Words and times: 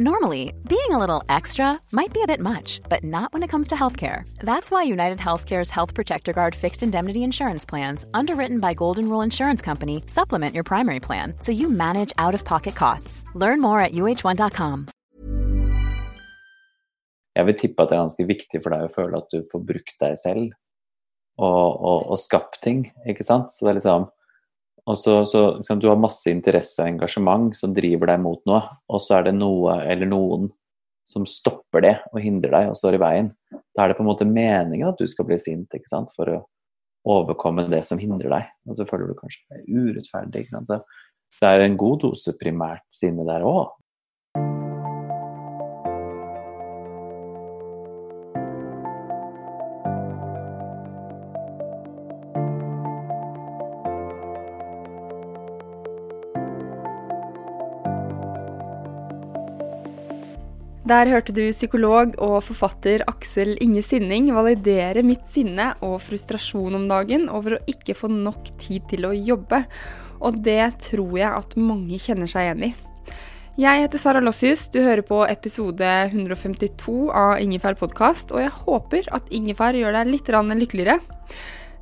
Normally, 0.00 0.52
being 0.68 0.90
a 0.90 0.98
little 0.98 1.24
extra 1.28 1.80
might 1.90 2.12
be 2.14 2.22
a 2.22 2.26
bit 2.26 2.38
much, 2.38 2.80
but 2.88 3.02
not 3.02 3.32
when 3.32 3.42
it 3.42 3.50
comes 3.50 3.66
to 3.66 3.74
healthcare. 3.74 4.22
That's 4.38 4.70
why 4.70 4.84
United 4.84 5.18
Healthcare's 5.18 5.70
Health 5.70 5.92
Protector 5.92 6.32
Guard 6.32 6.54
fixed 6.54 6.84
indemnity 6.84 7.24
insurance 7.24 7.66
plans, 7.66 8.04
underwritten 8.14 8.60
by 8.60 8.74
Golden 8.74 9.08
Rule 9.08 9.24
Insurance 9.24 9.60
Company, 9.60 10.04
supplement 10.06 10.54
your 10.54 10.62
primary 10.62 11.00
plan 11.00 11.34
so 11.40 11.50
you 11.50 11.68
manage 11.68 12.12
out 12.16 12.32
of 12.32 12.44
pocket 12.44 12.76
costs. 12.76 13.24
Learn 13.34 13.60
more 13.60 13.80
at 13.80 13.90
uh1.com. 13.92 14.86
Jeg 17.34 17.46
vil 17.46 17.58
tippe 17.58 17.82
at 17.82 17.90
det 17.90 17.98
er 17.98 18.02
ganske 18.04 18.26
viktig 18.26 18.62
for 18.62 18.70
deg 18.70 18.86
å 18.86 18.92
at 19.18 19.34
du 19.34 19.42
får 19.50 19.66
brukt 19.66 20.06
selv 20.22 20.54
og, 21.38 21.82
og, 21.82 22.06
og 22.14 22.18
ting, 22.62 22.86
ikke 23.06 23.26
sant? 23.26 23.50
Så 23.50 23.66
det 23.66 23.74
er 23.74 23.80
liksom 23.80 24.06
Og 24.88 24.96
så, 24.96 25.18
så 25.28 25.42
liksom, 25.58 25.80
Du 25.82 25.88
har 25.90 26.00
masse 26.00 26.30
interesse 26.32 26.82
og 26.82 26.88
engasjement 26.88 27.56
som 27.56 27.74
driver 27.76 28.12
deg 28.12 28.22
mot 28.24 28.40
noe, 28.48 28.62
og 28.88 29.02
så 29.04 29.18
er 29.18 29.28
det 29.28 29.36
noe 29.36 29.80
eller 29.84 30.08
noen 30.08 30.48
som 31.08 31.24
stopper 31.28 31.84
det 31.84 31.94
og 32.12 32.20
hindrer 32.20 32.52
deg 32.52 32.70
og 32.70 32.76
står 32.76 32.98
i 32.98 33.00
veien. 33.00 33.32
Da 33.76 33.84
er 33.84 33.90
det 33.92 33.98
på 33.98 34.04
en 34.04 34.10
måte 34.10 34.28
meningen 34.28 34.90
at 34.90 35.00
du 35.00 35.08
skal 35.08 35.28
bli 35.28 35.38
sint 35.40 35.72
ikke 35.76 35.88
sant? 35.88 36.12
for 36.16 36.28
å 36.32 36.38
overkomme 37.08 37.64
det 37.72 37.82
som 37.88 38.00
hindrer 38.00 38.32
deg. 38.32 38.48
Og 38.68 38.76
så 38.76 38.84
føler 38.88 39.08
du 39.08 39.16
kanskje 39.16 39.44
det 39.48 39.60
er 39.60 39.86
urettferdig. 39.88 40.44
Ikke 40.44 40.58
sant? 40.58 40.68
Så 41.32 41.44
det 41.44 41.52
er 41.54 41.64
en 41.64 41.78
god 41.80 42.02
dose 42.04 42.34
primært 42.40 42.84
sinne 42.92 43.24
der 43.28 43.46
òg. 43.48 43.72
Der 60.88 61.08
hørte 61.10 61.34
du 61.36 61.42
psykolog 61.50 62.14
og 62.22 62.38
forfatter 62.46 63.02
Aksel 63.10 63.58
Inge 63.60 63.82
Sinning 63.84 64.30
validere 64.32 65.02
mitt 65.04 65.26
sinne 65.28 65.72
og 65.84 65.98
frustrasjon 66.00 66.78
om 66.78 66.86
dagen 66.88 67.26
over 67.28 67.56
å 67.56 67.64
ikke 67.68 67.96
få 67.98 68.08
nok 68.08 68.46
tid 68.62 68.86
til 68.88 69.04
å 69.04 69.10
jobbe. 69.12 69.64
Og 70.24 70.38
det 70.46 70.62
tror 70.86 71.12
jeg 71.18 71.28
at 71.28 71.56
mange 71.60 71.98
kjenner 72.00 72.30
seg 72.30 72.46
igjen 72.46 72.64
i. 72.70 72.72
Jeg 73.58 73.82
heter 73.82 74.00
Sara 74.00 74.22
Lossius, 74.22 74.68
du 74.72 74.78
hører 74.80 75.04
på 75.04 75.18
episode 75.26 75.90
152 76.06 76.96
av 77.10 77.42
Ingefær 77.42 77.76
podkast, 77.76 78.32
og 78.32 78.46
jeg 78.46 78.54
håper 78.54 79.12
at 79.18 79.28
ingefær 79.34 79.76
gjør 79.76 79.98
deg 79.98 80.12
litt 80.14 80.32
lykkeligere. 80.62 81.00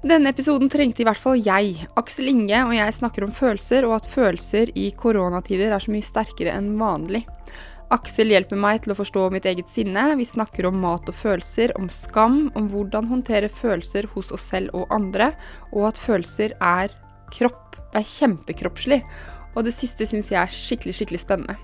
Denne 0.02 0.32
episoden 0.34 0.72
trengte 0.72 1.04
i 1.04 1.06
hvert 1.06 1.22
fall 1.22 1.38
jeg. 1.38 1.86
Aksel 2.00 2.32
Inge 2.32 2.64
og 2.64 2.74
jeg 2.74 2.98
snakker 2.98 3.28
om 3.28 3.30
følelser, 3.30 3.86
og 3.86 4.00
at 4.00 4.10
følelser 4.10 4.74
i 4.74 4.90
koronatider 4.90 5.70
er 5.70 5.84
så 5.84 5.94
mye 5.94 6.02
sterkere 6.02 6.56
enn 6.56 6.74
vanlig. 6.80 7.22
Aksel 7.94 8.32
hjelper 8.34 8.58
meg 8.58 8.80
til 8.82 8.92
å 8.92 8.98
forstå 8.98 9.28
mitt 9.30 9.44
eget 9.46 9.68
sinne. 9.70 10.08
Vi 10.18 10.26
snakker 10.26 10.66
om 10.66 10.80
mat 10.82 11.06
og 11.06 11.14
følelser, 11.14 11.70
om 11.78 11.86
skam, 11.92 12.48
om 12.58 12.66
hvordan 12.72 13.06
håndtere 13.12 13.50
følelser 13.52 14.08
hos 14.14 14.32
oss 14.34 14.48
selv 14.50 14.74
og 14.74 14.90
andre, 14.94 15.30
og 15.70 15.92
at 15.92 16.00
følelser 16.02 16.56
er 16.58 16.90
kropp. 17.34 17.78
Det 17.92 18.02
er 18.02 18.10
kjempekroppslig. 18.10 19.00
Og 19.54 19.68
det 19.68 19.74
siste 19.76 20.08
syns 20.08 20.32
jeg 20.34 20.40
er 20.42 20.52
skikkelig, 20.52 20.96
skikkelig 20.98 21.22
spennende. 21.22 21.56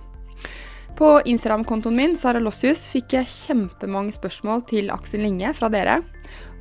På 0.97 1.17
Instagram-kontoen 1.27 1.97
min 1.97 2.15
Sara 2.21 2.39
Lossius, 2.39 2.85
fikk 2.93 3.17
jeg 3.17 3.33
kjempemange 3.33 4.15
spørsmål 4.15 4.63
til 4.71 4.93
Aksel 4.95 5.25
Linge 5.27 5.51
fra 5.59 5.73
dere. 5.73 5.99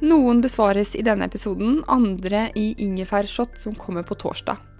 Noen 0.01 0.41
besvares 0.41 0.95
i 0.97 1.05
denne 1.05 1.29
episoden, 1.29 1.83
andre 1.91 2.47
i 2.57 2.71
ingefærshot 2.81 3.61
som 3.61 3.77
kommer 3.77 4.07
på 4.07 4.17
torsdag. 4.17 4.70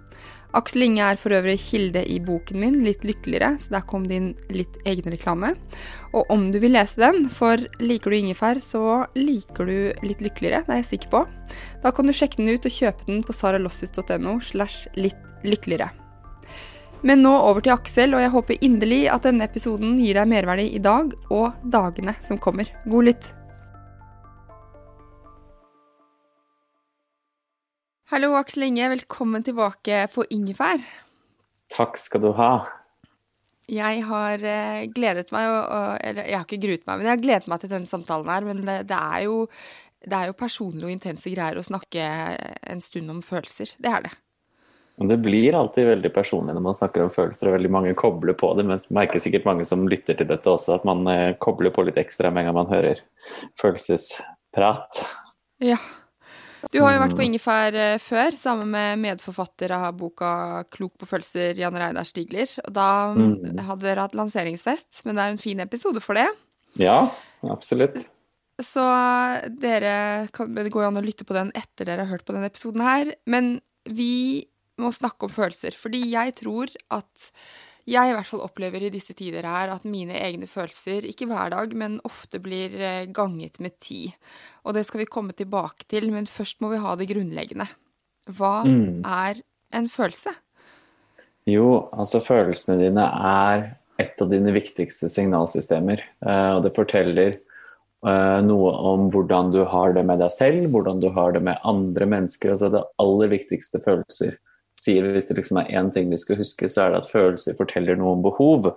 Aksel 0.56 0.84
Inge 0.84 1.04
er 1.14 1.20
for 1.20 1.32
øvrig 1.32 1.56
kilde 1.62 2.02
i 2.04 2.18
boken 2.20 2.60
min, 2.60 2.80
Litt 2.84 3.06
lykkeligere, 3.08 3.54
så 3.60 3.78
der 3.78 3.86
kom 3.88 4.04
det 4.08 4.18
inn 4.18 4.28
litt 4.52 4.76
egenreklame. 4.88 5.54
Og 6.12 6.28
om 6.32 6.50
du 6.52 6.58
vil 6.60 6.74
lese 6.76 7.00
den, 7.00 7.24
for 7.32 7.62
liker 7.80 8.12
du 8.12 8.18
ingefær, 8.18 8.60
så 8.60 9.06
liker 9.16 9.68
du 9.68 10.04
Litt 10.04 10.20
lykkeligere, 10.24 10.62
det 10.66 10.76
er 10.76 10.82
jeg 10.82 10.90
sikker 10.92 11.12
på. 11.14 11.24
Da 11.84 11.94
kan 11.96 12.08
du 12.08 12.16
sjekke 12.16 12.42
den 12.42 12.52
ut 12.52 12.68
og 12.68 12.76
kjøpe 12.76 13.08
den 13.08 13.24
på 13.24 13.36
saralossis.no 13.36 14.38
slash 14.44 14.92
litt 15.00 15.28
lykkeligere. 15.46 15.90
Men 17.02 17.24
nå 17.24 17.32
over 17.34 17.64
til 17.64 17.74
Aksel, 17.74 18.14
og 18.14 18.22
jeg 18.22 18.30
håper 18.36 18.62
inderlig 18.62 19.02
at 19.10 19.24
denne 19.26 19.48
episoden 19.48 19.96
gir 19.98 20.20
deg 20.20 20.28
merverdi 20.30 20.68
i 20.76 20.82
dag 20.82 21.10
og 21.34 21.64
dagene 21.64 22.14
som 22.22 22.38
kommer. 22.38 22.70
God 22.86 23.08
lytt! 23.10 23.32
Hallo, 28.10 28.34
Aksel 28.36 28.66
Inge. 28.66 28.88
Velkommen 28.88 29.44
tilbake 29.46 30.06
for 30.10 30.26
ingefær. 30.34 30.82
Takk 31.72 31.94
skal 32.00 32.24
du 32.24 32.32
ha. 32.36 32.50
Jeg 33.70 34.02
har 34.08 34.42
eh, 34.42 34.82
gledet 34.92 35.30
meg, 35.32 35.46
eller 36.02 36.26
jeg 36.26 36.36
har 36.36 36.44
ikke 36.44 36.60
gruet 36.64 36.82
meg, 36.82 36.98
men 36.98 37.06
jeg 37.06 37.14
har 37.14 37.22
gledet 37.22 37.48
meg 37.48 37.62
til 37.62 37.70
denne 37.72 37.88
samtalen 37.88 38.28
her. 38.32 38.48
Men 38.48 38.64
det, 38.66 38.76
det, 38.90 38.98
er 38.98 39.28
jo, 39.28 39.46
det 40.02 40.18
er 40.18 40.32
jo 40.32 40.36
personlige 40.36 40.90
og 40.90 40.96
intense 40.96 41.32
greier 41.32 41.60
å 41.60 41.64
snakke 41.64 42.10
en 42.74 42.84
stund 42.84 43.14
om 43.14 43.22
følelser. 43.24 43.76
Det 43.78 43.94
er 43.94 44.08
det. 44.08 44.12
Det 45.08 45.16
blir 45.22 45.54
alltid 45.56 45.86
veldig 45.86 46.12
personlig 46.14 46.52
når 46.54 46.66
man 46.66 46.76
snakker 46.76 47.06
om 47.06 47.14
følelser, 47.14 47.48
og 47.48 47.56
veldig 47.56 47.70
mange 47.72 47.94
kobler 47.98 48.36
på 48.38 48.52
det. 48.58 48.66
Men 48.68 48.82
merker 48.92 49.22
sikkert 49.22 49.48
mange 49.48 49.64
som 49.68 49.86
lytter 49.88 50.18
til 50.18 50.28
dette 50.28 50.52
også, 50.52 50.76
at 50.76 50.84
man 50.88 51.06
eh, 51.10 51.32
kobler 51.40 51.72
på 51.74 51.86
litt 51.86 52.02
ekstra 52.02 52.34
med 52.34 52.44
en 52.44 52.50
gang 52.50 52.60
man 52.60 52.72
hører 52.74 53.00
følelsesprat. 53.62 55.04
Ja. 55.62 55.80
Du 56.70 56.78
har 56.84 56.94
jo 56.94 57.02
vært 57.02 57.16
på 57.18 57.24
Ingefær 57.24 57.74
eh, 57.74 57.98
før, 58.02 58.36
sammen 58.38 58.70
med 58.70 59.00
medforfatter 59.02 59.74
av 59.74 59.88
boka 59.98 60.62
'Klok 60.70 60.94
på 61.00 61.08
følelser', 61.10 61.58
Jan 61.58 61.78
Reidar 61.78 62.06
Stigler. 62.06 62.50
Og 62.66 62.72
da 62.76 62.88
mm. 63.16 63.58
hadde 63.66 63.86
dere 63.88 64.06
hatt 64.06 64.16
lanseringsfest, 64.18 65.02
men 65.06 65.18
det 65.18 65.24
er 65.24 65.34
en 65.34 65.42
fin 65.42 65.62
episode 65.64 66.02
for 66.04 66.18
det. 66.18 66.28
Ja, 66.80 67.10
absolutt. 67.50 68.04
Så 68.62 68.84
dere 69.58 70.28
kan, 70.32 70.54
Det 70.54 70.70
går 70.70 70.84
jo 70.84 70.92
an 70.92 71.00
å 71.00 71.04
lytte 71.04 71.26
på 71.26 71.34
den 71.36 71.50
etter 71.58 71.88
dere 71.88 72.06
har 72.06 72.14
hørt 72.14 72.26
på 72.28 72.36
denne 72.36 72.50
episoden 72.52 72.84
her. 72.84 73.14
Men 73.26 73.56
vi 73.88 74.46
må 74.80 74.92
snakke 74.94 75.26
om 75.26 75.34
følelser, 75.34 75.74
fordi 75.76 76.04
jeg 76.12 76.36
tror 76.38 76.70
at 76.94 77.30
jeg 77.88 78.10
i 78.10 78.14
hvert 78.14 78.28
fall 78.28 78.44
opplever 78.44 78.84
i 78.86 78.92
disse 78.94 79.14
tider 79.18 79.46
her 79.48 79.72
at 79.74 79.86
mine 79.88 80.14
egne 80.14 80.46
følelser, 80.50 81.06
ikke 81.08 81.26
hver 81.30 81.50
dag, 81.54 81.74
men 81.78 81.98
ofte 82.06 82.38
blir 82.42 82.74
eh, 82.78 83.08
ganget 83.10 83.58
med 83.62 83.74
ti. 83.82 84.04
Og 84.62 84.76
det 84.76 84.84
skal 84.86 85.02
vi 85.02 85.10
komme 85.10 85.34
tilbake 85.34 85.88
til, 85.90 86.10
men 86.14 86.30
først 86.30 86.62
må 86.62 86.70
vi 86.72 86.82
ha 86.82 86.94
det 86.98 87.08
grunnleggende. 87.10 87.66
Hva 88.30 88.60
mm. 88.68 89.02
er 89.02 89.42
en 89.74 89.88
følelse? 89.90 90.34
Jo, 91.50 91.88
altså 91.90 92.22
følelsene 92.22 92.78
dine 92.84 93.08
er 93.18 93.64
et 94.02 94.22
av 94.22 94.30
dine 94.30 94.54
viktigste 94.54 95.10
signalsystemer. 95.10 96.04
Eh, 96.22 96.50
og 96.54 96.62
det 96.62 96.74
forteller 96.78 97.34
eh, 97.34 98.38
noe 98.46 98.76
om 98.92 99.10
hvordan 99.10 99.50
du 99.54 99.64
har 99.66 99.98
det 99.98 100.06
med 100.06 100.22
deg 100.22 100.30
selv, 100.38 100.70
hvordan 100.70 101.02
du 101.02 101.10
har 101.18 101.34
det 101.34 101.42
med 101.50 101.58
andre 101.66 102.06
mennesker. 102.14 102.54
Altså 102.54 102.70
det 102.70 102.86
aller 103.02 103.34
viktigste 103.34 103.82
følelser 103.82 104.38
sier 104.82 105.06
hvis 105.14 105.30
det 105.30 105.38
liksom 105.38 105.60
er 105.62 105.72
én 105.78 105.90
ting 105.94 106.10
vi 106.10 106.20
skal 106.20 106.40
huske, 106.40 106.68
så 106.70 106.84
er 106.84 106.92
det 106.92 107.02
at 107.02 107.10
følelser 107.12 107.58
forteller 107.58 107.98
noe 107.98 108.16
om 108.16 108.24
behov. 108.24 108.68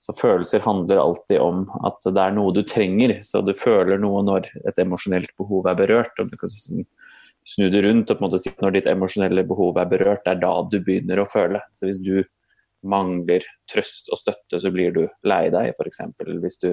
Så 0.00 0.14
følelser 0.16 0.62
handler 0.64 1.02
alltid 1.02 1.42
om 1.42 1.66
at 1.84 2.00
det 2.06 2.22
er 2.22 2.36
noe 2.36 2.54
du 2.56 2.62
trenger. 2.64 3.18
Så 3.26 3.42
du 3.44 3.52
føler 3.58 4.00
noe 4.00 4.22
når 4.24 4.48
et 4.64 4.80
emosjonelt 4.80 5.32
behov 5.40 5.68
er 5.68 5.78
berørt. 5.82 6.16
Om 6.22 6.30
du 6.32 6.38
kan 6.40 6.52
snu 7.50 7.66
det 7.72 7.82
rundt 7.84 8.10
og 8.10 8.16
på 8.16 8.22
en 8.22 8.28
måte 8.28 8.40
si 8.40 8.52
at 8.52 8.62
når 8.64 8.78
ditt 8.78 8.90
emosjonelle 8.90 9.44
behov 9.48 9.80
er 9.80 9.90
berørt, 9.90 10.24
det 10.24 10.36
er 10.36 10.44
da 10.44 10.54
du 10.70 10.78
begynner 10.78 11.20
å 11.20 11.28
føle. 11.28 11.60
Så 11.74 11.88
hvis 11.88 12.00
du 12.04 12.22
mangler 12.80 13.44
trøst 13.68 14.08
og 14.08 14.20
støtte, 14.20 14.60
så 14.60 14.72
blir 14.72 14.94
du 14.94 15.02
lei 15.28 15.48
deg, 15.52 15.74
f.eks. 15.76 16.00
Hvis 16.40 16.62
du 16.62 16.70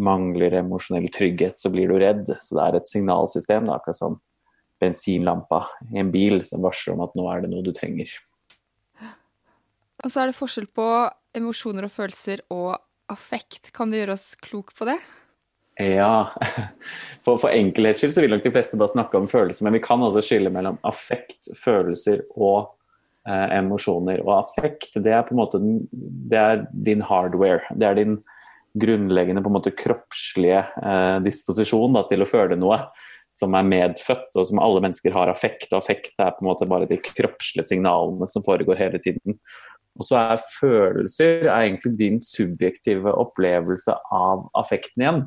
mangler 0.00 0.58
emosjonell 0.60 1.08
trygghet, 1.12 1.60
så 1.60 1.72
blir 1.72 1.88
du 1.88 1.96
redd. 2.00 2.28
Så 2.44 2.56
det 2.56 2.66
er 2.66 2.78
et 2.78 2.92
signalsystem, 2.92 3.68
da, 3.68 3.78
akkurat 3.80 4.00
som 4.00 4.20
bensinlampa 4.80 5.64
i 5.92 6.00
en 6.02 6.10
bil 6.12 6.40
som 6.46 6.64
varsler 6.64 6.96
om 6.96 7.04
at 7.04 7.16
nå 7.18 7.26
er 7.30 7.44
det 7.44 7.52
noe 7.52 7.64
du 7.64 7.72
trenger. 7.76 8.12
Og 10.00 10.08
så 10.08 10.22
er 10.22 10.30
det 10.30 10.38
forskjell 10.38 10.68
på 10.72 10.86
emosjoner 11.36 11.86
og 11.86 11.92
følelser 11.92 12.42
og 12.54 12.78
affekt. 13.12 13.72
Kan 13.76 13.90
du 13.90 13.98
gjøre 13.98 14.16
oss 14.16 14.32
klok 14.40 14.72
på 14.76 14.88
det? 14.88 14.96
Ja. 15.80 16.28
For, 17.24 17.36
for 17.36 17.52
enkelhets 17.52 18.00
skyld 18.00 18.14
så 18.16 18.24
vil 18.24 18.32
nok 18.32 18.44
de 18.44 18.52
fleste 18.54 18.78
bare 18.80 18.92
snakke 18.92 19.18
om 19.18 19.28
følelser, 19.28 19.66
men 19.66 19.76
vi 19.76 19.82
kan 19.84 20.00
altså 20.04 20.22
skille 20.24 20.52
mellom 20.52 20.78
affekt, 20.88 21.50
følelser 21.56 22.22
og 22.32 22.70
eh, 23.28 23.58
emosjoner. 23.58 24.22
Og 24.24 24.32
affekt, 24.38 24.96
det 24.96 25.12
er 25.12 25.26
på 25.26 25.36
en 25.36 25.40
måte 25.42 25.60
det 25.60 26.40
er 26.40 26.64
din 26.72 27.04
hardware. 27.04 27.60
Det 27.76 27.88
er 27.88 27.98
din 28.00 28.18
grunnleggende 28.80 29.42
på 29.42 29.50
en 29.50 29.56
måte 29.58 29.74
kroppslige 29.76 30.62
eh, 30.62 31.18
disposisjon 31.26 31.96
da, 31.96 32.06
til 32.08 32.24
å 32.24 32.28
føle 32.30 32.56
noe 32.60 32.80
som 33.34 33.54
er 33.54 33.66
medfødt, 33.66 34.30
og 34.36 34.46
som 34.48 34.60
alle 34.62 34.82
mennesker 34.84 35.14
har 35.14 35.30
affekt. 35.30 35.68
Og 35.70 35.80
affekt 35.80 36.18
er 36.18 36.32
på 36.34 36.44
en 36.44 36.50
måte 36.50 36.68
bare 36.70 36.88
de 36.90 36.98
kroppslige 37.00 37.68
signalene 37.68 38.26
som 38.28 38.44
foregår 38.46 38.80
hele 38.80 39.00
tiden. 39.02 39.38
Og 39.98 40.06
så 40.06 40.18
er 40.20 40.44
følelser 40.56 41.46
er 41.46 41.66
egentlig 41.66 41.96
din 41.98 42.18
subjektive 42.22 43.12
opplevelse 43.12 43.94
av 44.14 44.48
affekten 44.58 45.04
igjen. 45.04 45.22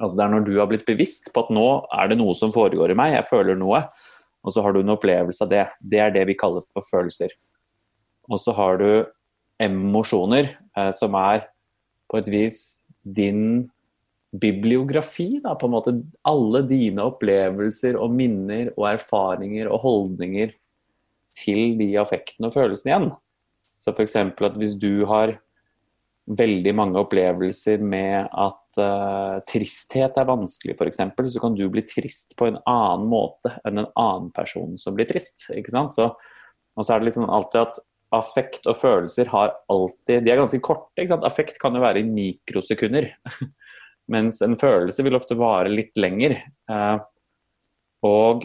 Altså 0.00 0.18
Det 0.18 0.24
er 0.24 0.32
når 0.32 0.46
du 0.46 0.54
har 0.58 0.68
blitt 0.70 0.86
bevisst 0.88 1.30
på 1.34 1.44
at 1.44 1.52
nå 1.54 1.66
er 1.94 2.10
det 2.10 2.18
noe 2.18 2.34
som 2.34 2.52
foregår 2.54 2.90
i 2.90 2.98
meg, 2.98 3.14
jeg 3.14 3.28
føler 3.30 3.58
noe, 3.58 3.84
og 4.44 4.52
så 4.52 4.62
har 4.64 4.74
du 4.74 4.82
en 4.82 4.94
opplevelse 4.94 5.44
av 5.46 5.52
det. 5.52 5.66
Det 5.80 6.00
er 6.02 6.14
det 6.14 6.24
vi 6.28 6.38
kaller 6.38 6.64
for 6.74 6.86
følelser. 6.90 7.32
Og 8.28 8.40
så 8.40 8.54
har 8.56 8.80
du 8.80 8.88
emosjoner, 9.62 10.50
eh, 10.76 10.90
som 10.96 11.14
er 11.14 11.46
på 12.10 12.18
et 12.20 12.28
vis 12.32 12.58
din 13.04 13.70
bibliografi. 14.40 15.40
Da, 15.44 15.54
på 15.58 15.68
en 15.68 15.74
måte 15.76 15.94
Alle 16.26 16.64
dine 16.68 17.06
opplevelser 17.06 17.98
og 18.00 18.14
minner 18.14 18.72
og 18.76 18.88
erfaringer 18.94 19.70
og 19.70 19.82
holdninger 19.84 20.54
til 21.34 21.78
de 21.80 21.94
affektene 21.98 22.50
og 22.50 22.54
følelsene 22.56 22.92
igjen. 22.92 23.08
Så 23.80 23.94
f.eks. 23.94 24.16
at 24.16 24.60
hvis 24.60 24.76
du 24.80 25.04
har 25.10 25.36
veldig 26.24 26.72
mange 26.76 27.00
opplevelser 27.02 27.82
med 27.84 28.30
at 28.30 28.78
uh, 28.80 29.42
tristhet 29.50 30.14
er 30.16 30.28
vanskelig, 30.28 30.76
f.eks., 30.78 31.02
så 31.34 31.42
kan 31.42 31.56
du 31.58 31.66
bli 31.72 31.82
trist 31.84 32.32
på 32.38 32.48
en 32.48 32.60
annen 32.70 33.08
måte 33.10 33.52
enn 33.66 33.82
en 33.82 33.90
annen 33.90 34.30
person 34.34 34.78
som 34.80 34.96
blir 34.96 35.08
trist. 35.10 35.50
ikke 35.52 35.74
sant? 35.74 35.96
Så, 35.96 36.08
og 36.14 36.86
så 36.86 36.94
er 36.94 37.02
det 37.02 37.10
liksom 37.10 37.28
alltid 37.28 37.66
at 37.66 37.82
affekt 38.14 38.68
og 38.70 38.78
følelser 38.78 39.26
har 39.32 39.56
alltid 39.72 40.22
De 40.22 40.30
er 40.30 40.38
ganske 40.38 40.62
korte. 40.64 40.94
ikke 40.96 41.16
sant? 41.16 41.26
Affekt 41.26 41.58
kan 41.60 41.74
jo 41.74 41.82
være 41.84 42.00
i 42.00 42.08
mikrosekunder. 42.08 43.10
Mens 44.12 44.40
en 44.44 44.56
følelse 44.60 45.04
vil 45.06 45.16
ofte 45.16 45.36
vare 45.38 45.70
litt 45.72 45.94
lenger. 45.96 46.36
Uh, 46.70 46.98
og 48.04 48.44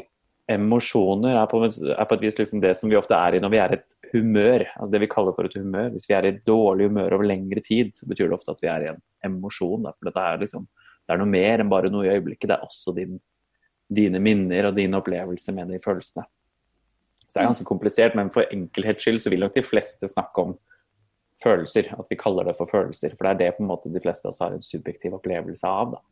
emosjoner 0.50 1.38
er 1.38 1.50
på, 1.50 1.62
et 1.62 2.24
vis 2.24 2.40
liksom 2.40 2.62
det 2.64 2.72
som 2.78 2.90
vi 2.90 2.98
ofte 2.98 3.14
er 3.14 3.38
i 3.38 3.42
når 3.44 3.52
vi 3.54 3.60
er 3.62 3.74
i 3.74 3.78
et 3.78 4.14
humør. 4.14 4.66
altså 4.76 4.92
Det 4.94 5.02
vi 5.04 5.12
kaller 5.12 5.36
for 5.38 5.50
et 5.50 5.58
humør. 5.60 5.92
Hvis 5.94 6.10
vi 6.10 6.16
er 6.18 6.30
i 6.30 6.38
dårlig 6.48 6.90
humør 6.90 7.18
over 7.18 7.30
lengre 7.30 7.62
tid, 7.66 7.92
så 7.94 8.08
betyr 8.10 8.30
det 8.30 8.40
ofte 8.40 8.56
at 8.56 8.64
vi 8.64 8.72
er 8.72 8.86
i 8.86 8.90
en 8.94 9.04
emosjon. 9.30 9.86
For 9.92 10.10
dette 10.10 10.26
er 10.26 10.42
liksom, 10.42 10.66
det 11.06 11.14
er 11.14 11.22
noe 11.22 11.34
mer 11.36 11.62
enn 11.62 11.72
bare 11.72 11.92
noe 11.94 12.08
i 12.08 12.16
øyeblikket. 12.16 12.50
Det 12.50 12.58
er 12.58 12.66
også 12.66 12.96
din, 12.98 13.20
dine 14.02 14.24
minner 14.24 14.72
og 14.72 14.80
dine 14.80 14.98
opplevelser 14.98 15.58
med 15.60 15.76
de 15.76 15.82
følelsene. 15.84 16.26
Så 17.28 17.36
det 17.36 17.44
er 17.44 17.52
ganske 17.52 17.70
komplisert, 17.70 18.16
men 18.18 18.32
for 18.34 18.50
enkelhets 18.50 19.06
skyld 19.06 19.22
så 19.22 19.30
vil 19.30 19.44
nok 19.46 19.54
de 19.54 19.66
fleste 19.66 20.10
snakke 20.10 20.48
om 20.48 20.56
følelser. 21.44 21.91
At 21.97 22.12
vi 22.12 22.19
kaller 22.19 22.50
det 22.50 22.56
for 22.57 22.69
følelser. 22.69 23.15
For 23.15 23.27
det 23.27 23.33
er 23.33 23.41
det 23.44 23.57
på 23.57 23.65
en 23.65 23.71
måte 23.71 23.91
de 23.91 24.03
fleste 24.03 24.27
av 24.27 24.33
oss 24.33 24.41
har 24.44 24.56
en 24.56 24.63
subjektiv 24.63 25.18
opplevelse 25.18 25.68
av. 25.68 25.97
da. 25.97 26.03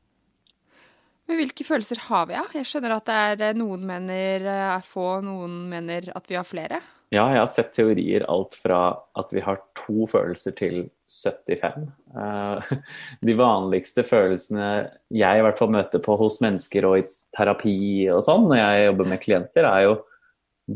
Men 1.28 1.42
hvilke 1.42 1.66
følelser 1.68 2.00
har 2.08 2.28
vi, 2.30 2.38
da? 2.38 2.44
Ja? 2.46 2.60
Jeg 2.62 2.70
skjønner 2.70 2.96
at 2.96 3.08
det 3.08 3.18
er 3.32 3.42
eh, 3.50 3.58
noen 3.60 3.84
mener 3.88 4.46
er 4.48 4.78
eh, 4.78 4.86
få, 4.88 5.18
noen 5.26 5.66
mener 5.72 6.08
at 6.16 6.30
vi 6.30 6.38
har 6.40 6.48
flere. 6.48 6.80
Ja, 7.12 7.26
jeg 7.32 7.40
har 7.40 7.50
sett 7.52 7.74
teorier 7.76 8.26
alt 8.32 8.56
fra 8.60 8.82
at 9.20 9.32
vi 9.36 9.44
har 9.44 9.62
to 9.80 10.08
følelser 10.12 10.56
til 10.60 10.80
75. 11.12 11.86
Eh, 12.24 12.72
de 13.28 13.36
vanligste 13.40 14.08
følelsene 14.08 14.72
jeg 15.16 15.40
i 15.40 15.46
hvert 15.46 15.60
fall 15.60 15.72
møter 15.76 16.04
på 16.04 16.16
hos 16.20 16.40
mennesker 16.44 16.88
og 16.88 17.02
i 17.02 17.08
terapi 17.36 18.08
og 18.14 18.24
sånn, 18.24 18.48
når 18.48 18.62
jeg 18.62 18.86
jobber 18.88 19.12
med 19.12 19.24
klienter, 19.24 19.68
er 19.68 19.84
jo 19.84 19.96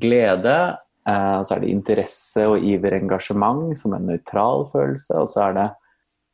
glede. 0.03 0.57
Så 1.01 1.55
er 1.55 1.63
det 1.63 1.71
interesse 1.71 2.43
og 2.45 2.61
iver 2.61 2.93
engasjement 2.99 3.71
som 3.77 3.95
en 3.97 4.05
nøytral 4.05 4.67
følelse. 4.69 5.15
Og 5.17 5.29
så 5.31 5.47
er 5.47 5.55
det 5.57 5.67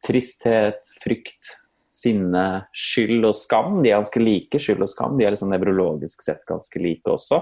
tristhet, 0.03 0.89
frykt, 1.03 1.53
sinne, 1.97 2.45
skyld 2.75 3.25
og 3.25 3.35
skam. 3.37 3.79
De 3.81 3.91
er 3.91 4.01
ganske 4.01 4.21
like, 4.21 4.59
skyld 4.61 4.83
og 4.83 4.91
skam. 4.91 5.15
De 5.17 5.25
er 5.25 5.33
liksom 5.33 5.53
nevrologisk 5.53 6.25
sett 6.25 6.43
ganske 6.49 6.81
like 6.83 7.09
også. 7.09 7.41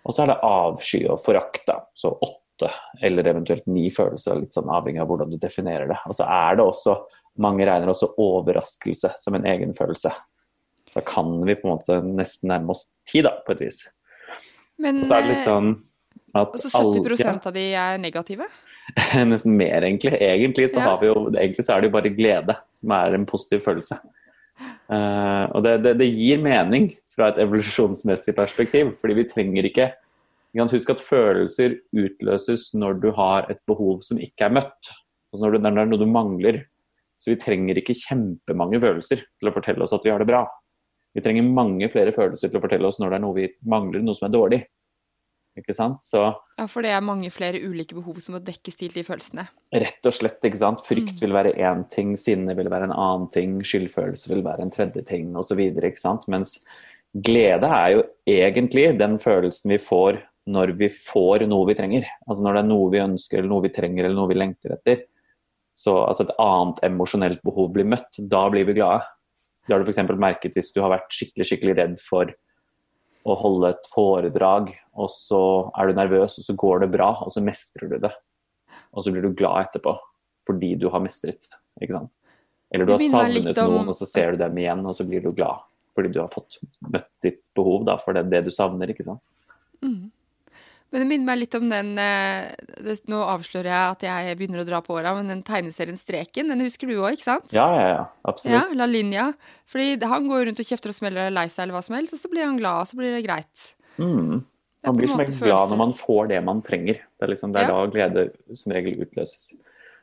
Og 0.00 0.16
så 0.16 0.24
er 0.24 0.32
det 0.32 0.40
avsky 0.46 1.02
og 1.08 1.20
forakt, 1.22 1.62
da. 1.68 1.80
Så 1.96 2.12
åtte 2.16 2.70
eller 3.00 3.28
eventuelt 3.30 3.64
ni 3.72 3.86
følelser, 3.92 4.36
litt 4.36 4.56
sånn 4.56 4.68
avhengig 4.72 5.00
av 5.00 5.08
hvordan 5.08 5.30
du 5.32 5.38
definerer 5.40 5.88
det. 5.92 6.00
Og 6.08 6.16
så 6.18 6.26
er 6.28 6.58
det 6.58 6.66
også, 6.66 6.98
mange 7.40 7.64
regner 7.64 7.88
også 7.88 8.10
overraskelse 8.20 9.14
som 9.16 9.38
en 9.38 9.46
egen 9.48 9.72
følelse. 9.76 10.12
Da 10.92 11.02
kan 11.06 11.38
vi 11.46 11.54
på 11.56 11.68
en 11.68 11.76
måte 11.76 12.00
nesten 12.04 12.50
nærme 12.50 12.74
oss 12.74 12.90
ti, 13.08 13.22
da, 13.24 13.36
på 13.46 13.54
et 13.54 13.62
vis. 13.64 13.84
Men, 14.80 15.00
og 15.00 15.08
så 15.08 15.16
er 15.16 15.24
det 15.24 15.34
litt 15.34 15.46
sånn 15.46 15.72
at 16.36 16.54
Og 16.54 16.62
så 16.62 16.70
70 16.70 17.24
alle, 17.26 17.38
av 17.46 17.54
de 17.56 17.64
er 17.74 18.00
negative? 18.02 18.46
Nesten 19.30 19.56
mer, 19.58 19.84
egentlig. 19.86 20.16
Egentlig 20.22 20.70
så, 20.72 20.82
ja. 20.82 20.94
jo, 21.04 21.28
egentlig 21.34 21.64
så, 21.64 21.74
er 21.74 21.82
det 21.82 21.90
jo 21.90 21.96
bare 21.96 22.14
glede 22.14 22.56
som 22.74 22.94
er 22.96 23.16
en 23.18 23.26
positiv 23.28 23.64
følelse. 23.66 24.00
Uh, 24.90 25.46
og 25.56 25.64
det, 25.64 25.78
det, 25.86 25.96
det, 26.02 26.10
gir 26.12 26.40
mening 26.42 26.90
fra 27.14 27.30
et 27.30 27.40
evolusjonsmessig 27.40 28.34
perspektiv, 28.36 28.94
fordi 29.00 29.16
vi 29.22 29.28
trenger 29.30 29.70
ikke 29.70 29.92
Husk 30.50 30.90
at 30.90 30.98
følelser 30.98 31.76
utløses 31.94 32.72
når 32.74 32.96
du 32.98 33.12
har 33.14 33.46
et 33.52 33.60
behov 33.70 34.00
som 34.02 34.18
ikke 34.18 34.48
er 34.48 34.56
møtt. 34.56 34.88
Altså 35.30 35.44
når, 35.44 35.52
du, 35.52 35.58
når 35.62 35.76
det 35.76 35.82
er 35.84 35.90
noe 35.92 36.00
du 36.00 36.10
mangler. 36.10 36.58
Så 37.22 37.30
vi 37.30 37.38
trenger 37.38 37.78
ikke 37.78 37.94
kjempemange 37.94 38.80
følelser 38.82 39.22
til 39.22 39.50
å 39.50 39.54
fortelle 39.54 39.84
oss 39.84 39.94
at 39.94 40.02
vi 40.02 40.10
har 40.10 40.18
det 40.18 40.26
bra. 40.26 40.40
Vi 41.14 41.22
trenger 41.22 41.46
mange 41.46 41.86
flere 41.92 42.14
følelser 42.16 42.50
til 42.50 42.58
å 42.58 42.64
fortelle 42.64 42.88
oss 42.88 42.98
når 42.98 43.12
det 43.12 43.18
er 43.20 43.24
noe 43.26 43.36
vi 43.36 43.46
mangler, 43.70 44.02
noe 44.02 44.18
som 44.18 44.26
er 44.26 44.34
dårlig. 44.34 44.60
Ikke 45.58 45.74
sant? 45.74 45.98
Så, 46.06 46.22
ja, 46.56 46.66
for 46.70 46.86
det 46.86 46.92
er 46.94 47.02
mange 47.02 47.28
flere 47.34 47.58
ulike 47.58 47.96
behov 47.96 48.20
som 48.22 48.36
må 48.36 48.40
dekkes 48.44 48.78
til 48.78 48.92
de 48.94 49.02
følelsene? 49.06 49.48
Rett 49.74 50.06
og 50.06 50.14
slett. 50.14 50.38
ikke 50.46 50.60
sant? 50.60 50.84
Frykt 50.86 51.16
mm. 51.18 51.22
vil 51.24 51.34
være 51.34 51.54
én 51.58 51.82
ting, 51.90 52.14
sinne 52.18 52.54
vil 52.58 52.70
være 52.70 52.88
en 52.88 52.94
annen 52.94 53.26
ting, 53.32 53.58
skyldfølelse 53.66 54.30
vil 54.30 54.44
være 54.46 54.64
en 54.66 54.72
tredje 54.74 55.02
ting 55.08 55.34
osv. 55.36 55.60
Mens 56.30 56.56
glede 57.26 57.66
er 57.66 57.96
jo 57.96 58.04
egentlig 58.30 58.86
den 59.00 59.18
følelsen 59.22 59.74
vi 59.74 59.80
får 59.82 60.20
når 60.50 60.72
vi 60.78 60.88
får 60.90 61.44
noe 61.50 61.66
vi 61.68 61.76
trenger. 61.78 62.06
Altså 62.26 62.44
når 62.46 62.56
det 62.56 62.62
er 62.62 62.70
noe 62.70 62.90
vi 62.92 63.02
ønsker, 63.02 63.40
eller 63.40 63.52
noe 63.52 63.64
vi 63.66 63.72
trenger, 63.74 64.06
eller 64.06 64.18
noe 64.18 64.30
vi 64.30 64.38
lengter 64.38 64.74
etter. 64.74 65.02
Så 65.76 65.94
altså 66.04 66.26
et 66.26 66.36
annet 66.42 66.80
emosjonelt 66.86 67.42
behov 67.46 67.72
blir 67.74 67.88
møtt. 67.88 68.22
Da 68.30 68.46
blir 68.52 68.66
vi 68.68 68.78
glade. 68.78 69.02
Det 69.66 69.74
har 69.74 69.82
du 69.82 69.90
f.eks. 69.90 70.02
merket 70.18 70.56
hvis 70.56 70.72
du 70.74 70.80
har 70.82 70.92
vært 70.94 71.12
skikkelig, 71.14 71.46
skikkelig 71.46 71.76
redd 71.78 72.00
for 72.02 72.32
å 73.28 73.36
holde 73.36 73.72
et 73.74 73.90
foredrag, 73.92 74.70
og 74.96 75.10
så 75.12 75.42
er 75.76 75.90
du 75.90 75.98
nervøs, 75.98 76.38
og 76.40 76.46
så 76.46 76.56
går 76.58 76.84
det 76.84 76.92
bra, 76.94 77.10
og 77.24 77.32
så 77.34 77.42
mestrer 77.44 77.90
du 77.90 77.98
det. 78.02 78.12
Og 78.94 79.04
så 79.04 79.12
blir 79.12 79.26
du 79.26 79.34
glad 79.36 79.68
etterpå 79.68 79.96
fordi 80.48 80.72
du 80.80 80.86
har 80.88 81.02
mestret, 81.04 81.50
ikke 81.82 81.98
sant. 81.98 82.14
Eller 82.72 82.88
du 82.88 82.94
har 82.94 83.02
savnet 83.02 83.58
om... 83.60 83.74
noen, 83.74 83.90
og 83.92 83.96
så 83.98 84.06
ser 84.08 84.32
du 84.32 84.40
dem 84.40 84.56
igjen, 84.62 84.80
og 84.88 84.96
så 84.96 85.04
blir 85.06 85.20
du 85.24 85.34
glad 85.36 85.66
fordi 85.90 86.12
du 86.14 86.20
har 86.22 86.30
fått 86.30 86.60
møtt 86.86 87.10
ditt 87.24 87.50
behov 87.58 87.82
da, 87.88 87.96
for 88.00 88.16
det, 88.16 88.28
det 88.30 88.44
du 88.46 88.50
savner, 88.54 88.92
ikke 88.92 89.04
sant. 89.04 89.22
Mm. 89.82 90.08
Men 90.90 91.04
det 91.04 91.06
minner 91.06 91.28
meg 91.28 91.38
litt 91.38 91.54
om 91.54 91.68
den 91.70 91.92
eh, 92.02 92.50
det, 92.82 92.96
Nå 93.10 93.20
avslører 93.22 93.70
jeg 93.70 93.94
at 93.94 94.04
jeg 94.08 94.38
begynner 94.40 94.64
å 94.64 94.66
dra 94.66 94.80
på 94.82 94.96
åra, 94.98 95.12
men 95.14 95.30
den 95.30 95.42
tegneserien 95.46 95.98
Streken, 95.98 96.50
den 96.50 96.64
husker 96.66 96.90
du 96.90 96.96
òg, 96.96 97.14
ikke 97.14 97.28
sant? 97.28 97.52
Ja, 97.54 97.68
ja, 97.76 97.88
ja, 97.92 98.04
absolutt. 98.26 98.56
Ja, 98.56 98.64
La 98.74 98.88
Linja. 98.90 99.28
Fordi 99.70 99.94
han 100.10 100.26
går 100.30 100.48
rundt 100.48 100.62
og 100.62 100.66
kjefter 100.66 100.90
og 100.90 100.98
smeller 100.98 101.22
og 101.22 101.30
er 101.30 101.36
lei 101.36 101.46
seg 101.52 101.66
eller 101.66 101.78
hva 101.78 101.84
som 101.86 101.98
helst, 101.98 102.16
og 102.16 102.22
så 102.22 102.32
blir 102.32 102.48
han 102.48 102.58
glad, 102.58 102.82
og 102.82 102.90
så 102.90 102.98
blir 102.98 103.14
det 103.14 103.22
greit. 103.28 103.70
Mm. 104.02 104.40
Man 104.86 104.96
blir 104.96 105.10
som 105.12 105.20
regel 105.20 105.36
glad 105.38 105.70
når 105.70 105.80
man 105.80 105.94
får 105.94 106.30
det 106.32 106.42
man 106.44 106.62
trenger. 106.64 107.02
Det 107.18 107.26
er, 107.26 107.32
liksom, 107.34 107.54
det 107.54 107.62
er 107.62 107.68
ja. 107.68 107.76
da 107.76 107.94
glede 107.94 108.26
som 108.56 108.74
regel 108.74 109.02
utløses. 109.04 109.50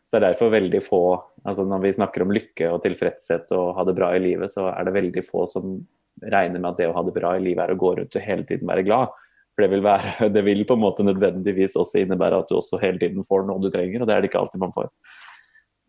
Så 0.08 0.16
det 0.16 0.22
er 0.22 0.30
derfor 0.30 0.54
veldig 0.54 0.80
få 0.86 1.02
altså 1.48 1.64
Når 1.68 1.82
vi 1.84 1.94
snakker 1.96 2.24
om 2.24 2.32
lykke 2.36 2.70
og 2.72 2.82
tilfredshet 2.84 3.52
og 3.56 3.74
ha 3.78 3.84
det 3.88 3.96
bra 3.96 4.12
i 4.16 4.20
livet, 4.20 4.52
så 4.52 4.66
er 4.72 4.88
det 4.88 4.96
veldig 4.98 5.24
få 5.24 5.46
som 5.48 5.78
regner 6.20 6.60
med 6.60 6.74
at 6.74 6.82
det 6.82 6.90
å 6.90 6.96
ha 6.96 7.04
det 7.08 7.14
bra 7.16 7.36
i 7.38 7.44
livet 7.44 7.64
er 7.64 7.72
å 7.72 7.80
gå 7.80 7.94
rundt 8.00 8.18
og 8.20 8.26
hele 8.26 8.44
tiden 8.48 8.68
være 8.68 8.84
glad. 8.88 9.14
For 9.58 9.66
det 9.66 9.72
vil, 9.74 9.82
være, 9.82 10.30
det 10.36 10.44
vil, 10.46 10.62
på 10.70 10.78
en 10.78 10.84
måte 10.84 11.04
nødvendigvis 11.06 11.74
også 11.82 12.04
innebære 12.04 12.44
at 12.44 12.52
du 12.52 12.60
også 12.60 12.78
hele 12.84 13.02
tiden 13.02 13.26
får 13.26 13.48
noe 13.48 13.64
du 13.64 13.72
trenger, 13.74 14.04
og 14.04 14.10
det 14.10 14.14
er 14.14 14.22
det 14.22 14.30
ikke 14.30 14.44
alltid 14.44 14.62
man 14.62 14.76
får. 14.76 14.92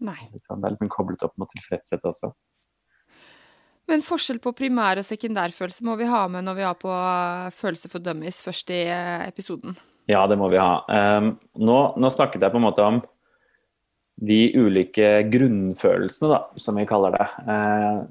Nei. 0.09 0.17
Det 0.33 0.57
er 0.57 0.73
liksom 0.73 0.89
koblet 0.95 1.27
opp 1.27 1.35
mot 1.37 1.51
tilfredshet 1.53 2.07
også. 2.09 2.33
Men 3.89 4.05
forskjell 4.05 4.41
på 4.41 4.55
primær- 4.57 5.01
og 5.01 5.05
sekundærfølelse 5.05 5.85
må 5.85 5.99
vi 6.01 6.09
ha 6.09 6.23
med 6.33 6.45
når 6.49 6.57
vi 6.57 6.65
har 6.65 6.81
på 6.81 6.93
eh, 6.93 7.53
Følelse 7.57 7.93
for 7.93 8.05
dummies 8.05 8.41
først 8.45 8.73
i 8.73 8.83
eh, 8.89 9.29
episoden. 9.29 9.77
Ja, 10.09 10.23
det 10.29 10.39
må 10.41 10.49
vi 10.49 10.61
ha. 10.61 10.81
Um, 10.89 11.35
nå, 11.61 11.79
nå, 12.01 12.11
snakket 12.13 12.41
jeg 12.41 12.53
på 12.53 12.61
en 12.61 12.65
måte 12.65 12.85
om 12.85 13.03
de 14.25 14.39
ulike 14.57 15.11
grunnfølelsene, 15.29 16.31
da, 16.33 16.39
som 16.57 16.81
vi 16.81 16.87
kaller 16.89 17.13
det. 17.15 17.27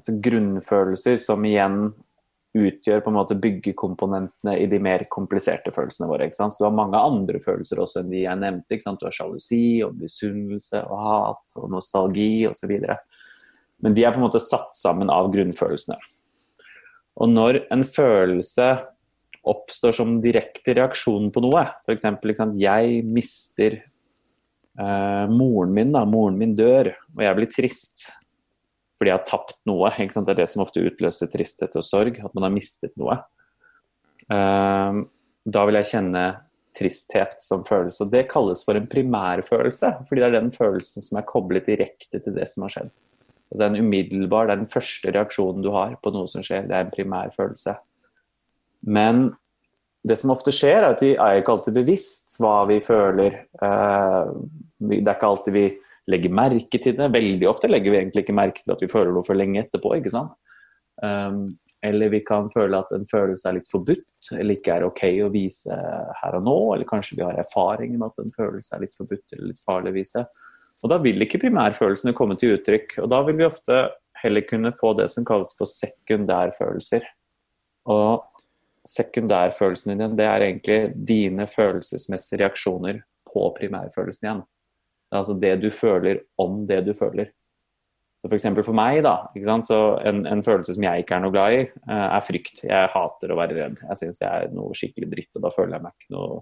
Så 0.05 0.13
grunnfølelser 0.23 1.17
som 1.19 1.43
igjen 1.43 1.89
utgjør 2.57 3.03
på 3.03 3.11
en 3.11 3.17
måte 3.17 3.37
byggekomponentene 3.41 4.55
i 4.59 4.65
de 4.71 4.79
mer 4.83 5.05
kompliserte 5.13 5.73
følelsene 5.75 6.09
våre. 6.09 6.27
ikke? 6.27 6.39
Så 6.39 6.59
Du 6.59 6.65
har 6.65 6.75
mange 6.75 6.99
andre 6.99 7.39
følelser 7.43 7.81
også 7.83 8.01
enn 8.01 8.11
de 8.11 8.23
jeg 8.23 8.41
nevnte. 8.41 8.73
ikke 8.73 8.87
sant? 8.87 8.99
Du 8.99 9.07
har 9.07 9.15
sjalusi 9.15 9.83
og 9.85 9.95
misunnelse 10.01 10.83
og 10.85 11.05
hat 11.05 11.57
og 11.61 11.71
nostalgi 11.71 12.47
osv. 12.49 12.73
Men 13.83 13.93
de 13.93 14.03
er 14.03 14.13
på 14.13 14.21
en 14.21 14.27
måte 14.27 14.43
satt 14.43 14.73
sammen 14.75 15.09
av 15.13 15.31
grunnfølelsene. 15.33 15.97
Og 17.17 17.29
når 17.33 17.63
en 17.73 17.83
følelse 17.83 18.69
oppstår 19.47 19.95
som 19.95 20.17
direkte 20.21 20.75
reaksjon 20.77 21.31
på 21.33 21.43
noe, 21.45 21.63
f.eks. 21.87 22.05
jeg 22.59 23.01
mister 23.07 23.79
eh, 23.79 25.25
moren 25.31 25.73
min, 25.73 25.93
da, 25.95 26.03
moren 26.09 26.37
min 26.39 26.55
dør, 26.57 26.91
og 27.15 27.23
jeg 27.23 27.39
blir 27.39 27.51
trist. 27.53 28.09
Fordi 28.97 29.11
jeg 29.11 29.19
har 29.19 29.29
tapt 29.29 29.59
noe. 29.69 29.91
Det 29.93 30.33
er 30.33 30.41
det 30.41 30.49
som 30.49 30.63
ofte 30.65 30.83
utløser 30.83 31.29
tristhet 31.31 31.77
og 31.77 31.85
sorg, 31.85 32.17
at 32.17 32.33
man 32.33 32.47
har 32.47 32.53
mistet 32.53 32.95
noe. 32.99 33.19
Uh, 34.27 35.05
da 35.47 35.63
vil 35.67 35.79
jeg 35.79 35.91
kjenne 35.93 36.25
tristhet 36.77 37.37
som 37.41 37.63
følelse. 37.67 38.05
Og 38.05 38.13
det 38.13 38.27
kalles 38.31 38.63
for 38.65 38.77
en 38.77 38.87
primærfølelse, 38.89 39.93
fordi 40.09 40.21
det 40.21 40.29
er 40.29 40.37
den 40.39 40.53
følelsen 40.53 41.05
som 41.05 41.19
er 41.19 41.27
koblet 41.29 41.69
direkte 41.69 42.21
til 42.21 42.37
det 42.37 42.47
som 42.51 42.65
har 42.65 42.75
skjedd. 42.75 42.93
Altså 43.47 43.61
det 43.61 43.65
er 43.65 43.73
en 43.73 43.87
umiddelbar, 43.87 44.47
det 44.47 44.53
er 44.53 44.63
den 44.65 44.71
første 44.71 45.11
reaksjonen 45.15 45.63
du 45.63 45.71
har 45.71 45.95
på 46.03 46.11
noe 46.13 46.27
som 46.29 46.43
skjer. 46.43 46.67
Det 46.67 46.75
er 46.75 46.85
en 46.85 46.93
primærfølelse. 46.93 47.77
Men 48.87 49.29
det 50.07 50.17
som 50.19 50.33
ofte 50.33 50.53
skjer, 50.55 50.81
er 50.81 50.91
at 50.91 51.03
vi 51.03 51.13
er 51.15 51.39
ikke 51.39 51.55
alltid 51.55 51.77
bevisst 51.79 52.37
hva 52.41 52.59
vi 52.69 52.81
føler. 52.83 53.41
Uh, 53.61 54.35
det 54.83 55.01
er 55.05 55.15
ikke 55.15 55.31
alltid 55.31 55.55
vi 55.55 55.67
legger 56.11 56.33
merke 56.33 56.79
til 56.81 56.95
det. 56.97 57.11
Veldig 57.13 57.47
ofte 57.49 57.69
legger 57.69 57.93
vi 57.93 58.01
egentlig 58.01 58.25
ikke 58.25 58.37
merke 58.37 58.63
til 58.63 58.73
at 58.75 58.83
vi 58.83 58.91
føler 58.91 59.13
noe 59.15 59.27
for 59.27 59.37
lenge 59.37 59.61
etterpå. 59.63 59.95
ikke 59.97 60.13
sant? 60.13 60.35
Um, 61.03 61.57
eller 61.85 62.09
vi 62.09 62.23
kan 62.25 62.49
føle 62.51 62.79
at 62.79 62.89
en 62.95 63.05
følelse 63.09 63.49
er 63.49 63.59
litt 63.59 63.69
forbudt, 63.69 64.31
eller 64.33 64.57
ikke 64.57 64.73
er 64.73 64.85
ok 64.87 65.03
å 65.23 65.29
vise 65.33 65.75
her 66.21 66.37
og 66.39 66.47
nå. 66.47 66.57
Eller 66.73 66.89
kanskje 66.89 67.19
vi 67.19 67.25
har 67.25 67.37
erfaring 67.37 67.93
med 67.97 68.09
at 68.09 68.23
en 68.23 68.33
følelse 68.33 68.75
er 68.75 68.83
litt 68.85 68.97
forbudt 68.97 69.35
eller 69.35 69.51
litt 69.51 69.61
farlig 69.61 69.93
å 69.93 69.97
vise. 69.99 70.25
Og 70.83 70.91
da 70.91 70.97
vil 71.01 71.21
ikke 71.25 71.41
primærfølelsene 71.41 72.15
komme 72.17 72.37
til 72.39 72.55
uttrykk. 72.57 72.97
Og 73.03 73.11
da 73.13 73.21
vil 73.27 73.37
vi 73.39 73.47
ofte 73.47 73.83
heller 74.21 74.45
kunne 74.49 74.73
få 74.77 74.93
det 74.97 75.09
som 75.13 75.25
kalles 75.27 75.53
for 75.57 75.69
sekundærfølelser. 75.69 77.05
Og 77.93 78.25
sekundærfølelsen 78.87 79.97
din, 79.97 80.17
det 80.17 80.27
er 80.27 80.45
egentlig 80.45 80.79
dine 81.07 81.47
følelsesmessige 81.49 82.41
reaksjoner 82.41 83.01
på 83.27 83.49
primærfølelsen 83.57 84.27
igjen. 84.27 84.45
Altså 85.15 85.37
det 85.39 85.53
du 85.63 85.69
føler 85.71 86.23
om 86.41 86.65
det 86.67 86.81
du 86.87 86.93
føler. 86.97 87.31
Så 88.17 88.29
f.eks. 88.31 88.47
For, 88.49 88.65
for 88.71 88.77
meg, 88.77 89.03
da, 89.05 89.29
en, 89.37 90.23
en, 90.25 90.43
følelse 90.43 90.73
som 90.73 90.85
jeg 90.87 91.03
ikke 91.03 91.17
er 91.19 91.21
noe 91.21 91.33
glad 91.33 91.53
i, 91.53 91.59
eh, 91.69 92.05
er 92.07 92.23
frykt. 92.25 92.63
Jeg 92.65 92.93
hater 92.93 93.33
å 93.33 93.37
være 93.37 93.57
redd. 93.59 93.81
Jeg 93.83 93.99
syns 93.99 94.21
det 94.21 94.29
er 94.29 94.47
noe 94.57 94.77
skikkelig 94.77 95.09
dritt, 95.11 95.37
og 95.37 95.45
da 95.45 95.51
føler 95.53 95.77
jeg 95.77 95.85
meg 95.85 95.93
ikke 95.93 96.15
noe 96.15 96.39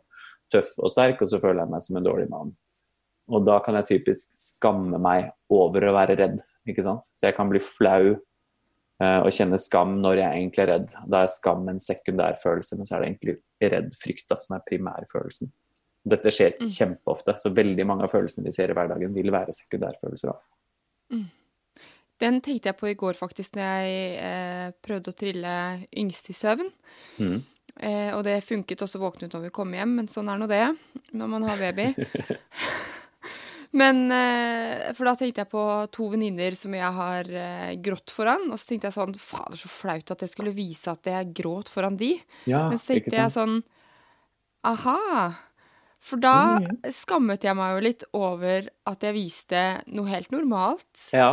tøff 0.53 0.71
og 0.79 0.93
sterk, 0.93 1.19
og 1.19 1.31
så 1.31 1.41
føler 1.41 1.65
jeg 1.65 1.73
meg 1.73 1.83
som 1.83 1.99
en 1.99 2.07
dårlig 2.07 2.29
mann. 2.31 2.53
Og 3.35 3.43
da 3.43 3.57
kan 3.65 3.75
jeg 3.79 3.89
typisk 3.89 4.37
skamme 4.37 5.01
meg 5.01 5.31
over 5.51 5.89
å 5.89 5.95
være 5.97 6.15
redd, 6.21 6.39
ikke 6.69 6.85
sant. 6.85 7.03
Så 7.11 7.27
jeg 7.27 7.35
kan 7.35 7.51
bli 7.51 7.59
flau 7.63 8.13
uh, 8.13 9.19
og 9.25 9.31
kjenne 9.35 9.59
skam 9.59 9.97
når 10.03 10.21
jeg 10.21 10.39
egentlig 10.39 10.63
er 10.63 10.71
redd. 10.75 10.97
Da 11.11 11.25
er 11.25 11.33
skam 11.33 11.67
en 11.71 11.81
sekundærfølelse, 11.81 12.77
men 12.77 12.87
så 12.87 12.95
er 12.95 13.03
det 13.03 13.11
egentlig 13.11 13.37
redd 13.73 13.97
frykt 13.99 14.29
da, 14.31 14.39
som 14.39 14.55
er 14.55 14.67
primærfølelsen. 14.69 15.51
Dette 16.05 16.33
skjer 16.33 16.59
mm. 16.59 16.69
kjempeofte, 16.75 17.33
så 17.41 17.49
veldig 17.55 17.87
mange 17.89 18.05
av 18.05 18.13
følelsene 18.13 18.45
vi 18.45 18.53
ser 18.53 18.69
i 18.69 18.77
hverdagen, 18.77 19.15
vil 19.15 19.33
være 19.33 19.55
sekundærfølelser. 19.55 20.37
Mm. 21.15 21.25
Den 22.21 22.39
tenkte 22.43 22.71
jeg 22.71 22.79
på 22.79 22.87
i 22.91 22.95
går, 22.99 23.17
faktisk, 23.19 23.57
når 23.57 23.65
jeg 23.65 24.11
eh, 24.21 24.67
prøvde 24.85 25.11
å 25.11 25.17
trille 25.17 25.55
yngst 25.99 26.29
i 26.31 26.37
søvn. 26.37 26.69
Mm. 27.19 27.39
Eh, 27.75 28.11
og 28.15 28.23
det 28.23 28.39
funket 28.45 28.85
også 28.85 29.01
våknet 29.01 29.33
når 29.35 29.49
vi 29.49 29.55
kom 29.55 29.73
hjem, 29.75 29.97
men 29.99 30.11
sånn 30.11 30.29
er 30.31 30.39
nå 30.39 30.47
det 30.47 30.63
når 31.11 31.31
man 31.31 31.47
har 31.49 31.59
baby. 31.59 31.89
men 33.81 34.05
eh, 34.15 34.93
For 34.95 35.09
da 35.09 35.15
tenkte 35.19 35.43
jeg 35.43 35.51
på 35.51 35.65
to 35.95 36.07
venninner 36.13 36.55
som 36.55 36.75
jeg 36.77 36.91
har 36.99 37.31
eh, 37.41 37.73
grått 37.83 38.13
foran. 38.15 38.47
Og 38.47 38.61
så 38.61 38.71
tenkte 38.71 38.91
jeg 38.91 38.97
sånn 38.99 39.17
Fader, 39.19 39.59
så 39.59 39.71
flaut 39.71 40.15
at 40.15 40.23
jeg 40.23 40.31
skulle 40.31 40.55
vise 40.55 40.93
at 40.93 41.11
jeg 41.11 41.33
gråt 41.35 41.71
foran 41.73 41.99
de. 41.99 42.13
Ja, 42.47 42.69
men 42.69 42.79
så 42.79 42.93
tenkte 42.93 43.17
jeg 43.17 43.35
sånn 43.35 43.59
Aha. 44.65 45.01
For 46.05 46.21
da 46.21 46.61
skammet 46.93 47.45
jeg 47.45 47.57
meg 47.57 47.73
jo 47.73 47.83
litt 47.83 48.03
over 48.13 48.67
at 48.85 49.05
jeg 49.05 49.15
viste 49.15 49.61
noe 49.89 50.11
helt 50.11 50.29
normalt. 50.33 51.07
Ja, 51.15 51.31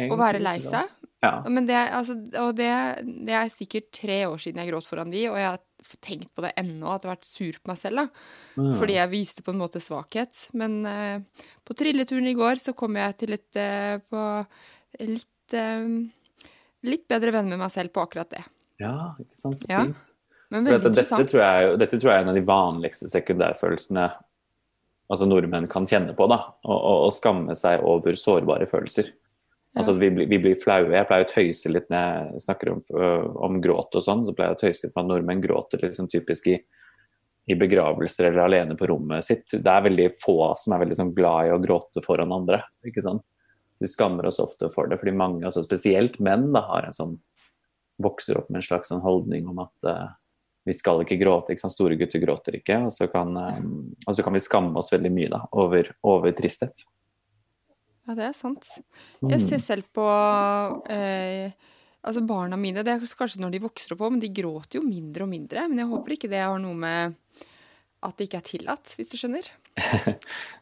å 0.00 0.16
være 0.18 0.40
lei 0.42 0.58
seg. 0.64 0.88
Ja. 1.24 1.40
Men 1.48 1.66
det, 1.68 1.76
altså, 1.96 2.16
og 2.42 2.54
det, 2.58 2.70
det, 3.04 3.34
er 3.34 3.52
sikkert 3.52 3.88
tre 3.96 4.20
år 4.28 4.40
siden 4.40 4.60
jeg 4.62 4.70
gråt 4.70 4.88
foran 4.88 5.12
de, 5.12 5.24
og 5.30 5.38
jeg 5.40 5.48
har 5.48 5.62
tenkt 6.02 6.32
på 6.36 6.44
det 6.44 6.52
ennå, 6.60 6.90
at 6.90 7.04
jeg 7.04 7.10
har 7.10 7.16
vært 7.16 7.28
sur 7.28 7.60
på 7.60 7.70
meg 7.70 7.80
selv. 7.80 8.02
da. 8.02 8.26
Mm. 8.60 8.72
Fordi 8.80 8.98
jeg 8.98 9.12
viste 9.12 9.46
på 9.46 9.54
en 9.54 9.62
måte 9.62 9.82
svakhet. 9.82 10.46
Men 10.58 10.76
uh, 10.84 11.46
på 11.66 11.76
trilleturen 11.78 12.28
i 12.30 12.36
går 12.36 12.60
så 12.62 12.76
kom 12.78 12.98
jeg 13.00 13.16
til 13.22 13.36
et 13.36 13.60
uh, 13.60 13.96
på 14.02 14.26
litt, 15.06 15.56
uh, 15.56 16.52
litt 16.88 17.08
bedre 17.10 17.36
venn 17.38 17.50
med 17.52 17.62
meg 17.64 17.72
selv 17.74 17.94
på 17.94 18.04
akkurat 18.04 18.32
det. 18.36 18.44
Ja, 18.82 19.14
ikke 19.16 19.36
sant. 19.36 19.62
Så 19.62 19.70
fint. 19.70 19.96
Veldig 19.96 20.15
dette. 20.50 20.92
Dette 20.94 21.24
tror, 21.26 21.42
jeg, 21.42 21.76
dette 21.82 21.98
tror 21.98 22.12
jeg 22.12 22.20
er 22.20 22.24
en 22.24 22.32
av 22.32 22.38
de 22.38 22.46
vanligste 22.46 23.10
sekundærfølelsene 23.10 24.06
altså 25.12 25.28
nordmenn 25.28 25.68
kan 25.70 25.86
kjenne 25.86 26.14
på. 26.18 26.26
da, 26.30 26.40
Å 26.66 27.08
skamme 27.14 27.54
seg 27.58 27.84
over 27.86 28.18
sårbare 28.18 28.66
følelser. 28.70 29.12
Altså 29.76 29.92
at 29.92 30.00
vi, 30.00 30.08
vi, 30.24 30.38
blir 30.40 30.56
flaue. 30.56 30.94
Jeg 30.94 31.06
pleier 31.08 31.26
å 31.26 31.28
tøyse 31.28 31.70
litt 31.70 31.90
når 31.92 32.32
jeg 32.32 32.44
snakker 32.46 32.72
om, 32.72 32.80
om 33.44 33.58
gråt 33.60 33.98
og 33.98 34.04
sånn. 34.04 34.24
Så 34.24 34.32
pleier 34.32 34.54
jeg 34.54 34.58
å 34.58 34.62
tøyse 34.64 34.86
litt 34.86 34.94
med 34.94 35.04
at 35.04 35.10
nordmenn 35.10 35.44
gråter 35.44 35.84
liksom 35.84 36.08
typisk 36.12 36.48
i, 36.48 36.56
i, 36.56 37.58
begravelser 37.60 38.30
eller 38.30 38.46
alene 38.46 38.78
på 38.78 38.88
rommet 38.88 39.26
sitt. 39.26 39.44
Det 39.52 39.72
er 39.72 39.84
veldig 39.84 40.08
få 40.22 40.38
som 40.58 40.74
er 40.74 40.84
veldig 40.86 40.98
sånn 41.02 41.14
glad 41.16 41.50
i 41.50 41.54
å 41.54 41.60
gråte 41.62 42.02
foran 42.04 42.32
andre. 42.34 42.62
ikke 42.88 43.04
sant? 43.04 43.24
Så 43.76 43.84
Vi 43.84 43.92
skammer 43.92 44.30
oss 44.30 44.40
ofte 44.40 44.70
for 44.72 44.88
det, 44.88 44.96
fordi 45.02 45.12
mange, 45.12 45.44
altså 45.44 45.60
spesielt 45.60 46.16
menn, 46.24 46.48
da, 46.56 46.64
har 46.70 46.88
en 46.88 46.96
sånn, 46.96 47.18
vokser 48.00 48.40
opp 48.40 48.48
med 48.48 48.62
en 48.62 48.64
slags 48.64 48.88
sånn 48.88 49.04
holdning 49.04 49.44
om 49.52 49.60
at 49.66 49.90
vi 50.66 50.74
skal 50.74 51.04
ikke 51.04 51.18
gråte. 51.20 51.54
Ikke 51.54 51.62
sant? 51.62 51.76
Store 51.76 51.96
gutter 51.98 52.22
gråter 52.22 52.58
ikke. 52.58 52.80
Og 52.88 52.92
så 52.94 53.06
kan, 53.12 53.30
um, 53.36 53.94
og 54.02 54.16
så 54.16 54.24
kan 54.26 54.34
vi 54.34 54.42
skamme 54.42 54.80
oss 54.80 54.90
veldig 54.94 55.12
mye 55.14 55.32
da, 55.32 55.40
over, 55.62 55.92
over, 56.06 56.34
tristhet. 56.36 56.82
Ja, 58.06 58.14
det 58.18 58.28
er 58.28 58.36
sant. 58.38 58.68
Jeg 59.22 59.42
ser 59.42 59.62
selv 59.62 59.86
på 59.94 60.06
eh, 60.92 61.54
altså 62.06 62.22
barna 62.26 62.58
mine. 62.58 62.84
Det 62.86 62.92
er 62.92 63.02
kanskje 63.02 63.42
når 63.42 63.56
de 63.56 63.62
vokser 63.64 63.94
opp 63.94 64.04
òg, 64.06 64.14
men 64.14 64.22
de 64.22 64.30
gråter 64.34 64.78
jo 64.78 64.86
mindre 64.86 65.26
og 65.26 65.32
mindre. 65.32 65.66
Men 65.70 65.82
jeg 65.82 65.90
håper 65.90 66.16
ikke 66.16 66.30
det 66.30 66.42
har 66.44 66.58
noe 66.62 66.78
med 66.78 67.16
at 68.06 68.18
det 68.18 68.28
ikke 68.28 68.42
er 68.42 68.50
tillatt, 68.50 68.94
hvis 68.98 69.10
du 69.10 69.16
skjønner? 69.18 69.48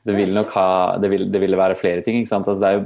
Det 0.04 0.14
vil 0.16 0.32
nok 0.34 0.50
ha 0.56 0.68
Det 0.98 1.08
vil, 1.10 1.28
det 1.32 1.40
vil 1.42 1.56
være 1.56 1.76
flere 1.78 2.02
ting. 2.02 2.18
Altså 2.26 2.72
jo, 2.74 2.84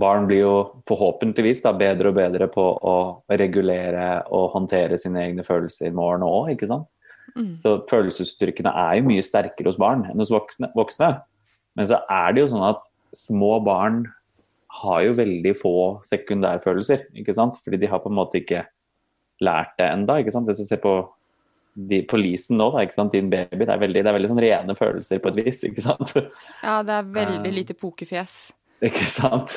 barn 0.00 0.26
blir 0.28 0.40
jo 0.40 0.54
forhåpentligvis 0.88 1.62
da, 1.64 1.74
bedre 1.76 2.12
og 2.12 2.18
bedre 2.18 2.48
på 2.52 2.64
å 2.64 2.96
regulere 3.30 4.22
og 4.34 4.52
håndtere 4.56 4.98
sine 5.00 5.26
egne 5.26 5.44
følelser 5.46 5.90
i 5.90 5.96
morgen 5.96 6.24
og 6.26 6.52
ikke 6.54 6.70
sant? 6.70 6.88
Mm. 7.36 7.58
Så 7.62 7.74
følelsesuttrykkene 7.90 8.72
er 8.72 8.98
jo 8.98 9.08
mye 9.10 9.24
sterkere 9.24 9.68
hos 9.70 9.80
barn 9.80 10.06
enn 10.08 10.22
hos 10.22 10.32
voksne, 10.32 10.70
voksne. 10.76 11.12
Men 11.78 11.90
så 11.90 12.00
er 12.10 12.32
det 12.34 12.42
jo 12.42 12.52
sånn 12.54 12.64
at 12.66 12.88
små 13.14 13.58
barn 13.64 14.06
har 14.80 15.04
jo 15.04 15.14
veldig 15.16 15.54
få 15.56 15.76
sekundærfølelser, 16.04 17.06
ikke 17.16 17.34
sant? 17.36 17.60
Fordi 17.64 17.80
de 17.80 17.88
har 17.88 18.02
på 18.02 18.10
en 18.10 18.18
måte 18.18 18.40
ikke 18.40 18.64
lært 19.44 19.76
det 19.78 19.86
enda, 19.92 20.18
ikke 20.20 20.34
sant? 20.34 20.48
Hvis 20.48 20.60
du 20.60 20.68
ser 20.68 20.82
på 20.82 20.96
de, 21.78 22.02
på 22.10 22.18
leasen 22.18 22.58
nå, 22.58 22.70
da, 22.74 22.82
ikke 22.82 22.96
sant? 22.96 23.14
din 23.14 23.30
baby. 23.30 23.64
Det 23.64 23.74
er 23.74 23.82
veldig, 23.82 24.02
det 24.02 24.10
er 24.10 24.16
veldig 24.16 24.30
sånn 24.32 24.42
rene 24.42 24.76
følelser 24.78 25.22
på 25.22 25.30
et 25.32 25.40
vis, 25.44 25.62
ikke 25.68 25.84
sant. 25.84 26.14
Ja, 26.64 26.80
det 26.86 26.96
er 26.96 27.12
veldig 27.14 27.52
lite 27.54 27.76
pokerfjes. 27.78 28.38
Ikke 28.84 29.06
sant. 29.10 29.56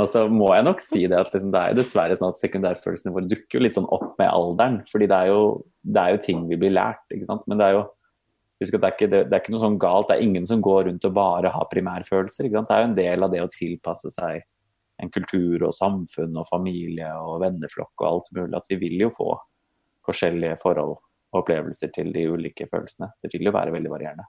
Og 0.00 0.06
så 0.08 0.26
må 0.30 0.50
jeg 0.54 0.66
nok 0.66 0.82
si 0.84 1.06
det 1.08 1.16
at 1.18 1.32
liksom, 1.34 1.52
det 1.52 1.60
er 1.60 1.78
dessverre 1.78 2.16
sånn 2.16 2.34
at 2.34 2.40
sekundærfølelsene 2.40 3.12
våre 3.14 3.28
dukker 3.30 3.58
jo 3.58 3.64
litt 3.64 3.76
sånn 3.76 3.88
opp 3.92 4.12
med 4.20 4.28
alderen. 4.28 4.82
fordi 4.90 5.08
det 5.10 5.16
er 5.16 5.32
jo, 5.32 5.40
det 5.82 6.02
er 6.02 6.14
jo 6.14 6.22
ting 6.26 6.44
vi 6.50 6.60
blir 6.60 6.74
lært, 6.76 7.02
ikke 7.12 7.28
sant. 7.28 7.48
Men 7.50 7.60
det 7.60 7.70
er 7.70 7.80
jo 7.80 7.88
Husk 8.60 8.74
at 8.76 8.82
det 8.82 8.88
er, 8.90 8.92
ikke, 8.92 9.06
det, 9.08 9.20
det 9.30 9.32
er 9.32 9.40
ikke 9.40 9.52
noe 9.54 9.62
sånn 9.62 9.76
galt. 9.80 10.10
Det 10.10 10.18
er 10.18 10.26
ingen 10.26 10.44
som 10.44 10.60
går 10.60 10.82
rundt 10.84 11.04
og 11.08 11.14
bare 11.16 11.48
har 11.48 11.68
primærfølelser. 11.70 12.44
Ikke 12.44 12.58
sant? 12.58 12.68
Det 12.68 12.74
er 12.76 12.82
jo 12.82 12.88
en 12.90 12.96
del 12.98 13.24
av 13.24 13.30
det 13.32 13.40
å 13.40 13.46
tilpasse 13.48 14.10
seg 14.12 14.42
en 15.00 15.12
kultur 15.14 15.64
og 15.64 15.72
samfunn 15.72 16.36
og 16.36 16.44
familie 16.44 17.08
og 17.24 17.38
venneflokk 17.40 18.02
og 18.02 18.08
alt 18.10 18.28
mulig. 18.36 18.52
At 18.58 18.68
vi 18.68 18.76
vil 18.82 19.06
jo 19.06 19.08
få 19.16 19.30
forskjellige 20.04 20.58
forhold 20.60 20.98
opplevelser 21.36 21.92
til 21.94 22.12
de 22.14 22.26
ulike 22.32 22.66
følelsene. 22.70 23.10
Det 23.22 23.32
vil 23.34 23.50
jo 23.50 23.54
være 23.54 23.74
veldig 23.74 23.92
varierende. 23.92 24.26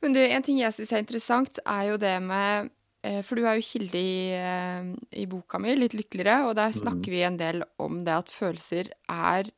Men 0.00 0.16
du, 0.16 0.20
en 0.24 0.44
ting 0.44 0.60
jeg 0.62 0.72
syns 0.76 0.92
er 0.94 1.02
interessant, 1.02 1.60
er 1.68 1.90
jo 1.90 1.96
det 2.00 2.14
med 2.24 2.70
eh, 3.04 3.20
For 3.26 3.36
du 3.36 3.44
er 3.44 3.58
jo 3.58 3.66
kilde 3.66 4.00
i, 4.00 4.14
eh, 4.32 4.92
i, 5.12 5.26
boka 5.28 5.60
mi, 5.60 5.74
'Litt 5.76 5.96
lykkeligere', 5.98 6.48
og 6.48 6.56
der 6.56 6.72
snakker 6.72 7.10
mm. 7.10 7.14
vi 7.14 7.24
en 7.28 7.40
del 7.40 7.64
om 7.78 8.02
det 8.06 8.16
at 8.16 8.32
følelser 8.32 8.92
er 9.12 9.50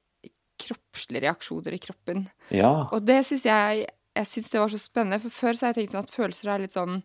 kroppslige 0.63 1.25
reaksjoner 1.27 1.75
i 1.75 1.83
kroppen. 1.83 2.27
Ja. 2.55 2.89
Og 2.93 3.07
det 3.07 3.23
syns 3.27 3.47
jeg 3.49 3.87
Jeg 4.13 4.29
syns 4.29 4.51
det 4.53 4.61
var 4.61 4.69
så 4.69 4.79
spennende, 4.79 5.17
for 5.23 5.33
før 5.33 5.57
så 5.57 5.65
har 5.65 5.71
jeg 5.73 5.87
tenkt 5.87 5.95
sånn 5.95 6.05
at 6.05 6.11
følelser 6.13 6.51
er 6.53 6.61
litt 6.61 6.75
sånn 6.75 6.99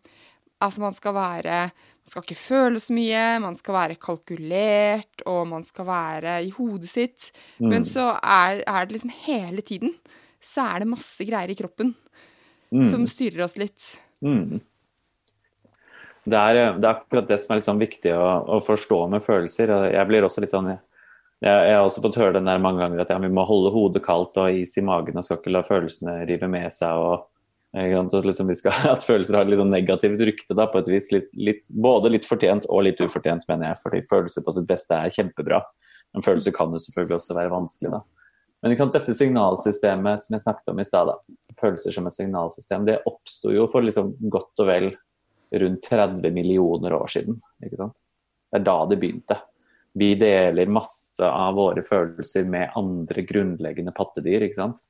Altså, 0.59 0.81
man 0.81 0.95
skal 0.97 1.13
være 1.13 1.69
Man 2.07 2.13
skal 2.13 2.23
ikke 2.23 2.39
føle 2.39 2.79
så 2.79 2.93
mye, 2.95 3.21
man 3.43 3.57
skal 3.59 3.75
være 3.75 3.95
kalkulert, 3.99 5.25
og 5.27 5.41
man 5.49 5.65
skal 5.67 5.89
være 5.89 6.37
i 6.45 6.53
hodet 6.55 6.87
sitt. 6.87 7.25
Mm. 7.59 7.67
Men 7.73 7.87
så 7.89 8.13
er, 8.15 8.61
er, 8.63 8.87
det 8.87 8.95
liksom 8.95 9.11
hele 9.25 9.59
tiden 9.59 9.91
så 10.39 10.69
er 10.71 10.85
det 10.85 10.87
masse 10.87 11.27
greier 11.27 11.51
i 11.51 11.57
kroppen 11.59 11.91
mm. 12.71 12.85
som 12.87 13.03
styrer 13.11 13.43
oss 13.43 13.57
litt. 13.59 13.89
Mm. 14.23 14.61
Det, 16.23 16.39
er, 16.39 16.61
det 16.79 16.87
er, 16.87 16.93
akkurat 16.93 17.27
det 17.27 17.41
som 17.43 17.51
er 17.51 17.59
liksom 17.59 17.83
viktig 17.83 18.15
å, 18.15 18.25
å, 18.55 18.63
forstå 18.63 19.03
med 19.11 19.27
følelser. 19.27 19.75
Jeg 19.91 20.07
blir 20.07 20.23
også 20.23 20.45
litt 20.45 20.55
sånn 20.55 20.71
jeg, 20.71 20.79
jeg 21.43 21.75
har 21.75 21.83
også 21.83 22.07
fått 22.07 22.23
høre 22.23 22.37
den 22.39 22.47
der 22.47 22.63
mange 22.63 22.85
ganger 22.85 23.03
at 23.03 23.11
ja, 23.11 23.19
vi 23.19 23.35
må 23.35 23.43
holde 23.51 23.75
hodet 23.75 24.05
kaldt 24.07 24.39
og 24.39 24.63
is 24.63 24.79
i 24.79 24.87
magen 24.87 25.19
og 25.19 25.27
skal 25.27 25.41
ikke 25.41 25.53
la 25.59 25.67
følelsene 25.67 26.21
rive 26.23 26.47
med 26.55 26.71
seg. 26.71 26.95
og 26.95 27.27
Liksom 27.75 28.53
skal, 28.55 28.74
at 28.93 29.05
følelser 29.05 29.38
har 29.38 29.45
et 29.45 29.51
litt 29.51 29.62
sånn 29.62 29.74
negativt 29.74 30.21
rykte 30.24 30.55
da, 30.57 30.67
på 30.71 30.81
et 30.81 30.91
vis. 30.91 31.09
Litt, 31.13 31.31
litt, 31.36 31.65
både 31.69 32.13
litt 32.13 32.27
fortjent 32.27 32.67
og 32.71 32.86
litt 32.88 33.01
ufortjent, 33.03 33.47
mener 33.50 33.71
jeg. 33.71 33.81
Fordi 33.83 34.03
følelser 34.09 34.45
på 34.45 34.55
sitt 34.55 34.69
beste 34.69 34.97
er 34.97 35.13
kjempebra. 35.13 35.63
Men 36.15 36.25
følelser 36.25 36.55
kan 36.55 36.71
jo 36.71 36.81
selvfølgelig 36.81 37.19
også 37.19 37.38
være 37.38 37.53
vanskelig. 37.53 37.91
da. 37.97 38.03
Men 38.63 38.77
sant, 38.79 38.95
dette 38.95 39.13
signalsystemet 39.13 40.24
som 40.24 40.33
jeg 40.33 40.43
snakket 40.45 40.71
om 40.71 40.79
i 40.81 40.88
stad, 40.88 41.12
følelser 41.62 41.93
som 41.93 42.07
et 42.09 42.15
signalsystem, 42.15 42.88
det 42.88 43.03
oppsto 43.09 43.53
jo 43.53 43.67
for 43.69 43.86
liksom 43.86 44.15
godt 44.33 44.63
og 44.63 44.71
vel 44.71 44.89
rundt 45.62 45.86
30 45.86 46.33
millioner 46.33 46.95
år 46.97 47.12
siden. 47.12 47.38
ikke 47.63 47.79
sant? 47.83 47.95
Det 48.51 48.62
er 48.62 48.65
da 48.65 48.77
det 48.89 48.97
begynte. 49.01 49.38
Vi 49.97 50.13
deler 50.19 50.69
masse 50.69 51.25
av 51.25 51.55
våre 51.57 51.83
følelser 51.86 52.45
med 52.50 52.74
andre 52.77 53.24
grunnleggende 53.27 53.93
pattedyr. 53.95 54.45
ikke 54.45 54.59
sant? 54.59 54.81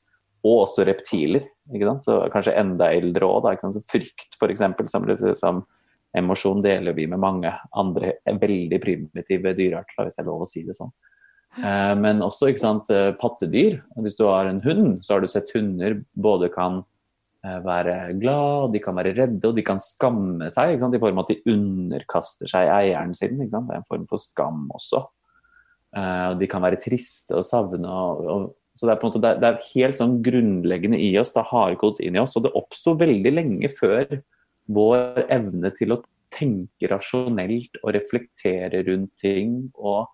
Og 0.48 0.64
også 0.64 0.86
reptiler. 0.88 1.48
ikke 1.74 1.90
sant? 1.90 2.06
Så 2.06 2.20
Kanskje 2.34 2.56
enda 2.60 2.92
eldre 2.96 3.28
òg. 3.28 3.50
Frykt, 3.90 4.38
f.eks., 4.40 4.64
som, 4.94 5.10
som 5.36 5.66
emosjon 6.18 6.64
deler 6.64 6.96
vi 6.96 7.08
med 7.10 7.22
mange 7.22 7.52
andre 7.78 8.16
veldig 8.26 8.80
primitive 8.82 9.54
dyrearter, 9.58 10.06
hvis 10.06 10.18
det 10.18 10.24
er 10.24 10.30
lov 10.30 10.46
å 10.46 10.50
si 10.50 10.64
det 10.68 10.78
sånn. 10.78 10.94
Eh, 11.58 11.94
men 11.98 12.22
også 12.22 12.52
ikke 12.52 12.64
sant, 12.64 12.92
eh, 12.94 13.14
pattedyr. 13.18 13.80
Hvis 14.04 14.18
du 14.20 14.28
har 14.30 14.50
en 14.50 14.62
hund, 14.62 15.00
så 15.06 15.16
har 15.16 15.24
du 15.24 15.30
sett 15.32 15.52
hunder 15.56 16.00
både 16.14 16.52
kan 16.54 16.84
eh, 17.46 17.60
være 17.66 17.98
glad, 18.22 18.74
de 18.76 18.82
kan 18.84 18.98
være 18.98 19.16
redde 19.18 19.50
og 19.50 19.56
de 19.58 19.66
kan 19.66 19.82
skamme 19.82 20.52
seg 20.54 20.76
ikke 20.76 20.86
sant, 20.86 20.98
i 20.98 21.02
form 21.02 21.22
av 21.22 21.26
at 21.26 21.34
de 21.34 21.54
underkaster 21.56 22.52
seg 22.52 22.70
eieren 22.74 23.16
sin. 23.18 23.40
Ikke 23.40 23.56
sant? 23.56 23.70
Det 23.70 23.78
er 23.78 23.84
en 23.84 23.90
form 23.90 24.08
for 24.10 24.22
skam 24.22 24.68
også. 24.76 25.06
De 26.38 26.46
kan 26.52 26.62
være 26.62 26.78
triste 26.84 27.34
og 27.34 27.46
savne. 27.48 27.90
Og, 27.90 28.26
og, 28.30 28.50
så 28.78 28.88
det 28.88 28.94
er, 28.94 29.00
på 29.02 29.08
en 29.08 29.14
måte, 29.14 29.32
det 29.42 29.48
er, 29.50 29.64
helt 29.74 30.00
sånn 30.00 30.20
grunnleggende 30.26 31.00
i 31.02 31.10
oss, 31.20 31.34
det 31.34 31.48
har 31.50 31.78
gått 31.82 32.02
inn 32.06 32.18
i 32.18 32.22
oss. 32.22 32.36
Og 32.38 32.46
det 32.46 32.54
oppsto 32.58 32.94
veldig 33.00 33.34
lenge 33.34 33.72
før 33.74 34.06
vår 34.78 35.24
evne 35.34 35.72
til 35.74 35.96
å 35.96 36.02
tenke 36.34 36.90
rasjonelt 36.92 37.80
og 37.82 37.96
reflektere 37.96 38.84
rundt 38.86 39.16
ting 39.24 39.58
og 39.74 40.06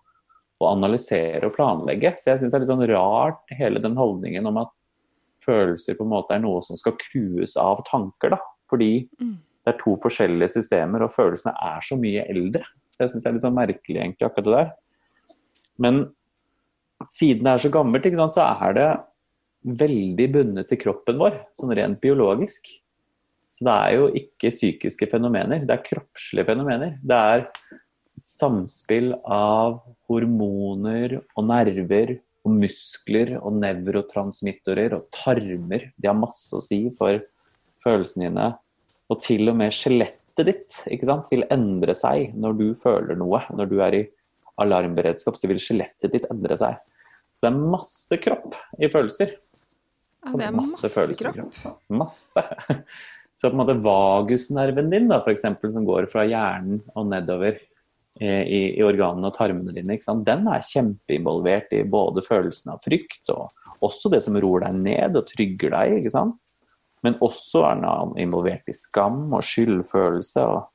og 0.62 0.70
analysere 0.70 1.48
og 1.48 1.54
planlegge. 1.56 2.14
Så 2.18 2.32
jeg 2.32 2.42
syns 2.42 2.52
det 2.52 2.58
er 2.58 2.64
litt 2.64 2.72
sånn 2.72 2.86
rart, 2.90 3.42
hele 3.58 3.82
den 3.82 3.98
holdningen 3.98 4.48
om 4.50 4.62
at 4.62 4.72
følelser 5.44 5.98
på 5.98 6.06
en 6.06 6.12
måte 6.14 6.36
er 6.36 6.44
noe 6.44 6.62
som 6.64 6.78
skal 6.80 6.96
kues 7.00 7.56
av 7.60 7.82
tanker. 7.88 8.34
da. 8.36 8.40
Fordi 8.70 8.92
mm. 9.20 9.34
det 9.66 9.74
er 9.74 9.80
to 9.82 9.96
forskjellige 10.02 10.54
systemer, 10.56 11.04
og 11.04 11.14
følelsene 11.14 11.54
er 11.58 11.84
så 11.84 11.98
mye 12.00 12.24
eldre. 12.32 12.64
Så 12.88 13.04
jeg 13.04 13.14
syns 13.14 13.26
det 13.26 13.30
er 13.30 13.36
litt 13.36 13.46
sånn 13.46 13.58
merkelig, 13.58 13.98
egentlig, 13.98 14.28
akkurat 14.28 14.48
det 14.48 14.56
der. 14.56 14.70
Men 15.84 16.04
siden 17.10 17.44
det 17.46 17.52
er 17.52 17.64
så 17.64 17.72
gammelt, 17.72 18.08
sant, 18.16 18.34
så 18.34 18.46
er 18.46 18.78
det 18.78 18.88
veldig 19.84 20.26
bundet 20.32 20.68
til 20.70 20.80
kroppen 20.80 21.20
vår, 21.20 21.38
sånn 21.56 21.72
rent 21.76 22.00
biologisk. 22.02 22.68
Så 23.54 23.66
det 23.68 23.74
er 23.74 23.96
jo 23.96 24.06
ikke 24.18 24.50
psykiske 24.50 25.08
fenomener, 25.12 25.62
det 25.62 25.76
er 25.76 25.86
kroppslige 25.86 26.48
fenomener. 26.48 26.96
Det 27.00 27.18
er 27.34 27.46
samspill 28.24 29.12
av 29.30 29.78
hormoner 30.08 31.20
og 31.20 31.46
nerver 31.46 32.16
og 32.44 32.58
muskler 32.60 33.36
og 33.40 33.56
nevrotransmittorer 33.60 34.96
og 34.96 35.06
tarmer. 35.14 35.90
De 35.96 36.10
har 36.10 36.18
masse 36.18 36.50
å 36.56 36.62
si 36.64 36.82
for 36.96 37.22
følelsene 37.84 38.28
dine. 38.28 38.50
Og 39.12 39.20
til 39.22 39.52
og 39.52 39.58
med 39.60 39.74
skjelettet 39.76 40.48
ditt 40.48 40.76
sant, 41.06 41.28
vil 41.30 41.46
endre 41.52 41.94
seg 41.96 42.34
når 42.36 42.58
du 42.58 42.66
føler 42.78 43.18
noe. 43.20 43.42
Når 43.54 43.70
du 43.70 43.76
er 43.84 43.98
i 44.00 44.04
alarmberedskap, 44.60 45.38
så 45.38 45.50
vil 45.50 45.60
skjelettet 45.62 46.12
ditt 46.14 46.28
endre 46.30 46.58
seg. 46.60 46.78
Så 47.34 47.46
det 47.46 47.50
er 47.50 47.72
masse 47.74 48.20
kropp 48.22 48.54
i 48.78 48.90
følelser. 48.92 49.34
Ja, 50.24 50.32
det 50.38 50.46
er 50.46 50.54
masse, 50.56 50.88
masse 50.88 51.34
kropp. 51.34 51.60
Masse. 51.92 52.46
Så 53.34 53.48
på 53.50 53.56
en 53.56 53.60
måte 53.64 53.74
vagusnerven 53.82 54.92
din, 54.92 55.08
da, 55.10 55.16
eksempel, 55.26 55.72
som 55.74 55.82
går 55.88 56.06
fra 56.06 56.22
hjernen 56.22 56.84
og 56.94 57.08
nedover, 57.10 57.58
i, 58.22 58.78
i 58.78 58.82
organene 58.86 59.26
og 59.26 59.34
tarmene 59.34 59.72
dine, 59.74 59.96
den 59.98 60.44
er 60.46 60.62
kjempeinvolvert 60.62 61.72
i 61.74 61.80
både 61.82 62.22
følelsen 62.22 62.70
av 62.76 62.84
frykt 62.84 63.32
og 63.34 63.48
også 63.84 64.12
det 64.12 64.20
som 64.22 64.38
ror 64.38 64.62
deg 64.62 64.76
ned 64.78 65.18
og 65.18 65.26
trygger 65.28 65.74
deg. 65.74 65.96
ikke 65.98 66.12
sant? 66.14 66.38
Men 67.04 67.18
også 67.24 67.64
er 67.68 67.82
den 67.82 68.14
involvert 68.22 68.70
i 68.70 68.76
skam 68.76 69.34
og 69.34 69.42
skyldfølelse. 69.44 70.46
Og, 70.46 70.70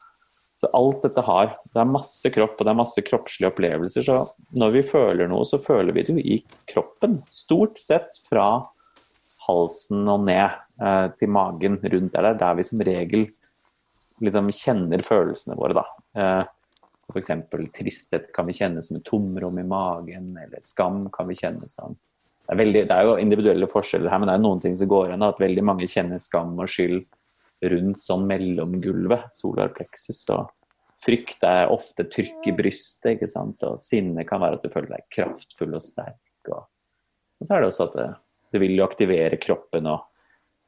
så 0.59 0.67
alt 0.75 1.05
dette 1.05 1.23
har 1.23 1.53
Det 1.71 1.79
er 1.79 1.87
masse 1.87 2.29
kropp 2.35 2.57
og 2.59 2.67
det 2.67 2.71
er 2.73 2.79
masse 2.81 3.03
kroppslige 3.07 3.47
opplevelser. 3.47 4.03
Så 4.03 4.15
når 4.59 4.73
vi 4.73 4.81
føler 4.83 5.29
noe, 5.31 5.45
så 5.47 5.55
føler 5.61 5.95
vi 5.95 6.03
det 6.03 6.15
jo 6.15 6.19
i 6.19 6.39
kroppen. 6.67 7.21
Stort 7.31 7.79
sett 7.79 8.19
fra 8.25 8.47
halsen 9.45 10.03
og 10.11 10.25
ned 10.27 10.57
eh, 10.83 11.05
til 11.15 11.31
magen 11.31 11.79
rundt 11.79 12.17
der, 12.17 12.33
der 12.41 12.57
vi 12.59 12.65
som 12.67 12.83
regel 12.83 13.29
liksom 14.19 14.51
kjenner 14.51 15.05
følelsene 15.05 15.55
våre. 15.55 15.79
da. 15.79 15.85
Eh, 16.19 16.43
F.eks. 17.09 17.31
tristhet 17.79 18.27
kan 18.35 18.49
vi 18.49 18.57
kjenne 18.59 18.83
som 18.85 18.99
et 18.99 19.07
tomrom 19.07 19.63
i 19.63 19.65
magen, 19.65 20.33
eller 20.43 20.59
skam 20.61 21.05
kan 21.13 21.29
vi 21.31 21.39
kjenne 21.39 21.71
som 21.71 21.95
det 22.49 22.55
er, 22.55 22.59
veldig, 22.63 22.81
det 22.89 22.95
er, 22.95 23.05
jo 23.05 23.17
individuelle 23.21 23.67
forskjeller 23.69 24.09
her, 24.09 24.19
men 24.19 24.25
det 24.25 24.35
er 24.35 24.41
noen 24.41 24.61
ting 24.63 24.75
som 24.75 24.89
går 24.89 25.11
igjen. 25.11 25.21
At 25.21 25.39
veldig 25.39 25.63
mange 25.69 25.85
kjenner 25.85 26.17
skam 26.17 26.55
og 26.57 26.71
skyld 26.73 27.03
rundt 27.61 28.01
sånn 28.03 28.25
mellomgulvet, 28.29 29.29
solar 29.35 29.73
plexus. 29.75 30.21
Og 30.35 30.47
frykt 30.99 31.43
er 31.47 31.71
ofte 31.71 32.05
trykk 32.11 32.49
i 32.51 32.55
brystet, 32.55 33.15
ikke 33.15 33.29
sant? 33.31 33.63
og 33.67 33.79
sinne 33.81 34.25
kan 34.27 34.41
være 34.43 34.59
at 34.59 34.65
du 34.65 34.73
føler 34.73 34.95
deg 34.95 35.07
kraftfull 35.15 35.77
og 35.77 35.83
sterk. 35.83 36.51
Og, 36.51 36.65
og 37.39 37.47
så 37.47 37.55
er 37.55 37.63
det 37.63 37.71
også 37.71 37.87
at 37.89 37.97
det, 37.99 38.09
det, 38.53 38.63
vil 38.63 38.75
jo 38.77 38.87
aktivere 38.87 39.39
kroppen 39.41 39.89
og 39.91 40.05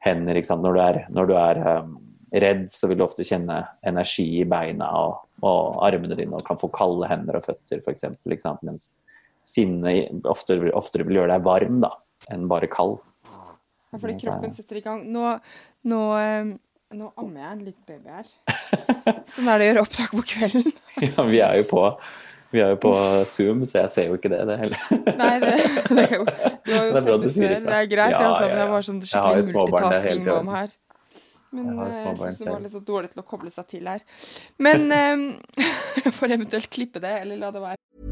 hender. 0.04 0.38
ikke 0.38 0.52
sant? 0.52 0.64
Når 0.64 0.78
du 0.78 0.82
er, 0.84 1.02
når 1.12 1.30
du 1.30 1.36
er 1.38 1.62
um, 1.82 1.94
redd, 2.32 2.66
så 2.72 2.88
vil 2.88 3.00
du 3.00 3.06
ofte 3.06 3.26
kjenne 3.28 3.60
energi 3.86 4.26
i 4.40 4.48
beina 4.48 4.88
og, 5.02 5.28
og 5.44 5.82
armene 5.84 6.16
dine 6.18 6.38
og 6.38 6.46
kan 6.46 6.60
få 6.60 6.70
kalde 6.72 7.08
hender 7.10 7.38
og 7.38 7.46
føtter 7.46 7.82
f.eks. 7.84 8.48
Mens 8.64 8.92
sinne 9.42 9.94
oftere, 10.30 10.70
oftere, 10.78 11.06
vil 11.08 11.20
gjøre 11.20 11.34
deg 11.34 11.46
varm 11.46 11.80
da, 11.82 11.90
enn 12.32 12.46
bare 12.50 12.70
kald. 12.72 13.00
Ja, 13.92 13.98
fordi 14.00 14.16
kroppen 14.22 14.54
setter 14.54 14.78
i 14.78 14.84
gang. 14.84 15.02
Nå, 15.12 15.34
nå, 15.90 16.02
eh, 16.16 16.52
nå 16.96 17.12
ammer 17.20 17.44
jeg 17.44 17.52
en 17.52 17.64
liten 17.68 17.86
baby 17.88 18.18
her. 18.18 18.28
Sånn 19.32 19.48
er 19.48 19.58
det 19.58 19.64
å 19.64 19.70
gjøre 19.70 19.86
opptak 19.86 20.12
på 20.12 20.26
kvelden. 20.34 20.76
ja, 21.06 21.24
vi 21.28 21.40
er 21.44 21.62
jo 21.62 21.70
på 21.72 21.86
vi 22.52 22.60
er 22.60 22.74
jo 22.74 22.78
på 22.82 22.90
Zoom, 23.24 23.62
så 23.64 23.78
jeg 23.80 23.90
ser 23.94 24.08
jo 24.10 24.18
ikke 24.18 24.28
det, 24.28 24.42
det 24.44 24.58
heller. 24.60 24.80
Nei, 25.16 25.30
det, 25.40 25.52
det, 25.88 26.02
er 26.02 26.18
jo 26.18 26.26
Du 26.26 26.72
har 26.74 26.84
jo 26.84 26.92
sett 26.92 27.06
det 27.08 27.30
før. 27.32 27.54
Det 27.54 27.78
er 27.78 27.88
greit, 27.88 28.12
ja, 28.12 28.20
altså, 28.28 28.44
men 28.44 28.60
jeg 28.60 28.72
var 28.74 28.86
sånn 28.88 29.00
skikkelig 29.08 29.46
multitasking-mom 29.56 30.52
her. 30.52 30.74
Men 31.52 31.70
eh, 31.72 31.80
jeg, 31.86 32.04
jeg 32.04 32.18
syns 32.20 32.42
det 32.44 32.50
var 32.50 32.64
litt 32.66 32.76
så 32.76 32.84
dårlig 32.92 33.12
til 33.14 33.24
å 33.24 33.28
koble 33.28 33.52
seg 33.52 33.70
til 33.72 33.88
her. 33.88 34.04
Men 34.60 34.88
um, 34.92 35.28
jeg 36.04 36.16
får 36.18 36.36
eventuelt 36.36 36.72
klippe 36.72 37.00
det, 37.04 37.14
eller 37.24 37.40
la 37.40 37.54
det 37.56 37.64
være. 37.64 38.11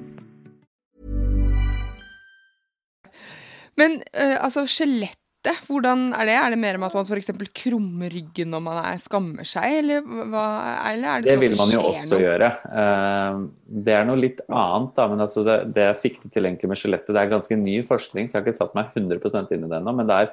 Men 3.79 3.99
uh, 4.15 4.37
altså, 4.43 4.65
skjelettet, 4.69 5.17
hvordan 5.65 6.11
er 6.13 6.27
det? 6.29 6.35
Er 6.37 6.53
det 6.53 6.59
mer 6.61 6.77
om 6.77 6.83
at 6.85 6.93
man 6.93 7.07
f.eks. 7.07 7.31
krummer 7.57 8.11
ryggen 8.13 8.51
når 8.53 8.61
man 8.61 8.81
er, 8.83 8.99
skammer 9.01 9.47
seg, 9.47 9.79
eller, 9.79 10.03
hva, 10.05 10.43
eller 10.91 11.07
er 11.15 11.23
det, 11.23 11.31
Det 11.31 11.33
sånn 11.33 11.41
vil 11.45 11.55
man 11.57 11.71
jo 11.73 11.79
også 11.89 12.11
noe? 12.13 12.21
gjøre. 12.27 12.49
Eh, 12.83 13.39
Det 13.87 13.95
er 13.97 14.05
noe 14.05 14.21
litt 14.21 14.43
annet, 14.45 14.91
da, 14.99 15.07
men 15.09 15.23
altså 15.25 15.41
det, 15.47 15.55
det 15.73 15.87
jeg 15.87 15.97
sikter 16.01 16.29
til 16.35 16.45
egentlig 16.45 16.69
med 16.69 16.77
skjelettet, 16.83 17.09
det 17.15 17.23
er 17.23 17.31
ganske 17.33 17.57
ny 17.57 17.79
forskning, 17.87 18.29
så 18.29 18.37
jeg 18.37 18.43
har 18.43 18.47
ikke 18.51 18.59
satt 18.59 18.77
meg 18.77 18.93
100% 18.93 19.55
inn 19.57 19.65
i 19.65 19.71
det 19.71 19.79
ennå. 19.81 19.95
Men 19.97 20.11
det 20.11 20.19
er 20.27 20.31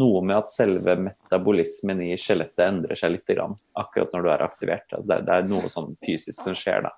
noe 0.00 0.22
med 0.24 0.38
at 0.40 0.50
selve 0.50 0.96
metabolismen 1.04 2.00
i 2.08 2.14
skjelettet 2.18 2.64
endrer 2.64 2.98
seg 2.98 3.12
litt 3.12 3.28
grann, 3.36 3.58
akkurat 3.78 4.14
når 4.16 4.24
du 4.24 4.30
er 4.32 4.46
aktivert. 4.48 4.88
Altså 4.88 5.10
det, 5.12 5.18
er, 5.20 5.26
det 5.28 5.36
er 5.36 5.50
noe 5.52 5.68
sånn 5.70 5.92
fysisk 6.02 6.40
som 6.40 6.56
skjer 6.56 6.86
da. 6.88 6.94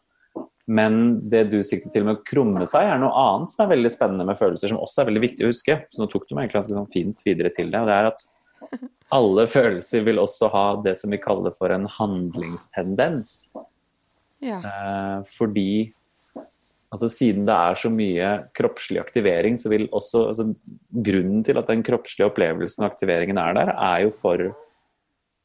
Men 0.68 1.20
det 1.32 1.46
du 1.48 1.62
sikter 1.64 1.92
til 1.94 2.04
med 2.04 2.18
å 2.18 2.24
krumme 2.28 2.66
seg, 2.68 2.84
er 2.84 3.00
noe 3.00 3.16
annet 3.16 3.54
som 3.54 3.64
er 3.64 3.72
veldig 3.72 3.92
spennende 3.94 4.26
med 4.28 4.36
følelser, 4.36 4.68
som 4.68 4.82
også 4.82 5.00
er 5.00 5.08
veldig 5.08 5.22
viktig 5.24 5.46
å 5.46 5.52
huske. 5.52 5.78
Så 5.88 6.02
nå 6.02 6.08
tok 6.12 6.26
du 6.28 6.34
meg 6.36 6.52
ganske 6.52 6.74
sånn 6.74 6.90
fint 6.92 7.24
videre 7.24 7.52
til 7.56 7.72
det. 7.72 7.80
og 7.80 7.88
det 7.88 7.96
er 7.96 8.10
at 8.10 8.26
alle 9.16 9.46
følelser 9.48 10.04
vil 10.04 10.20
også 10.20 10.50
ha 10.52 10.66
det 10.84 10.92
som 11.00 11.14
vi 11.14 11.20
kaller 11.22 11.54
for 11.56 11.72
en 11.72 11.88
handlingstendens. 11.88 13.32
Ja. 14.44 14.60
Eh, 14.60 15.16
fordi 15.38 15.70
altså 16.92 17.08
siden 17.12 17.48
det 17.48 17.56
er 17.56 17.80
så 17.80 17.90
mye 17.92 18.30
kroppslig 18.56 19.00
aktivering, 19.00 19.56
så 19.56 19.72
vil 19.72 19.88
også 19.88 20.28
altså, 20.30 20.50
Grunnen 20.88 21.42
til 21.44 21.60
at 21.60 21.68
den 21.68 21.84
kroppslige 21.84 22.28
opplevelsen 22.30 22.84
og 22.84 22.92
aktiveringen 22.92 23.38
er 23.40 23.56
der, 23.56 23.72
er 23.72 24.04
jo 24.06 24.12
for 24.14 24.50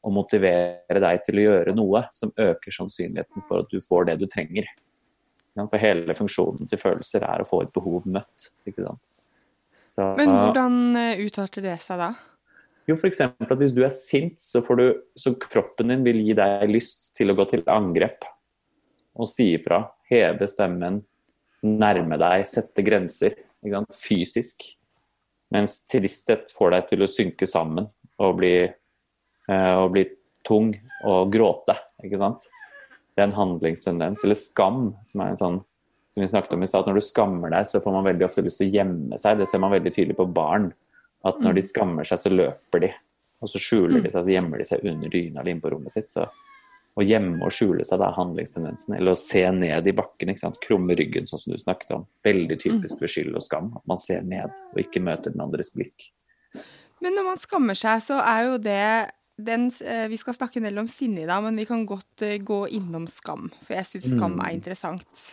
å 0.04 0.12
motivere 0.12 1.00
deg 1.04 1.24
til 1.24 1.40
å 1.40 1.44
gjøre 1.48 1.76
noe 1.76 2.04
som 2.16 2.32
øker 2.36 2.76
sannsynligheten 2.76 3.46
for 3.48 3.64
at 3.64 3.72
du 3.72 3.80
får 3.84 4.10
det 4.10 4.18
du 4.20 4.26
trenger. 4.28 4.68
For 5.60 5.82
hele 5.82 6.16
funksjonen 6.18 6.70
til 6.70 6.82
følelser 6.82 7.26
er 7.28 7.44
å 7.44 7.48
få 7.48 7.62
et 7.64 7.74
behov 7.76 8.08
møtt. 8.10 8.50
Så, 9.86 10.08
Men 10.18 10.32
hvordan 10.34 10.78
eh, 10.98 11.26
utarter 11.28 11.62
det 11.62 11.76
seg 11.84 12.00
da? 12.02 12.14
jo, 12.90 12.98
f.eks. 12.98 13.22
at 13.24 13.60
hvis 13.60 13.74
du 13.76 13.84
er 13.86 13.94
sint, 13.96 14.40
så, 14.42 14.62
får 14.66 14.80
du, 14.80 14.86
så 15.20 15.34
kroppen 15.40 15.94
din 15.94 16.04
vil 16.06 16.20
gi 16.26 16.36
deg 16.38 16.72
lyst 16.72 17.12
til 17.18 17.32
å 17.32 17.38
gå 17.38 17.46
til 17.52 17.64
angrep 17.72 18.26
og 19.14 19.30
si 19.30 19.54
ifra. 19.56 19.84
Heve 20.10 20.48
stemmen, 20.50 21.00
nærme 21.64 22.20
deg, 22.20 22.48
sette 22.50 22.84
grenser. 22.86 23.38
Ikke 23.64 23.78
sant? 23.78 24.00
Fysisk. 24.02 24.66
Mens 25.54 25.84
tristhet 25.88 26.52
får 26.56 26.74
deg 26.76 26.90
til 26.90 27.06
å 27.06 27.12
synke 27.12 27.48
sammen 27.48 27.88
og 28.24 28.36
bli, 28.42 28.56
eh, 28.66 29.76
og 29.78 29.94
bli 29.94 30.08
tung 30.44 30.74
og 31.08 31.32
gråte. 31.32 31.78
Ikke 32.04 32.20
sant? 32.20 32.50
Det 33.14 33.22
er 33.22 33.30
en 33.30 33.38
handlingstendens. 33.38 34.24
Eller 34.26 34.40
skam, 34.40 34.94
som 35.06 35.24
er 35.24 35.34
en 35.34 35.40
sånn 35.42 35.60
som 36.14 36.22
vi 36.22 36.30
snakket 36.30 36.54
om 36.54 36.64
i 36.64 36.70
stad. 36.70 36.88
Når 36.88 37.00
du 37.00 37.06
skammer 37.06 37.54
deg, 37.54 37.66
så 37.66 37.82
får 37.82 37.96
man 37.96 38.06
veldig 38.06 38.26
ofte 38.28 38.44
lyst 38.46 38.62
til 38.62 38.70
å 38.70 38.76
gjemme 38.76 39.18
seg. 39.22 39.40
Det 39.40 39.48
ser 39.50 39.62
man 39.64 39.74
veldig 39.74 39.94
tydelig 39.96 40.18
på 40.20 40.30
barn. 40.30 40.70
At 41.26 41.40
når 41.42 41.58
de 41.58 41.64
skammer 41.66 42.06
seg, 42.06 42.20
så 42.22 42.32
løper 42.34 42.84
de. 42.84 42.90
Og 43.44 43.50
så 43.50 43.60
skjuler 43.60 44.04
de 44.04 44.12
seg, 44.12 44.26
så 44.26 44.34
gjemmer 44.36 44.62
de 44.62 44.68
seg 44.68 44.84
under 44.88 45.10
dyna 45.12 45.42
eller 45.42 45.56
inne 45.56 45.64
på 45.64 45.72
rommet 45.74 45.96
sitt. 45.96 46.12
Så 46.12 46.28
å 46.94 47.06
gjemme 47.06 47.42
og 47.42 47.56
skjule 47.56 47.86
seg, 47.88 47.98
det 47.98 48.06
er 48.06 48.18
handlingstendensen. 48.20 48.96
Eller 49.00 49.16
å 49.16 49.20
se 49.20 49.42
ned 49.56 49.90
i 49.90 49.96
bakken. 49.98 50.30
ikke 50.30 50.44
sant? 50.44 50.62
Krumme 50.62 50.98
ryggen, 51.00 51.26
sånn 51.30 51.42
som 51.42 51.56
du 51.56 51.62
snakket 51.62 51.96
om. 51.98 52.06
Veldig 52.28 52.60
typisk 52.62 53.02
ved 53.02 53.14
skyld 53.16 53.40
og 53.40 53.46
skam. 53.46 53.72
At 53.80 53.88
man 53.90 54.02
ser 54.02 54.22
ned 54.28 54.54
og 54.54 54.84
ikke 54.84 55.02
møter 55.02 55.34
den 55.34 55.42
andres 55.44 55.74
blikk. 55.74 56.12
Men 57.02 57.18
når 57.18 57.26
man 57.32 57.42
skammer 57.42 57.78
seg, 57.78 58.06
så 58.06 58.22
er 58.22 58.52
jo 58.52 58.60
det 58.62 58.86
den, 59.38 59.72
eh, 59.86 60.08
Vi 60.08 60.18
skal 60.18 60.34
snakke 60.34 60.60
en 60.60 60.68
del 60.68 60.78
om 60.80 60.88
sinne 60.88 61.24
i 61.24 61.30
dag, 61.30 61.44
men 61.44 61.56
vi 61.58 61.66
kan 61.66 61.86
godt 61.86 62.22
eh, 62.22 62.38
gå 62.38 62.68
innom 62.68 63.08
skam. 63.08 63.50
For 63.66 63.76
jeg 63.78 63.90
syns 63.90 64.12
skam 64.14 64.38
er 64.40 64.54
interessant. 64.54 65.24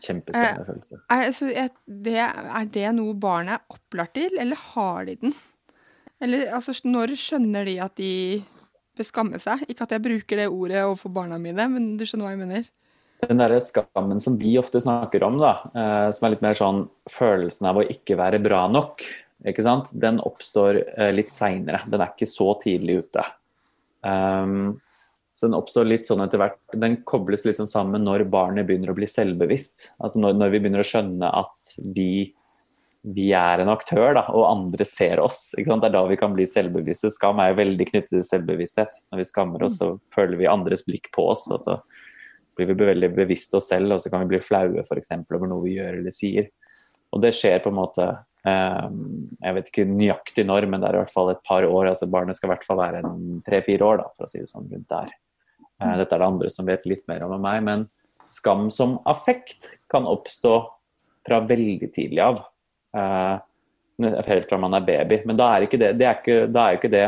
Kjempespennende 0.00 0.66
følelse. 0.66 1.00
Er, 1.10 1.70
det, 1.86 2.18
er 2.18 2.70
det 2.72 2.88
noe 2.96 3.14
barnet 3.14 3.58
er 3.58 3.76
opplært 3.76 4.14
til, 4.16 4.38
eller 4.40 4.56
har 4.72 5.04
de 5.08 5.16
den? 5.20 5.34
Eller 6.20 6.50
altså, 6.56 6.74
når 6.84 7.14
skjønner 7.16 7.68
de 7.68 7.78
at 7.80 7.96
de 8.00 8.12
bør 8.96 9.08
skamme 9.08 9.40
seg? 9.40 9.64
Ikke 9.68 9.86
at 9.86 9.94
jeg 9.96 10.04
bruker 10.04 10.42
det 10.42 10.50
ordet 10.50 10.84
overfor 10.84 11.12
barna 11.14 11.40
mine, 11.40 11.66
men 11.72 11.94
du 12.00 12.06
skjønner 12.06 12.28
hva 12.28 12.34
jeg 12.34 12.42
mener? 12.42 12.68
Den 13.20 13.40
der 13.40 13.52
skammen 13.60 14.20
som 14.22 14.38
vi 14.40 14.54
ofte 14.60 14.80
snakker 14.80 15.24
om, 15.26 15.36
da, 15.40 15.52
eh, 15.76 16.06
som 16.16 16.26
er 16.26 16.34
litt 16.34 16.44
mer 16.44 16.56
sånn 16.56 16.86
følelsen 17.12 17.68
av 17.68 17.80
å 17.80 17.84
ikke 17.84 18.16
være 18.20 18.40
bra 18.42 18.64
nok, 18.72 19.04
ikke 19.48 19.64
sant? 19.64 19.88
den 19.92 20.20
oppstår 20.20 20.82
eh, 20.96 21.10
litt 21.14 21.32
seinere. 21.32 21.82
Den 21.88 22.02
er 22.02 22.12
ikke 22.12 22.28
så 22.28 22.52
tidlig 22.60 23.00
ute. 23.04 23.24
Um, 24.04 24.80
så 25.32 25.48
den 25.48 25.56
oppstår 25.56 25.86
litt 25.88 26.08
sånn 26.08 26.20
etter 26.24 26.40
hvert. 26.42 26.58
Den 26.76 26.98
kobles 27.08 27.46
sånn 27.46 27.70
sammen 27.70 28.04
når 28.04 28.26
barnet 28.32 28.68
begynner 28.68 28.92
å 28.92 28.98
bli 28.98 29.08
selvbevisst. 29.08 29.94
Altså 29.98 30.20
når, 30.20 30.36
når 30.36 30.52
vi 30.52 30.60
begynner 30.60 30.84
å 30.84 30.90
skjønne 30.90 31.30
at 31.40 31.70
vi, 31.96 32.10
vi 33.08 33.30
er 33.36 33.62
en 33.62 33.72
aktør, 33.72 34.12
da, 34.18 34.26
og 34.36 34.48
andre 34.50 34.84
ser 34.84 35.22
oss. 35.24 35.54
Det 35.56 35.64
er 35.64 35.96
da 35.96 36.04
vi 36.10 36.20
kan 36.20 36.36
bli 36.36 36.44
selvbevisste. 36.48 37.12
Skam 37.14 37.40
er 37.40 37.54
jo 37.54 37.60
veldig 37.62 37.88
knyttet 37.88 38.12
til 38.12 38.26
selvbevissthet. 38.28 39.00
Når 39.08 39.22
vi 39.22 39.28
skammer 39.30 39.64
oss, 39.64 39.80
så 39.80 39.94
føler 40.12 40.36
vi 40.42 40.50
andres 40.50 40.84
blikk 40.84 41.08
på 41.16 41.30
oss. 41.32 41.48
og 41.48 41.64
så 41.64 41.80
blir 42.58 42.74
vi 42.74 42.90
veldig 42.92 43.14
bevisst 43.16 43.54
oss 43.56 43.70
selv, 43.72 43.94
og 43.94 44.02
så 44.02 44.12
kan 44.12 44.26
vi 44.26 44.34
bli 44.34 44.44
flaue 44.44 44.84
for 44.84 45.00
eksempel, 45.00 45.38
over 45.38 45.48
noe 45.48 45.64
vi 45.64 45.78
gjør 45.78 46.02
eller 46.02 46.12
sier. 46.12 46.50
Og 47.14 47.22
det 47.24 47.32
skjer 47.38 47.62
på 47.64 47.72
en 47.72 47.78
måte 47.80 48.10
Jeg 48.44 49.56
vet 49.56 49.66
ikke 49.68 49.84
nøyaktig 49.84 50.46
når, 50.48 50.64
men 50.70 50.80
det 50.80 50.88
er 50.88 50.96
i 50.96 51.02
hvert 51.02 51.12
fall 51.12 51.32
et 51.32 51.42
par 51.44 51.66
år. 51.66 51.90
altså 51.90 52.08
Barnet 52.08 52.38
skal 52.38 52.48
i 52.48 52.52
hvert 52.54 52.64
fall 52.64 52.80
være 52.80 53.02
en 53.04 53.42
tre-fire 53.44 53.84
år, 53.84 54.00
da, 54.00 54.06
for 54.16 54.24
å 54.24 54.30
si 54.30 54.40
det 54.40 54.48
sånn 54.48 54.70
rundt 54.70 54.88
der. 54.88 55.12
Eh, 55.80 55.96
dette 56.00 56.16
er 56.16 56.22
det 56.22 56.28
andre 56.28 56.52
som 56.52 56.68
vet 56.68 56.88
litt 56.88 57.06
mer 57.10 57.24
om 57.26 57.34
enn 57.36 57.44
meg, 57.44 57.62
men 57.66 57.86
skam 58.30 58.68
som 58.72 58.98
affekt 59.08 59.70
kan 59.90 60.08
oppstå 60.08 60.54
fra 61.26 61.40
veldig 61.44 61.90
tidlig 61.94 62.22
av. 62.24 62.42
Eh, 62.96 63.36
helt 64.26 64.48
fra 64.48 64.58
man 64.60 64.74
er 64.76 64.86
baby. 64.86 65.20
Men 65.28 65.36
da 65.40 65.50
er 65.54 65.66
ikke 65.66 65.80
det, 65.80 65.94
det 66.00 66.08
er 66.08 66.20
ikke, 66.20 66.38
da 66.52 66.64
er 66.64 66.74
jo 66.74 66.80
ikke 66.80 66.94
det 66.94 67.06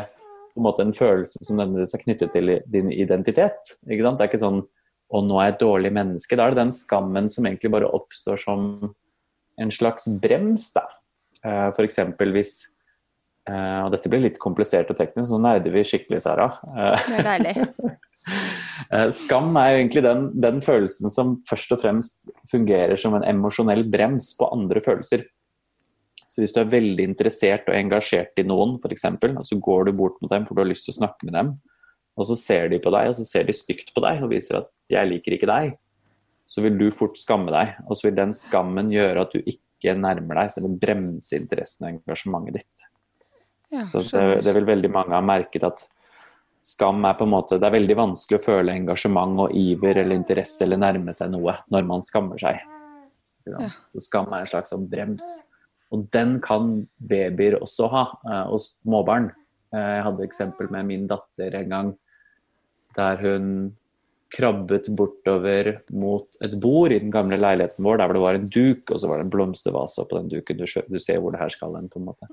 på 0.52 0.60
en 0.60 0.86
en 0.86 0.92
følelse 0.92 1.40
som 1.40 1.56
nødvendigvis 1.56 1.94
er 1.94 2.02
knyttet 2.02 2.32
til 2.32 2.60
din 2.68 2.90
identitet. 2.92 3.76
Det 3.80 3.96
er 3.96 4.28
ikke 4.28 4.42
sånn 4.42 4.60
å, 5.12 5.20
nå 5.20 5.38
er 5.40 5.46
jeg 5.46 5.54
et 5.54 5.62
dårlig 5.62 5.92
menneske. 5.92 6.36
Da 6.36 6.44
er 6.44 6.52
det 6.52 6.60
den 6.60 6.72
skammen 6.72 7.28
som 7.28 7.46
egentlig 7.46 7.72
bare 7.72 7.88
oppstår 7.88 8.36
som 8.36 8.92
en 9.60 9.70
slags 9.70 10.08
brems. 10.20 10.72
da. 10.72 10.84
Eh, 11.42 11.82
eksempel 11.82 12.30
hvis 12.36 12.52
eh, 13.50 13.80
Og 13.82 13.90
dette 13.90 14.10
blir 14.10 14.22
litt 14.22 14.38
komplisert 14.42 14.92
og 14.92 14.98
teknisk, 14.98 15.32
så 15.32 15.40
nerder 15.42 15.74
vi 15.74 15.82
skikkelig, 15.86 16.22
Sara. 16.22 16.48
Eh, 16.70 17.06
Det 17.08 17.20
er 17.20 17.28
deilig. 17.32 17.56
Skam 19.16 19.56
er 19.58 19.72
jo 19.72 19.78
egentlig 19.80 20.02
den, 20.04 20.26
den 20.38 20.60
følelsen 20.62 21.10
som 21.10 21.32
først 21.48 21.72
og 21.74 21.80
fremst 21.82 22.28
fungerer 22.50 23.00
som 23.00 23.16
en 23.18 23.24
emosjonell 23.26 23.82
brems 23.90 24.28
på 24.38 24.46
andre 24.54 24.82
følelser. 24.84 25.24
Så 26.30 26.40
hvis 26.40 26.54
du 26.54 26.60
er 26.62 26.70
veldig 26.70 27.04
interessert 27.10 27.66
og 27.68 27.76
engasjert 27.76 28.38
i 28.38 28.44
noen, 28.46 28.76
f.eks., 28.78 29.04
og 29.10 29.42
så 29.44 29.58
går 29.66 29.88
du 29.88 29.92
bort 29.98 30.20
mot 30.22 30.30
dem 30.30 30.46
for 30.46 30.54
du 30.54 30.62
har 30.62 30.70
lyst 30.70 30.86
til 30.86 30.94
å 30.94 31.00
snakke 31.00 31.26
med 31.28 31.34
dem, 31.36 31.50
og 32.16 32.28
så 32.28 32.36
ser 32.38 32.70
de 32.70 32.78
på 32.84 32.92
deg, 32.94 33.10
og 33.10 33.18
så 33.18 33.26
ser 33.26 33.48
de 33.48 33.56
stygt 33.56 33.90
på 33.96 34.04
deg 34.04 34.22
og 34.22 34.30
viser 34.30 34.60
at 34.60 34.70
'jeg 34.92 35.08
liker 35.08 35.36
ikke 35.36 35.50
deg', 35.50 35.76
så 36.46 36.62
vil 36.62 36.78
du 36.78 36.90
fort 36.90 37.16
skamme 37.16 37.50
deg. 37.50 37.74
Og 37.88 37.96
så 37.96 38.08
vil 38.08 38.16
den 38.16 38.34
skammen 38.36 38.92
gjøre 38.92 39.26
at 39.26 39.32
du 39.32 39.40
ikke 39.40 39.71
nærmer 39.98 40.38
deg, 40.42 40.62
vil 40.64 40.78
bremse 40.82 41.38
interessen 41.38 41.86
og 41.86 41.92
engasjementet 41.96 42.60
ditt. 42.60 42.86
Ja, 43.72 43.86
Så 43.88 44.02
det, 44.04 44.42
det 44.44 44.54
vil 44.58 44.68
veldig 44.68 44.90
mange 44.92 45.16
ha 45.16 45.22
merket 45.24 45.64
at 45.64 45.86
skam 46.62 47.02
er 47.08 47.16
på 47.18 47.24
en 47.26 47.32
måte 47.32 47.56
Det 47.58 47.66
er 47.66 47.74
veldig 47.74 47.94
vanskelig 47.98 48.38
å 48.38 48.44
føle 48.44 48.74
engasjement 48.76 49.40
og 49.46 49.54
iver 49.56 50.02
eller 50.02 50.14
interesse 50.14 50.62
eller 50.62 50.78
nærme 50.78 51.14
seg 51.16 51.32
noe 51.32 51.56
når 51.72 51.88
man 51.88 52.04
skammer 52.06 52.38
seg. 52.38 52.60
Ja. 53.48 53.70
Så 53.90 54.02
skam 54.04 54.30
er 54.30 54.44
en 54.44 54.50
slags 54.50 54.70
sånn 54.74 54.86
brems. 54.90 55.26
Og 55.92 56.06
den 56.14 56.38
kan 56.44 56.86
babyer 56.96 57.58
også 57.58 57.88
ha, 57.92 58.04
eh, 58.28 58.44
og 58.52 58.60
småbarn. 58.62 59.32
Eh, 59.74 59.90
Jeg 59.96 60.04
hadde 60.06 60.22
et 60.22 60.28
eksempel 60.30 60.70
med 60.70 60.86
min 60.88 61.08
datter 61.10 61.58
en 61.58 61.68
gang 61.68 61.92
der 62.96 63.16
hun 63.16 63.46
krabbet 64.32 64.88
bortover 64.96 65.68
mot 65.92 66.40
et 66.44 66.54
bord 66.60 66.94
i 66.94 67.00
den 67.02 67.12
gamle 67.12 67.36
leiligheten 67.40 67.84
vår 67.84 68.00
der 68.00 68.08
hvor 68.08 68.16
det 68.16 68.24
var 68.24 68.38
en 68.38 68.48
duk, 68.48 68.88
og 68.88 69.00
så 69.00 69.10
var 69.10 69.20
det 69.20 69.26
en 69.26 69.34
blomstervase 69.34 70.06
på 70.08 70.18
den 70.18 70.32
duken. 70.32 70.62
Du, 70.62 70.64
du 70.64 70.98
ser 71.02 71.20
hvor 71.20 71.34
det 71.34 71.42
her 71.42 71.52
skal 71.52 71.76
hen, 71.76 71.90
på 71.92 72.00
en 72.00 72.08
måte. 72.08 72.28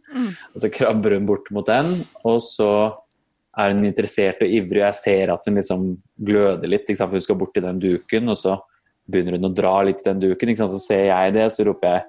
Og 0.54 0.64
så 0.64 0.72
krabber 0.74 1.18
hun 1.18 1.28
bort 1.30 1.52
mot 1.56 1.68
den, 1.68 1.92
og 2.24 2.40
så 2.46 2.72
er 3.60 3.74
hun 3.74 3.88
interessert 3.88 4.44
og 4.46 4.54
ivrig, 4.60 4.80
og 4.80 4.88
jeg 4.88 5.00
ser 5.02 5.34
at 5.34 5.50
hun 5.50 5.60
liksom 5.60 5.90
gløder 6.16 6.72
litt, 6.72 6.92
for 6.96 7.18
hun 7.18 7.26
skal 7.26 7.40
bort 7.40 7.52
til 7.58 7.66
den 7.66 7.82
duken, 7.84 8.32
og 8.32 8.40
så 8.40 8.56
begynner 9.10 9.36
hun 9.36 9.50
å 9.50 9.56
dra 9.56 9.76
litt 9.88 10.04
i 10.04 10.10
den 10.12 10.24
duken, 10.24 10.56
så 10.62 10.80
ser 10.80 11.10
jeg 11.10 11.36
det, 11.36 11.50
så 11.56 11.68
roper 11.68 11.98
jeg 11.98 12.08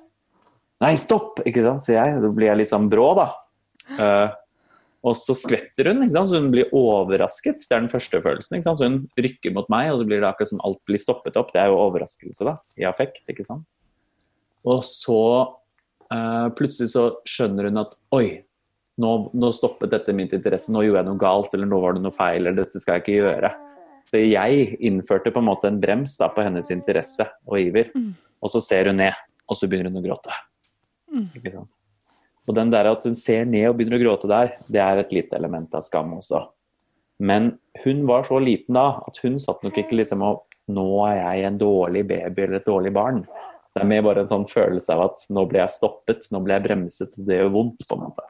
Nei, 0.80 0.94
stopp! 0.96 1.42
ikke 1.44 1.60
sant, 1.60 1.82
sier 1.84 1.98
jeg. 1.98 2.20
Da 2.22 2.28
blir 2.32 2.48
jeg 2.48 2.56
litt 2.62 2.70
sånn 2.70 2.86
brå, 2.88 3.10
da. 3.18 3.26
Eh, 4.00 4.30
Og 5.00 5.16
så 5.16 5.32
skvetter 5.32 5.88
hun, 5.88 6.02
ikke 6.04 6.12
sant? 6.12 6.28
så 6.28 6.40
hun 6.42 6.50
blir 6.52 6.72
overrasket. 6.76 7.64
Det 7.64 7.72
er 7.72 7.80
den 7.80 7.92
første 7.92 8.20
følelsen. 8.20 8.58
ikke 8.58 8.66
sant? 8.68 8.80
Så 8.80 8.88
hun 8.88 8.98
rykker 9.16 9.54
mot 9.56 9.70
meg, 9.72 9.92
og 9.94 10.02
så 10.02 10.08
blir 10.10 10.20
det 10.20 10.28
akkurat 10.28 10.52
som 10.52 10.60
alt 10.66 10.80
blir 10.88 11.00
stoppet 11.00 11.38
opp. 11.40 11.54
Det 11.54 11.62
er 11.62 11.70
jo 11.72 11.80
overraskelse, 11.80 12.44
da, 12.44 12.58
i 12.76 12.84
affekt. 12.88 13.22
ikke 13.32 13.46
sant? 13.46 13.64
Og 14.68 14.84
så 14.84 15.22
uh, 16.12 16.48
plutselig 16.58 16.92
så 16.92 17.06
skjønner 17.28 17.70
hun 17.70 17.80
at 17.80 17.96
oi, 18.12 18.26
nå, 19.00 19.14
nå, 19.32 19.52
stoppet 19.56 19.94
dette 19.94 20.12
min 20.12 20.28
interesse, 20.28 20.68
nå 20.74 20.84
gjorde 20.84 21.00
jeg 21.00 21.08
noe 21.08 21.22
galt, 21.22 21.56
eller 21.56 21.70
nå 21.70 21.80
var 21.80 21.96
det 21.96 22.04
noe 22.04 22.12
feil, 22.12 22.44
eller 22.44 22.66
dette 22.66 22.82
skal 22.82 22.98
jeg 22.98 23.06
ikke 23.06 23.18
gjøre. 23.22 23.54
Så 24.10 24.20
jeg 24.20 24.76
innførte 24.84 25.32
på 25.32 25.40
en 25.40 25.48
måte 25.48 25.70
en 25.70 25.80
brems 25.80 26.18
da, 26.20 26.28
på 26.34 26.44
hennes 26.44 26.68
interesse 26.74 27.24
og 27.48 27.56
iver. 27.62 27.88
Mm. 27.96 28.12
Og 28.44 28.52
så 28.52 28.60
ser 28.64 28.90
hun 28.90 29.00
ned, 29.00 29.16
og 29.48 29.56
så 29.56 29.68
begynner 29.70 29.88
hun 29.88 30.02
å 30.02 30.04
gråte. 30.04 30.36
Mm. 31.08 31.28
Ikke 31.40 31.54
sant? 31.54 31.79
Og 32.50 32.56
den 32.56 32.72
der 32.72 32.88
at 32.90 33.04
hun 33.06 33.14
ser 33.14 33.44
ned 33.46 33.68
og 33.68 33.76
begynner 33.78 34.00
å 34.00 34.02
gråte 34.02 34.30
der, 34.30 34.56
det 34.66 34.82
er 34.82 35.00
et 35.00 35.12
lite 35.14 35.38
element 35.38 35.74
av 35.78 35.84
skam 35.86 36.16
også. 36.16 36.42
Men 37.22 37.52
hun 37.84 38.06
var 38.08 38.24
så 38.26 38.40
liten 38.42 38.74
da 38.74 38.88
at 39.06 39.20
hun 39.22 39.38
satt 39.38 39.62
nok 39.66 39.76
ikke 39.78 39.98
liksom 40.00 40.24
og 40.26 40.46
Nå 40.70 40.84
er 41.02 41.16
jeg 41.18 41.46
en 41.48 41.56
dårlig 41.58 42.04
baby 42.06 42.44
eller 42.44 42.60
et 42.60 42.68
dårlig 42.68 42.92
barn. 42.94 43.24
Det 43.74 43.80
er 43.82 43.88
mer 43.90 44.04
bare 44.06 44.22
en 44.22 44.28
sånn 44.30 44.44
følelse 44.46 44.94
av 44.94 45.00
at 45.08 45.24
nå 45.34 45.42
ble 45.50 45.58
jeg 45.64 45.72
stoppet, 45.74 46.28
nå 46.30 46.38
ble 46.44 46.54
jeg 46.54 46.62
bremset, 46.62 47.16
og 47.18 47.26
det 47.26 47.40
gjør 47.40 47.50
vondt, 47.56 47.82
på 47.88 47.96
en 47.96 48.04
måte. 48.04 48.26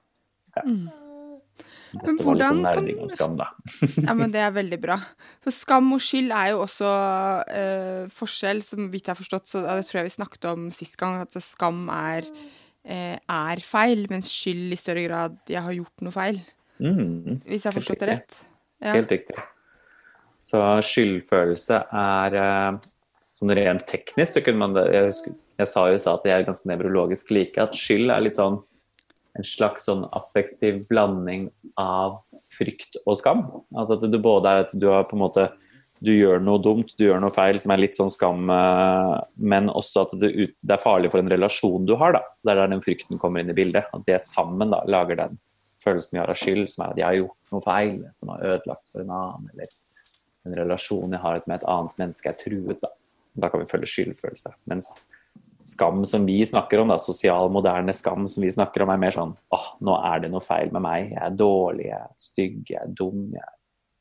Ja. 0.54 0.62
Men 0.64 2.16
Dette 2.16 2.24
var 2.24 2.38
litt 2.38 2.96
kan 2.96 3.12
skam, 3.12 3.37
da. 3.42 3.50
ja, 4.06 4.14
men 4.16 4.33
det 4.33 4.40
er 4.40 4.56
veldig 4.56 4.78
bra. 4.80 4.96
For 5.44 5.52
skam 5.52 5.92
og 5.96 6.00
skyld 6.04 6.33
er 6.33 6.52
jo 6.54 6.62
også 6.64 6.94
eh, 7.61 8.09
forskjell, 8.16 8.64
som 8.64 8.88
vidt 8.88 9.11
jeg 9.11 9.12
har 9.12 9.20
forstått, 9.20 9.52
så 9.52 9.64
det 9.66 9.85
tror 9.88 10.00
jeg 10.00 10.09
vi 10.09 10.16
snakket 10.16 10.50
om 10.52 10.68
sist 10.74 10.96
gang, 11.00 11.20
at 11.26 11.37
skam 11.44 11.88
er 11.92 12.33
er 12.85 13.61
feil, 13.61 14.07
mens 14.11 14.31
skyld 14.33 14.73
i 14.73 14.79
større 14.81 15.03
grad 15.05 15.37
'jeg 15.49 15.62
har 15.62 15.73
gjort 15.73 16.05
noe 16.07 16.12
feil'. 16.12 16.40
Mm. 16.81 17.43
Hvis 17.45 17.64
jeg 17.64 17.73
har 17.73 17.77
forstått 17.77 18.01
det 18.01 18.09
rett. 18.09 18.38
Ja. 18.81 18.95
Helt 18.97 19.12
riktig. 19.12 19.37
Så 20.43 20.61
skyldfølelse 20.81 21.83
er 21.93 22.37
eh, 22.40 22.79
sånn 23.37 23.53
rent 23.57 23.87
teknisk 23.88 24.38
så 24.38 24.43
kunne 24.45 24.62
man 24.64 24.79
jeg, 24.88 25.11
husker, 25.11 25.37
jeg 25.61 25.69
sa 25.69 25.87
jo 25.88 25.99
i 25.99 26.01
stad 26.01 26.21
at 26.21 26.29
jeg 26.29 26.38
er 26.38 26.49
ganske 26.49 26.71
nevrologisk 26.71 27.33
like, 27.37 27.61
at 27.61 27.77
skyld 27.77 28.12
er 28.12 28.25
litt 28.25 28.38
sånn 28.40 28.62
en 29.38 29.47
slags 29.47 29.85
sånn 29.87 30.07
affektiv 30.16 30.83
blanding 30.88 31.51
av 31.79 32.19
frykt 32.51 32.99
og 33.05 33.19
skam. 33.21 33.45
Altså 33.77 33.99
at 33.99 34.09
du 34.11 34.19
både 34.19 34.51
er 34.51 34.64
at 34.64 34.73
du 34.75 34.88
har 34.90 35.07
på 35.07 35.14
en 35.14 35.23
måte 35.23 35.47
du 36.01 36.11
gjør 36.15 36.41
noe 36.41 36.61
dumt, 36.65 36.95
du 36.97 37.05
gjør 37.05 37.21
noe 37.21 37.33
feil 37.35 37.59
som 37.61 37.75
er 37.75 37.83
litt 37.83 37.99
sånn 37.99 38.11
skam, 38.13 38.49
eh, 38.55 39.17
men 39.53 39.69
også 39.69 40.07
at 40.07 40.15
det, 40.23 40.31
ut, 40.33 40.55
det 40.65 40.75
er 40.75 40.81
farlig 40.81 41.11
for 41.13 41.21
en 41.21 41.31
relasjon 41.31 41.85
du 41.89 41.93
har, 42.01 42.17
da. 42.17 42.23
Der 42.49 42.63
den 42.63 42.81
frykten 42.85 43.21
kommer 43.21 43.43
inn 43.43 43.53
i 43.53 43.57
bildet. 43.57 43.91
At 43.93 44.07
det 44.09 44.23
sammen 44.25 44.73
da 44.73 44.81
lager 44.89 45.21
den 45.21 45.37
følelsen 45.85 46.17
vi 46.17 46.23
har 46.23 46.33
av 46.33 46.41
skyld, 46.41 46.65
som 46.73 46.87
er 46.87 46.95
at 46.95 47.03
jeg 47.03 47.09
har 47.09 47.19
gjort 47.21 47.55
noe 47.55 47.65
feil, 47.67 48.01
som 48.17 48.33
har 48.33 48.49
ødelagt 48.55 48.89
for 48.89 49.05
en 49.05 49.15
annen, 49.19 49.53
eller 49.53 49.77
en 50.49 50.57
relasjon 50.57 51.17
jeg 51.17 51.25
har 51.27 51.45
med 51.45 51.59
et 51.59 51.71
annet 51.75 52.01
menneske 52.01 52.33
er 52.33 52.41
truet, 52.41 52.81
da. 52.81 52.93
Da 53.41 53.53
kan 53.53 53.63
vi 53.63 53.71
følge 53.71 53.93
skyldfølelse. 53.93 54.57
Mens 54.73 54.95
skam 55.69 56.01
som 56.09 56.25
vi 56.27 56.41
snakker 56.49 56.81
om, 56.81 56.89
da, 56.89 56.97
sosial, 57.01 57.53
moderne 57.53 57.93
skam 57.93 58.25
som 58.29 58.45
vi 58.45 58.51
snakker 58.53 58.87
om, 58.87 58.93
er 58.93 59.05
mer 59.05 59.15
sånn 59.15 59.37
åh, 59.53 59.71
nå 59.85 60.01
er 60.09 60.25
det 60.25 60.33
noe 60.33 60.45
feil 60.45 60.73
med 60.73 60.85
meg, 60.85 61.13
jeg 61.13 61.25
er 61.29 61.37
dårlig, 61.37 61.91
jeg 61.91 62.01
er 62.01 62.13
stygg, 62.17 62.61
jeg 62.73 62.81
er 62.81 62.95
dum, 62.97 63.27
jeg 63.37 63.45
er 63.45 63.57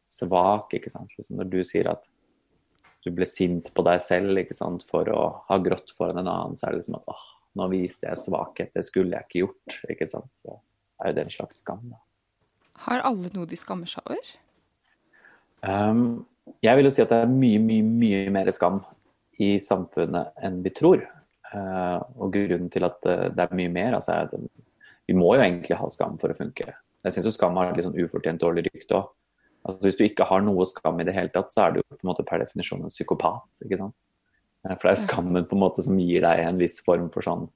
svak. 0.10 0.74
ikke 0.78 0.92
sant? 0.92 1.14
Liksom 1.18 1.40
når 1.40 1.52
du 1.52 1.60
sier 1.68 1.90
at 1.92 2.10
du 3.06 3.12
ble 3.16 3.28
sint 3.30 3.70
på 3.76 3.86
deg 3.88 4.02
selv 4.04 4.42
ikke 4.42 4.58
sant? 4.58 4.84
for 4.88 5.08
å 5.14 5.22
ha 5.48 5.60
grått 5.64 5.94
foran 5.96 6.20
en 6.22 6.32
annen, 6.32 6.58
så 6.60 6.68
er 6.68 6.76
det 6.76 6.82
liksom 6.82 7.00
at 7.00 7.14
åh, 7.14 7.26
nå 7.60 7.70
viste 7.72 8.10
jeg 8.10 8.22
svakhet, 8.26 8.74
det 8.76 8.86
skulle 8.88 9.16
jeg 9.16 9.28
ikke 9.28 9.44
gjort. 9.46 9.80
ikke 9.96 10.10
sant? 10.10 10.30
Så 10.36 10.60
er 11.00 11.12
jo 11.12 11.18
det 11.18 11.26
en 11.26 11.36
slags 11.38 11.62
skam. 11.64 11.86
da. 11.94 12.02
Har 12.86 13.06
alle 13.08 13.32
noe 13.36 13.50
de 13.50 13.60
skammer 13.60 13.90
seg 13.92 14.06
over? 14.08 14.34
Um, 15.60 16.26
jeg 16.64 16.80
vil 16.80 16.88
jo 16.88 16.94
si 16.96 17.04
at 17.04 17.12
det 17.12 17.22
er 17.26 17.32
mye, 17.32 17.60
mye, 17.62 17.84
mye 17.84 18.22
mer 18.34 18.52
skam 18.56 18.82
i 19.40 19.58
samfunnet 19.64 20.36
enn 20.44 20.62
vi 20.64 20.74
tror. 20.76 21.04
Uh, 21.50 22.00
og 22.22 22.36
grunnen 22.36 22.70
til 22.72 22.86
at 22.86 23.06
uh, 23.10 23.28
det 23.34 23.46
er 23.46 23.58
mye 23.58 23.72
mer, 23.74 23.96
altså 23.98 24.16
er 24.16 24.28
at 24.28 24.36
vi 25.10 25.16
må 25.18 25.32
jo 25.34 25.42
egentlig 25.42 25.80
ha 25.80 25.88
skam 25.90 26.20
for 26.22 26.32
å 26.32 26.38
funke. 26.38 26.70
Jeg 27.06 27.16
syns 27.16 27.34
skam 27.34 27.58
har 27.58 27.72
et 27.72 27.80
litt 27.80 27.88
sånn 27.88 27.98
ufortjent 27.98 28.42
dårlig 28.44 28.68
rykte 28.68 29.00
òg. 29.00 29.08
Altså, 29.66 29.82
hvis 29.86 29.98
du 30.00 30.06
ikke 30.06 30.28
har 30.30 30.44
noe 30.46 30.66
skam 30.68 31.02
i 31.02 31.06
det 31.08 31.16
hele 31.16 31.32
tatt, 31.34 31.52
så 31.54 31.66
er 31.66 31.76
du 31.76 31.82
på 31.84 32.00
en 32.00 32.12
måte 32.12 32.26
per 32.28 32.42
definisjon 32.44 32.84
en 32.86 32.92
psykopat. 32.94 33.64
ikke 33.66 33.80
sant? 33.80 33.96
Eh, 34.66 34.76
for 34.76 34.90
det 34.90 34.94
er 34.96 35.06
skammen 35.06 35.48
på 35.48 35.58
en 35.58 35.64
måte 35.66 35.86
som 35.86 36.00
gir 36.00 36.24
deg 36.26 36.44
en 36.46 36.62
viss 36.62 36.80
form 36.86 37.10
for 37.14 37.26
sånn 37.26 37.48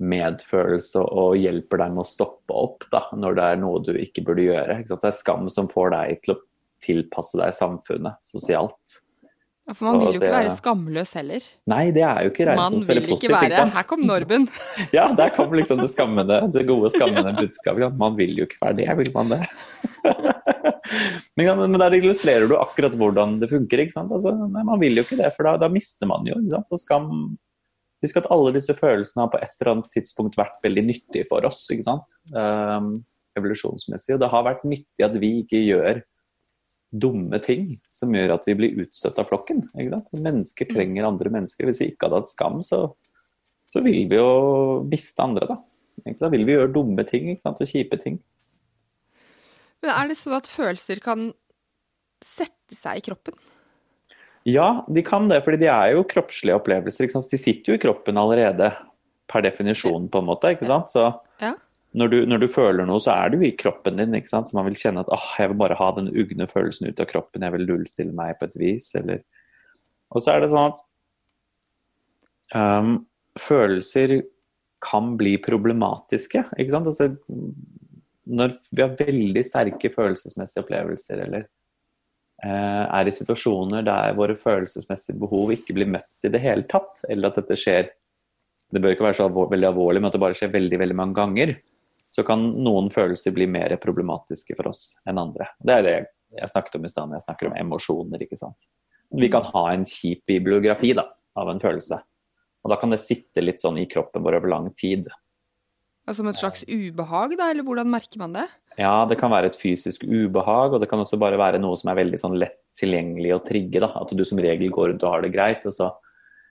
medfølelse 0.00 1.02
og 1.04 1.36
hjelper 1.36 1.82
deg 1.82 1.92
med 1.92 2.02
å 2.06 2.08
stoppe 2.08 2.56
opp 2.56 2.86
da, 2.92 3.02
når 3.12 3.36
det 3.36 3.48
er 3.50 3.58
noe 3.60 3.82
du 3.84 3.92
ikke 4.00 4.24
burde 4.24 4.46
gjøre. 4.46 4.78
Ikke 4.80 4.94
sant? 4.94 5.02
Så 5.02 5.08
det 5.08 5.12
er 5.12 5.20
skam 5.20 5.50
som 5.52 5.68
får 5.72 5.92
deg 5.96 6.22
til 6.24 6.36
å 6.36 6.40
tilpasse 6.80 7.40
deg 7.40 7.56
samfunnet 7.56 8.24
sosialt. 8.24 9.00
Ja, 9.70 9.74
for 9.78 9.86
man 9.86 10.00
vil 10.02 10.16
jo 10.16 10.18
ikke 10.18 10.26
det... 10.26 10.34
være 10.34 10.50
skamløs 10.50 11.12
heller. 11.14 11.44
Nei, 11.70 11.82
det 11.94 12.02
er 12.02 12.24
jo 12.26 12.30
ikke 12.32 12.54
Man 12.58 12.80
vil 12.88 13.04
ikke 13.14 13.28
være 13.30 13.68
Her 13.70 13.84
kom 13.86 14.00
Norben. 14.02 14.48
ja, 14.96 15.04
der 15.14 15.30
kom 15.36 15.54
liksom 15.54 15.78
det 15.78 15.92
skammende, 15.92 16.40
det 16.50 16.64
gode 16.66 16.90
skammende 16.90 17.36
budskapet. 17.36 17.94
Man 18.00 18.16
vil 18.18 18.34
jo 18.40 18.48
ikke 18.48 18.58
være 18.64 18.78
det, 18.80 18.88
vil 18.98 19.12
man 19.14 19.30
det? 19.30 19.38
men, 21.38 21.62
men, 21.62 21.78
der 21.84 21.94
illustrerer 22.00 22.50
du 22.50 22.56
akkurat 22.58 22.98
hvordan 22.98 23.38
det 23.38 23.52
funker. 23.52 23.84
ikke 23.84 23.94
sant? 23.94 24.10
Altså, 24.10 24.34
nei, 24.42 24.66
man 24.66 24.82
vil 24.82 24.98
jo 24.98 25.06
ikke 25.06 25.20
det, 25.22 25.30
for 25.36 25.46
da, 25.46 25.54
da 25.62 25.70
mister 25.70 26.10
man 26.10 26.26
jo. 26.26 26.40
ikke 26.42 26.56
sant? 26.56 26.72
Så 26.72 26.82
skam 26.82 27.06
Husk 28.00 28.16
at 28.16 28.30
alle 28.32 28.54
disse 28.56 28.72
følelsene 28.72 29.26
har 29.26 29.28
på 29.28 29.38
et 29.44 29.50
eller 29.60 29.74
annet 29.74 29.90
tidspunkt 29.92 30.38
vært 30.40 30.54
veldig 30.64 30.86
nyttige 30.88 31.28
for 31.28 31.44
oss. 31.44 31.66
ikke 31.70 31.84
sant? 31.84 32.14
Um, 32.32 32.94
evolusjonsmessig. 33.38 34.16
Og 34.16 34.22
det 34.24 34.30
har 34.32 34.46
vært 34.46 34.64
nyttig 34.66 35.04
at 35.04 35.18
vi 35.20 35.36
ikke 35.44 35.60
gjør 35.62 36.00
dumme 36.90 37.38
ting 37.42 37.76
som 37.94 38.14
gjør 38.14 38.34
at 38.34 38.46
vi 38.48 38.56
blir 38.58 38.82
utstøtt 38.84 39.20
av 39.22 39.28
flokken. 39.28 39.62
Mennesker 39.76 40.66
mm. 40.66 40.72
trenger 40.74 41.06
andre 41.08 41.32
mennesker. 41.32 41.68
Hvis 41.68 41.82
vi 41.82 41.92
ikke 41.92 42.08
hadde 42.08 42.20
hatt 42.22 42.30
skam, 42.30 42.58
så, 42.66 42.82
så 43.70 43.82
vil 43.84 44.08
vi 44.10 44.18
jo 44.18 44.82
miste 44.90 45.22
andre. 45.24 45.52
Da. 45.52 46.12
da 46.18 46.32
vil 46.32 46.44
vi 46.48 46.56
gjøre 46.56 46.74
dumme 46.74 47.06
ting 47.08 47.32
og 47.36 47.62
kjipe 47.62 48.00
ting. 48.02 48.18
Men 49.80 49.94
er 49.94 50.10
det 50.10 50.18
sånn 50.20 50.36
at 50.36 50.50
følelser 50.50 51.00
kan 51.04 51.30
sette 52.20 52.76
seg 52.76 53.00
i 53.00 53.06
kroppen? 53.06 53.38
Ja, 54.48 54.82
de 54.88 55.02
kan 55.04 55.28
det, 55.30 55.42
fordi 55.44 55.62
de 55.62 55.70
er 55.72 55.94
jo 55.94 56.04
kroppslige 56.08 56.56
opplevelser. 56.56 57.08
De 57.12 57.40
sitter 57.40 57.72
jo 57.72 57.78
i 57.78 57.80
kroppen 57.80 58.20
allerede, 58.20 58.72
per 59.30 59.44
definisjon, 59.46 60.08
på 60.10 60.20
en 60.20 60.26
måte. 60.26 60.52
ikke 60.56 60.68
sant? 60.68 60.90
Så 60.92 61.06
ja 61.40 61.54
når 61.90 62.10
du, 62.12 62.18
når 62.28 62.44
du, 62.44 62.46
føler 62.50 62.86
noe, 62.86 63.02
så 63.02 63.16
er 63.16 63.32
du 63.32 63.40
i 63.42 63.54
kroppen 63.58 63.98
din. 63.98 64.14
ikke 64.14 64.30
sant? 64.30 64.46
Så 64.46 64.54
man 64.54 64.68
vil 64.68 64.78
kjenne 64.78 65.02
at 65.02 65.10
ah, 65.14 65.28
jeg 65.40 65.50
vil 65.50 65.58
bare 65.58 65.78
ha 65.78 65.90
den 65.96 66.10
ugne 66.12 66.46
følelsen 66.46 66.90
ut 66.90 67.02
av 67.02 67.08
kroppen, 67.10 67.42
jeg 67.42 67.54
vil 67.56 67.66
nullstille 67.66 68.14
meg 68.14 68.36
på 68.38 68.46
et 68.46 68.58
vis. 68.60 68.90
Eller... 69.00 69.24
Og 70.14 70.22
så 70.22 70.34
er 70.34 70.42
det 70.42 70.50
sånn 70.52 70.70
at 70.70 70.82
um, 72.54 72.92
følelser 73.38 74.20
kan 74.80 75.16
bli 75.18 75.34
problematiske. 75.42 76.44
ikke 76.56 76.74
sant? 76.76 76.90
Altså, 76.90 77.10
når 78.30 78.54
vi 78.70 78.84
har 78.84 78.94
veldig 79.00 79.42
sterke 79.46 79.90
følelsesmessige 79.90 80.62
opplevelser, 80.62 81.24
eller 81.26 81.48
uh, 82.46 82.86
er 82.86 83.10
i 83.10 83.16
situasjoner 83.16 83.82
der 83.86 84.14
våre 84.18 84.38
følelsesmessige 84.38 85.18
behov 85.18 85.50
ikke 85.56 85.74
blir 85.74 85.90
møtt 85.90 86.26
i 86.26 86.30
det 86.30 86.42
hele 86.46 86.70
tatt, 86.70 87.02
eller 87.10 87.32
at 87.32 87.42
dette 87.42 87.58
skjer 87.58 87.90
det 88.70 88.78
bør 88.78 88.94
ikke 88.94 89.02
være 89.08 89.18
så 89.18 89.26
alvor, 89.26 89.48
veldig 89.50 89.66
alvorlig, 89.66 89.98
men 89.98 90.06
at 90.06 90.14
det 90.14 90.22
bare 90.22 90.36
skjer 90.38 90.52
veldig 90.54 90.78
veldig 90.78 90.94
mange 90.94 91.16
ganger 91.18 91.56
så 92.10 92.24
kan 92.26 92.42
noen 92.64 92.90
følelser 92.90 93.34
bli 93.34 93.46
mer 93.50 93.76
problematiske 93.82 94.56
for 94.58 94.72
oss 94.72 94.98
enn 95.08 95.20
andre. 95.22 95.46
Det 95.62 95.76
er 95.76 95.86
det 95.86 95.96
jeg 96.40 96.50
snakket 96.52 96.76
om 96.78 96.86
i 96.86 96.90
stad 96.90 97.08
når 97.10 97.20
jeg 97.20 97.26
snakker 97.28 97.50
om 97.50 97.56
emosjoner. 97.58 98.22
ikke 98.22 98.38
sant? 98.38 98.66
Vi 99.10 99.30
kan 99.30 99.46
ha 99.46 99.64
en 99.72 99.86
kjip 99.88 100.22
bibliografi 100.30 100.92
da, 100.94 101.08
av 101.38 101.50
en 101.50 101.62
følelse. 101.62 101.98
Og 102.60 102.72
da 102.72 102.78
kan 102.78 102.92
det 102.92 103.00
sitte 103.02 103.42
litt 103.42 103.62
sånn 103.62 103.78
i 103.80 103.88
kroppen 103.90 104.22
vår 104.22 104.38
over 104.40 104.52
lang 104.52 104.68
tid. 104.78 105.08
Altså 106.06 106.22
Som 106.22 106.30
et 106.30 106.38
slags 106.40 106.64
ubehag, 106.66 107.36
da, 107.38 107.50
eller 107.50 107.66
hvordan 107.66 107.90
merker 107.90 108.18
man 108.22 108.34
det? 108.34 108.46
Ja, 108.78 109.04
det 109.06 109.18
kan 109.20 109.32
være 109.32 109.50
et 109.50 109.58
fysisk 109.58 110.04
ubehag, 110.06 110.74
og 110.74 110.80
det 110.82 110.88
kan 110.90 111.02
også 111.02 111.18
bare 111.20 111.38
være 111.38 111.60
noe 111.62 111.78
som 111.78 111.90
er 111.92 112.00
veldig 112.00 112.20
sånn 112.20 112.38
lett 112.38 112.58
tilgjengelig 112.78 113.34
å 113.36 113.42
trigge. 113.46 113.82
da, 113.82 113.90
At 114.00 114.14
du 114.14 114.24
som 114.24 114.38
regel 114.42 114.70
går 114.70 114.92
rundt 114.92 115.04
og 115.06 115.14
har 115.14 115.22
det 115.22 115.34
greit. 115.34 115.66
og 115.66 115.74
så 115.74 115.92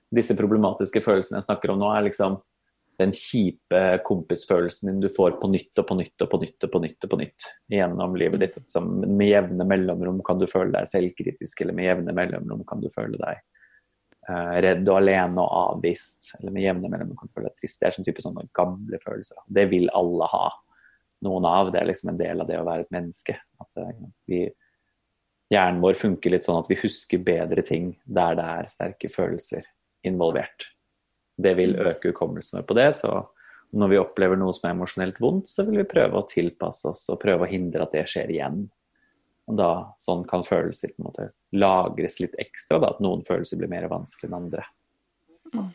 Disse 0.09 0.33
problematiske 0.33 1.03
følelsene 1.05 1.37
jeg 1.37 1.45
snakker 1.45 1.71
om 1.71 1.79
nå, 1.79 1.89
er 1.93 2.07
liksom 2.07 2.39
den 2.99 3.13
kjipe 3.15 3.81
kompisfølelsen 4.03 4.89
din 4.89 4.99
du 4.99 5.07
får 5.11 5.37
på 5.39 5.47
nytt 5.47 5.79
og 5.79 5.85
på 5.87 5.95
nytt 5.95 6.23
og 6.25 6.31
på 6.31 6.39
nytt 6.41 6.65
og 6.65 6.71
på 6.73 6.81
nytt 6.83 7.05
og 7.05 7.11
på 7.13 7.19
nytt 7.21 7.45
gjennom 7.71 8.15
livet 8.19 8.41
ditt. 8.43 8.57
Som 8.67 8.89
med 9.05 9.29
jevne 9.29 9.67
mellomrom 9.67 10.19
kan 10.27 10.41
du 10.41 10.47
føle 10.51 10.73
deg 10.75 10.89
selvkritisk, 10.91 11.61
eller 11.63 11.77
med 11.77 11.87
jevne 11.87 12.15
mellomrom 12.17 12.65
kan 12.67 12.81
du 12.83 12.89
føle 12.91 13.15
deg 13.21 13.39
uh, 14.27 14.57
redd 14.65 14.83
og 14.83 14.97
alene 14.97 15.45
og 15.45 15.77
avvist. 15.77 16.33
Eller 16.39 16.55
med 16.55 16.65
jevne 16.65 16.91
mellomrom 16.91 17.21
kan 17.21 17.31
du 17.31 17.37
føle 17.37 17.47
deg 17.47 17.61
trist. 17.61 17.79
Det 17.79 17.87
er 17.87 17.95
sånn 17.95 18.07
type 18.09 18.25
sånne 18.25 18.43
gamle 18.59 18.99
følelser. 19.05 19.45
Det 19.59 19.65
vil 19.71 19.87
alle 19.95 20.27
ha 20.33 20.49
noen 21.27 21.47
av. 21.47 21.71
Det 21.71 21.79
er 21.79 21.87
liksom 21.87 22.11
en 22.11 22.19
del 22.19 22.43
av 22.43 22.49
det 22.51 22.57
å 22.59 22.65
være 22.67 22.83
et 22.83 22.91
menneske. 22.97 23.37
At, 23.63 23.79
eh, 23.79 23.93
at 24.09 24.19
vi, 24.27 24.41
hjernen 25.55 25.79
vår 25.85 25.95
funker 26.01 26.35
litt 26.35 26.43
sånn 26.43 26.59
at 26.59 26.67
vi 26.67 26.81
husker 26.83 27.23
bedre 27.23 27.63
ting 27.63 27.93
der 28.03 28.35
det 28.39 28.49
er 28.57 28.69
sterke 28.75 29.11
følelser 29.13 29.63
involvert 30.03 30.67
det 31.39 31.55
vil 31.59 31.77
øke 31.79 32.11
hukommelsen 32.11 32.65
på 32.67 32.77
det. 32.77 32.89
Så 32.99 33.13
når 33.79 33.91
vi 33.93 34.01
opplever 34.01 34.39
noe 34.39 34.53
som 34.55 34.67
er 34.69 34.75
emosjonelt 34.75 35.19
vondt, 35.21 35.49
så 35.49 35.65
vil 35.67 35.81
vi 35.81 35.89
prøve 35.89 36.19
å 36.19 36.27
tilpasse 36.27 36.89
oss 36.91 37.05
og 37.13 37.21
prøve 37.21 37.45
å 37.45 37.51
hindre 37.51 37.85
at 37.85 37.95
det 37.95 38.05
skjer 38.09 38.33
igjen. 38.33 38.63
Og 39.49 39.57
da, 39.57 39.71
Sånn 40.01 40.25
kan 40.29 40.45
følelser 40.45 40.93
på 40.93 41.01
en 41.01 41.09
måte 41.09 41.29
lagres 41.57 42.19
litt 42.21 42.35
ekstra, 42.41 42.79
da, 42.81 42.93
at 42.93 43.03
noen 43.03 43.23
følelser 43.25 43.61
blir 43.61 43.71
mer 43.71 43.87
vanskelig 43.91 44.29
enn 44.29 44.39
andre. 44.43 44.65
Og 45.55 45.69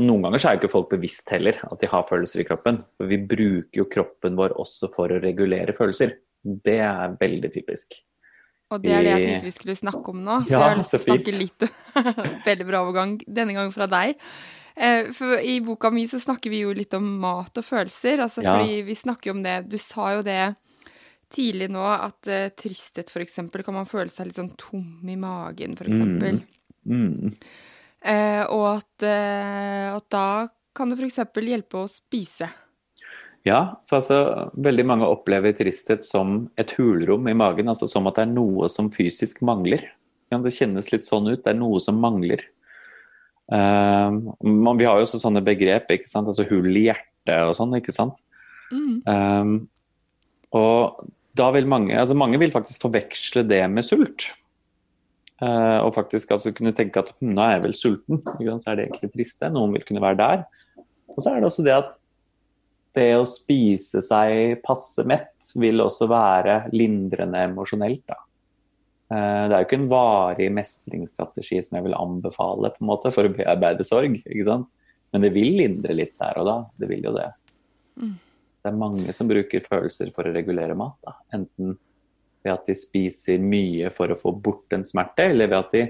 Noen 0.00 0.22
ganger 0.24 0.40
så 0.40 0.48
er 0.48 0.54
jo 0.56 0.62
ikke 0.62 0.72
folk 0.72 0.92
bevisst 0.94 1.28
heller 1.34 1.58
at 1.66 1.80
de 1.82 1.88
har 1.90 2.06
følelser 2.08 2.40
i 2.40 2.46
kroppen. 2.48 2.78
For 2.96 3.10
vi 3.10 3.18
bruker 3.20 3.82
jo 3.82 3.88
kroppen 3.90 4.38
vår 4.38 4.54
også 4.60 4.88
for 4.92 5.12
å 5.12 5.20
regulere 5.20 5.74
følelser. 5.76 6.14
Det 6.40 6.78
er 6.86 7.16
veldig 7.20 7.50
typisk. 7.52 7.98
Og 8.70 8.82
det 8.84 8.94
er 8.94 9.04
det 9.04 9.12
jeg 9.12 9.26
tenkte 9.26 9.48
vi 9.48 9.56
skulle 9.56 9.76
snakke 9.78 10.12
om 10.12 10.22
nå. 10.22 10.40
For 10.46 10.54
ja, 10.54 10.62
jeg 10.62 10.74
har 10.74 10.80
lyst 10.80 10.94
til 10.94 11.00
å 11.00 11.06
snakke 11.08 11.36
litt 11.36 11.68
Veldig 12.48 12.66
bra 12.68 12.82
overgang 12.84 13.16
denne 13.26 13.56
gangen 13.56 13.74
fra 13.74 13.88
deg. 13.90 14.20
Eh, 14.80 15.10
for 15.16 15.42
i 15.42 15.58
boka 15.64 15.90
mi 15.92 16.06
så 16.08 16.20
snakker 16.22 16.52
vi 16.52 16.62
jo 16.62 16.74
litt 16.76 16.94
om 16.96 17.06
mat 17.22 17.58
og 17.58 17.66
følelser. 17.66 18.22
Altså 18.24 18.44
ja. 18.44 18.54
fordi 18.54 18.80
vi 18.86 18.96
snakker 18.96 19.30
jo 19.30 19.36
om 19.38 19.42
det 19.44 19.56
Du 19.70 19.78
sa 19.82 20.14
jo 20.16 20.24
det 20.26 20.42
tidlig 21.30 21.68
nå, 21.70 21.82
at 21.86 22.26
uh, 22.26 22.48
tristhet 22.58 23.10
f.eks. 23.12 23.38
kan 23.38 23.76
man 23.76 23.86
føle 23.86 24.10
seg 24.10 24.26
litt 24.26 24.40
sånn 24.40 24.54
tom 24.58 25.06
i 25.06 25.14
magen, 25.20 25.76
f.eks. 25.78 26.00
Mm. 26.00 26.40
Mm. 26.90 27.36
Uh, 28.00 28.42
og 28.50 28.64
at, 28.72 29.04
uh, 29.04 29.94
at, 29.94 30.08
da 30.10 30.26
kan 30.74 30.90
det 30.90 30.98
f.eks. 30.98 31.20
hjelpe 31.46 31.84
å 31.84 31.90
spise. 31.90 32.50
Ja, 33.48 33.60
for 33.88 34.00
altså, 34.00 34.18
veldig 34.60 34.84
mange 34.84 35.08
opplever 35.08 35.54
tristhet 35.56 36.04
som 36.04 36.50
et 36.60 36.74
hulrom 36.76 37.28
i 37.30 37.36
magen. 37.36 37.70
altså 37.72 37.88
Som 37.88 38.08
at 38.10 38.18
det 38.18 38.26
er 38.26 38.34
noe 38.34 38.68
som 38.72 38.90
fysisk 38.92 39.40
mangler. 39.46 39.86
Ja, 40.30 40.38
det 40.38 40.52
kjennes 40.54 40.90
litt 40.92 41.06
sånn 41.06 41.30
ut. 41.30 41.42
Det 41.42 41.54
er 41.54 41.58
noe 41.58 41.80
som 41.82 42.00
mangler. 42.02 42.44
Um, 43.50 44.28
vi 44.78 44.86
har 44.86 45.00
jo 45.00 45.06
også 45.06 45.18
sånne 45.18 45.42
begrep, 45.42 45.88
ikke 45.90 46.06
sant? 46.06 46.28
altså 46.30 46.46
hull 46.52 46.68
i 46.70 46.84
hjertet 46.86 47.48
og 47.48 47.56
sånn. 47.56 47.72
ikke 47.80 47.94
sant? 47.96 48.20
Mm. 48.70 49.00
Um, 49.08 49.56
og 50.54 51.00
da 51.38 51.48
vil 51.54 51.66
mange, 51.70 51.96
altså 51.98 52.14
mange 52.18 52.38
vil 52.42 52.52
faktisk 52.54 52.84
forveksle 52.86 53.46
det 53.48 53.64
med 53.72 53.86
sult. 53.86 54.28
Uh, 55.40 55.80
og 55.86 55.94
faktisk 55.96 56.34
altså 56.36 56.52
kunne 56.52 56.74
tenke 56.76 57.00
at 57.00 57.14
hm, 57.16 57.32
nå 57.32 57.42
er 57.42 57.54
jeg 57.54 57.64
vel 57.64 57.76
sulten, 57.78 58.20
så 58.60 58.74
er 58.74 58.76
det 58.76 58.86
egentlig 58.90 59.12
triste. 59.14 59.48
Noen 59.48 59.72
vil 59.72 59.86
kunne 59.88 60.04
være 60.04 60.20
der. 60.20 60.46
Og 61.10 61.24
så 61.24 61.32
er 61.32 61.40
det 61.40 61.48
også 61.48 61.64
det 61.66 61.74
at 61.78 61.96
det 62.96 63.10
å 63.18 63.26
spise 63.28 64.02
seg 64.02 64.60
passe 64.64 65.04
mett 65.06 65.52
vil 65.58 65.82
også 65.84 66.08
være 66.10 66.56
lindrende 66.74 67.44
emosjonelt. 67.50 68.02
da. 68.08 68.18
Uh, 69.10 69.44
det 69.50 69.54
er 69.54 69.58
jo 69.58 69.68
ikke 69.68 69.80
en 69.80 69.90
varig 69.90 70.48
mestringsstrategi 70.54 71.60
som 71.66 71.78
jeg 71.78 71.88
vil 71.88 71.98
anbefale 71.98 72.72
på 72.74 72.82
en 72.82 72.90
måte 72.90 73.12
for 73.14 73.26
å 73.26 73.34
bearbeide 73.34 73.86
sorg. 73.86 74.18
ikke 74.22 74.46
sant? 74.46 74.70
Men 75.10 75.24
det 75.26 75.32
vil 75.34 75.56
lindre 75.58 75.96
litt 75.96 76.16
der 76.20 76.38
og 76.38 76.46
da. 76.46 76.56
Det 76.78 76.90
vil 76.90 77.06
jo 77.08 77.14
det. 77.16 77.28
Mm. 77.98 78.18
Det 78.60 78.68
er 78.68 78.82
mange 78.82 79.14
som 79.16 79.30
bruker 79.30 79.64
følelser 79.64 80.12
for 80.14 80.28
å 80.28 80.34
regulere 80.34 80.76
mat. 80.78 80.98
da. 81.06 81.16
Enten 81.34 81.78
ved 82.40 82.54
at 82.54 82.68
de 82.68 82.76
spiser 82.78 83.42
mye 83.42 83.90
for 83.92 84.12
å 84.12 84.18
få 84.18 84.32
bort 84.32 84.72
en 84.72 84.86
smerte, 84.86 85.26
eller 85.32 85.50
ved 85.50 85.58
at 85.58 85.74
de 85.74 85.82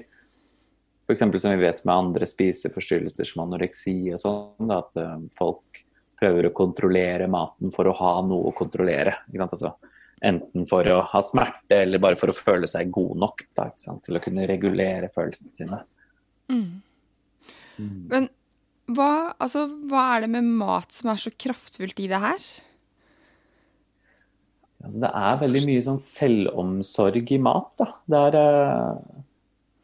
f.eks. 1.11 1.23
som 1.43 1.53
vi 1.55 1.63
vet 1.63 1.85
med 1.85 1.95
andre 1.95 2.27
spiseforstyrrelser 2.27 3.27
som 3.27 3.45
anoreksi 3.45 3.97
og 4.15 4.21
sånn, 4.23 4.73
at 4.75 4.99
uh, 5.01 5.17
folk 5.37 5.85
prøver 6.20 6.48
å 6.48 6.56
kontrollere 6.56 7.28
maten 7.30 7.72
for 7.74 7.88
å 7.88 7.96
ha 7.96 8.12
noe 8.26 8.50
å 8.50 8.56
kontrollere. 8.56 9.16
Altså, 9.40 9.72
enten 10.20 10.66
for 10.68 10.87
å 10.92 11.00
ha 11.12 11.22
smerte 11.24 11.80
eller 11.87 12.02
bare 12.02 12.18
for 12.20 12.33
å 12.33 12.37
føle 12.37 12.68
seg 12.70 12.92
god 12.92 13.22
nok 13.24 13.46
da, 13.56 13.70
til 13.72 14.18
å 14.18 14.22
kunne 14.22 14.48
regulere 14.48 15.11
følelsene 15.14 15.54
sine. 15.54 15.80
Mm. 16.52 16.83
Mm. 17.80 18.00
Men 18.11 18.28
hva, 18.90 19.37
altså, 19.38 19.66
hva 19.88 20.09
er 20.14 20.26
det 20.26 20.33
med 20.35 20.50
mat 20.61 20.92
som 20.92 21.12
er 21.12 21.22
så 21.22 21.33
kraftfullt 21.33 22.02
i 22.02 22.09
det 22.11 22.20
her? 22.20 22.50
Altså, 24.80 24.98
det 25.02 25.11
er 25.12 25.40
veldig 25.44 25.62
mye 25.68 25.85
sånn 25.85 26.02
selvomsorg 26.02 27.33
i 27.37 27.40
mat. 27.42 27.72
Da. 27.80 27.88
Det 28.11 28.22
er, 28.28 28.38
eh, 28.40 29.24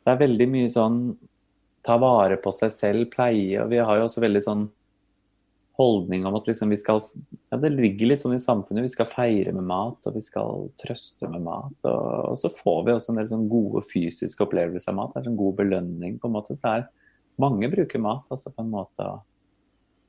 det 0.04 0.12
er 0.12 0.22
veldig 0.24 0.48
mye 0.52 0.72
sånn 0.72 1.00
ta 1.86 1.98
vare 2.02 2.38
på 2.42 2.50
seg 2.54 2.72
selv, 2.74 3.10
pleie. 3.12 3.60
og 3.62 3.70
Vi 3.70 3.78
har 3.78 4.00
jo 4.00 4.08
også 4.08 4.24
veldig 4.24 4.42
sånn 4.42 4.64
holdning 5.76 6.24
om 6.26 6.36
at 6.38 6.48
liksom 6.48 6.70
vi 6.72 6.78
skal 6.80 7.02
ja, 7.50 7.58
Det 7.60 7.70
ligger 7.72 8.10
litt 8.10 8.22
sånn 8.22 8.36
i 8.36 8.42
samfunnet. 8.42 8.86
Vi 8.86 8.94
skal 8.94 9.08
feire 9.10 9.52
med 9.52 9.66
mat, 9.68 9.98
og 10.08 10.16
vi 10.16 10.22
skal 10.24 10.68
trøste 10.80 11.28
med 11.32 11.44
mat. 11.44 11.76
Og, 11.84 12.32
og 12.32 12.38
så 12.40 12.50
får 12.52 12.82
vi 12.86 12.94
også 12.94 13.12
en 13.12 13.20
del 13.20 13.30
sånn 13.30 13.48
gode 13.50 13.84
fysiske 13.88 14.46
opplevelser 14.46 14.94
av 14.94 14.98
mat. 15.00 15.12
Det 15.12 15.20
er 15.20 15.24
en 15.24 15.30
sånn 15.32 15.40
god 15.42 15.58
belønning, 15.60 16.16
på 16.22 16.30
en 16.30 16.36
måte. 16.38 16.56
Så 16.56 16.64
det 16.64 16.74
er, 16.80 16.86
mange 17.42 17.68
bruker 17.68 18.00
mat 18.00 18.24
altså 18.32 18.48
på 18.48 18.64
en 18.64 18.72
måte 18.72 19.06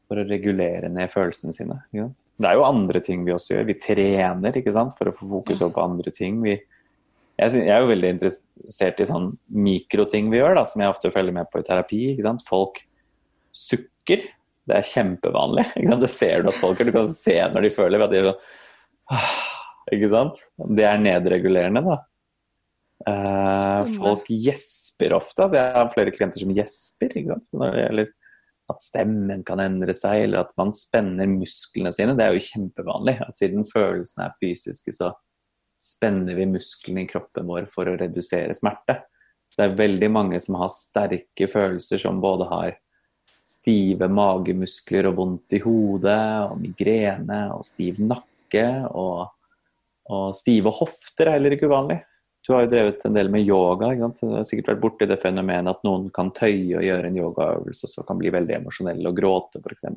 for 0.08 0.22
å 0.22 0.24
regulere 0.24 0.88
ned 0.92 1.12
følelsene 1.12 1.52
sine. 1.52 1.82
Det 1.92 2.48
er 2.48 2.56
jo 2.56 2.64
andre 2.64 3.02
ting 3.04 3.26
vi 3.28 3.34
også 3.36 3.58
gjør. 3.58 3.68
Vi 3.68 3.80
trener 3.84 4.56
ikke 4.60 4.72
sant? 4.72 4.96
for 4.96 5.12
å 5.12 5.16
få 5.16 5.28
fokus 5.34 5.64
på 5.66 5.84
andre 5.84 6.14
ting. 6.16 6.40
Vi, 6.46 6.56
jeg, 7.38 7.66
er 7.68 7.84
jo 7.84 7.92
veldig 7.92 8.14
interessert 8.16 9.02
i 9.04 9.10
sånn 9.10 9.34
mikroting 9.52 10.32
vi 10.32 10.40
gjør, 10.40 10.56
da, 10.62 10.64
som 10.70 10.84
jeg 10.84 10.94
ofte 10.94 11.12
følger 11.14 11.36
med 11.36 11.52
på 11.52 11.60
i 11.60 11.68
terapi. 11.68 12.02
Folk 12.48 12.80
sukker. 13.52 14.24
Det 14.68 14.76
er 14.76 14.90
kjempevanlig. 14.92 15.66
Det 16.04 16.12
ser 16.12 16.44
du 16.44 16.52
at 16.52 16.60
folk 16.60 16.82
gjør. 16.82 16.92
Du 16.92 16.98
kan 17.00 17.10
se 17.10 17.38
når 17.54 17.68
de 17.68 17.74
føler 17.74 18.04
at 18.04 18.14
de 18.14 18.22
er 18.22 18.30
sånn 18.32 19.34
Ikke 19.96 20.12
sant? 20.12 20.40
Det 20.76 20.84
er 20.84 21.00
nedregulerende, 21.00 21.84
da. 21.86 21.98
Uh, 23.08 23.86
folk 23.94 24.26
gjesper 24.28 25.14
ofte. 25.16 25.46
Altså, 25.46 25.60
jeg 25.60 25.76
har 25.78 25.92
flere 25.94 26.14
klienter 26.16 26.44
som 26.44 26.52
gjesper. 26.52 27.14
At 28.68 28.84
stemmen 28.84 29.46
kan 29.48 29.62
endre 29.64 29.96
seg, 29.96 30.26
eller 30.26 30.44
at 30.44 30.52
man 30.60 30.74
spenner 30.76 31.30
musklene 31.32 31.94
sine. 31.96 32.18
Det 32.18 32.26
er 32.26 32.36
jo 32.36 32.44
kjempevanlig. 32.50 33.16
at 33.24 33.40
Siden 33.40 33.64
følelsene 33.70 34.28
er 34.28 34.36
fysiske, 34.42 34.92
så 34.98 35.14
spenner 35.80 36.36
vi 36.36 36.50
musklene 36.50 37.06
i 37.06 37.08
kroppen 37.08 37.48
vår 37.48 37.70
for 37.72 37.88
å 37.88 37.96
redusere 38.02 38.56
smerte. 38.58 38.98
Så 39.48 39.62
det 39.62 39.70
er 39.70 39.80
veldig 39.80 40.10
mange 40.12 40.42
som 40.44 40.58
har 40.60 40.74
sterke 40.74 41.48
følelser, 41.48 42.02
som 42.02 42.20
både 42.20 42.50
har 42.52 42.76
stive 43.48 44.10
magemuskler 44.12 45.08
og 45.10 45.18
vondt 45.22 45.56
i 45.56 45.62
hodet, 45.64 46.20
og 46.52 46.60
migrene 46.62 47.46
og 47.56 47.64
stiv 47.68 48.02
nakke. 48.04 48.66
Og, 48.92 49.28
og 50.12 50.30
stive 50.36 50.74
hofter 50.76 51.30
er 51.30 51.38
heller 51.38 51.56
ikke 51.56 51.70
uvanlig. 51.72 52.02
Du 52.48 52.54
har 52.54 52.64
jo 52.64 52.72
drevet 52.72 53.04
en 53.04 53.16
del 53.16 53.32
med 53.32 53.44
yoga. 53.44 53.90
Du 54.16 54.30
har 54.32 54.46
sikkert 54.48 54.74
vært 54.74 54.84
borti 54.84 55.08
det 55.10 55.20
fenomenet 55.20 55.74
at 55.74 55.82
noen 55.88 56.08
kan 56.16 56.32
tøye 56.36 56.78
og 56.80 56.86
gjøre 56.86 57.10
en 57.10 57.20
yogaøvelse 57.20 57.88
og 57.88 57.92
så 57.92 58.06
kan 58.08 58.20
bli 58.22 58.32
veldig 58.32 58.62
emosjonell 58.62 59.10
og 59.10 59.18
gråte, 59.18 59.60
f.eks. 59.60 59.88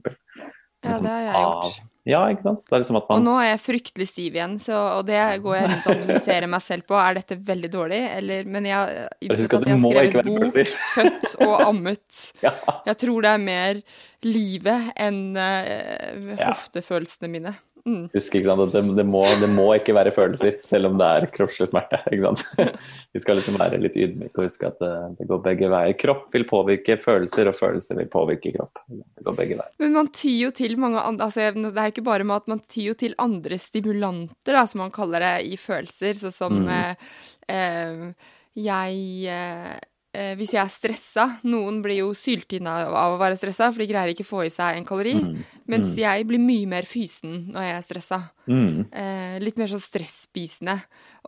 Ja, 0.84 0.98
det 0.98 1.14
har 1.14 1.24
jeg 1.26 1.38
gjort. 1.44 1.86
Ja, 2.08 2.20
ikke 2.32 2.46
sant? 2.46 2.64
Liksom 2.72 2.96
man... 2.96 3.10
Og 3.12 3.20
nå 3.22 3.34
er 3.42 3.50
jeg 3.50 3.60
fryktelig 3.60 4.06
stiv 4.08 4.36
igjen, 4.38 4.54
så, 4.62 4.76
og 4.96 5.02
det 5.08 5.18
går 5.44 5.56
jeg 5.58 5.66
rundt 5.68 5.88
og 5.90 5.92
analyserer 5.98 6.48
meg 6.48 6.62
selv 6.64 6.86
på. 6.88 6.96
Er 6.96 7.18
dette 7.18 7.36
veldig 7.50 7.70
dårlig, 7.72 7.98
eller 8.16 8.48
Men 8.48 8.68
jeg 8.68 8.76
har 8.78 9.10
innsett 9.20 9.56
at 9.58 9.68
jeg 9.68 9.76
har 9.76 9.82
skrevet 9.84 10.30
bok, 10.30 10.70
født 10.94 11.34
og 11.44 11.54
ammet. 11.66 12.22
ja. 12.46 12.54
Jeg 12.88 13.00
tror 13.04 13.26
det 13.26 13.34
er 13.34 13.44
mer 13.44 13.82
livet 14.24 14.88
enn 15.00 15.20
uh, 15.36 16.32
hoftefølelsene 16.40 17.30
mine. 17.32 17.54
Mm. 17.86 18.08
Husk 18.12 18.34
ikke 18.36 18.48
sant, 18.50 18.62
at 18.66 18.74
det, 18.74 18.82
det, 18.98 19.04
må, 19.08 19.22
det, 19.40 19.48
må, 19.50 19.66
ikke 19.76 19.94
være 19.96 20.12
følelser, 20.14 20.58
selv 20.64 20.90
om 20.90 20.98
det 21.00 21.08
er 21.08 21.26
kroppslig 21.34 21.68
smerte. 21.70 22.00
ikke 22.12 22.28
sant? 22.28 22.78
Vi 23.14 23.22
skal 23.22 23.38
liksom 23.40 23.58
være 23.60 23.80
litt 23.82 23.98
ydmyke 23.98 24.42
og 24.42 24.48
huske 24.48 24.70
at 24.70 24.80
det, 24.82 24.92
det, 25.18 25.28
går 25.30 25.42
begge 25.44 25.70
veier. 25.72 25.96
Kropp 26.00 26.28
vil 26.34 26.46
påvirke 26.50 26.98
følelser, 27.00 27.50
og 27.50 27.58
følelser 27.58 28.00
vil 28.02 28.10
påvirke 28.12 28.54
kropp. 28.56 28.82
Det 28.88 29.26
går 29.26 29.38
begge 29.38 29.60
veier. 29.60 29.76
Men 29.82 29.96
man 29.98 30.10
tyr 30.14 30.36
jo 30.46 30.52
til 30.56 30.76
mange 30.80 31.02
andre 31.02 31.28
altså, 31.30 31.50
Det 31.56 31.72
er 31.74 31.94
ikke 31.94 32.06
bare 32.06 32.28
mat, 32.28 32.50
man 32.50 32.62
tyr 32.66 32.90
jo 32.92 32.98
til 33.04 33.16
andre 33.20 33.60
stimulanter, 33.60 34.56
da, 34.56 34.66
som 34.68 34.84
man 34.84 34.94
kaller 34.94 35.24
det, 35.26 35.36
i 35.48 35.60
følelser. 35.60 36.18
Sånn 36.20 36.36
som 36.36 36.60
mm. 36.64 36.74
eh, 36.76 37.14
eh, 37.54 38.34
jeg 38.60 39.30
eh, 39.30 39.78
eh, 40.16 40.32
hvis 40.38 40.54
jeg 40.56 40.60
er 40.62 40.72
stressa 40.72 41.26
Noen 41.48 41.80
blir 41.84 42.00
jo 42.00 42.10
syltynne 42.16 42.72
av 42.88 43.14
å 43.14 43.20
være 43.20 43.38
stressa, 43.38 43.70
for 43.72 43.82
de 43.82 43.88
greier 43.90 44.12
ikke 44.12 44.26
å 44.26 44.30
få 44.30 44.44
i 44.46 44.52
seg 44.52 44.78
en 44.78 44.86
kalori. 44.88 45.14
Mm. 45.18 45.38
Mens 45.70 45.92
mm. 45.92 46.00
jeg 46.02 46.26
blir 46.30 46.42
mye 46.42 46.70
mer 46.70 46.88
fysen 46.88 47.38
når 47.54 47.66
jeg 47.66 47.76
er 47.76 47.86
stressa. 47.86 48.20
Mm. 48.50 48.74
Eh, 48.90 49.38
litt 49.44 49.60
mer 49.60 49.70
sånn 49.70 49.82
stresspisende. 49.84 50.76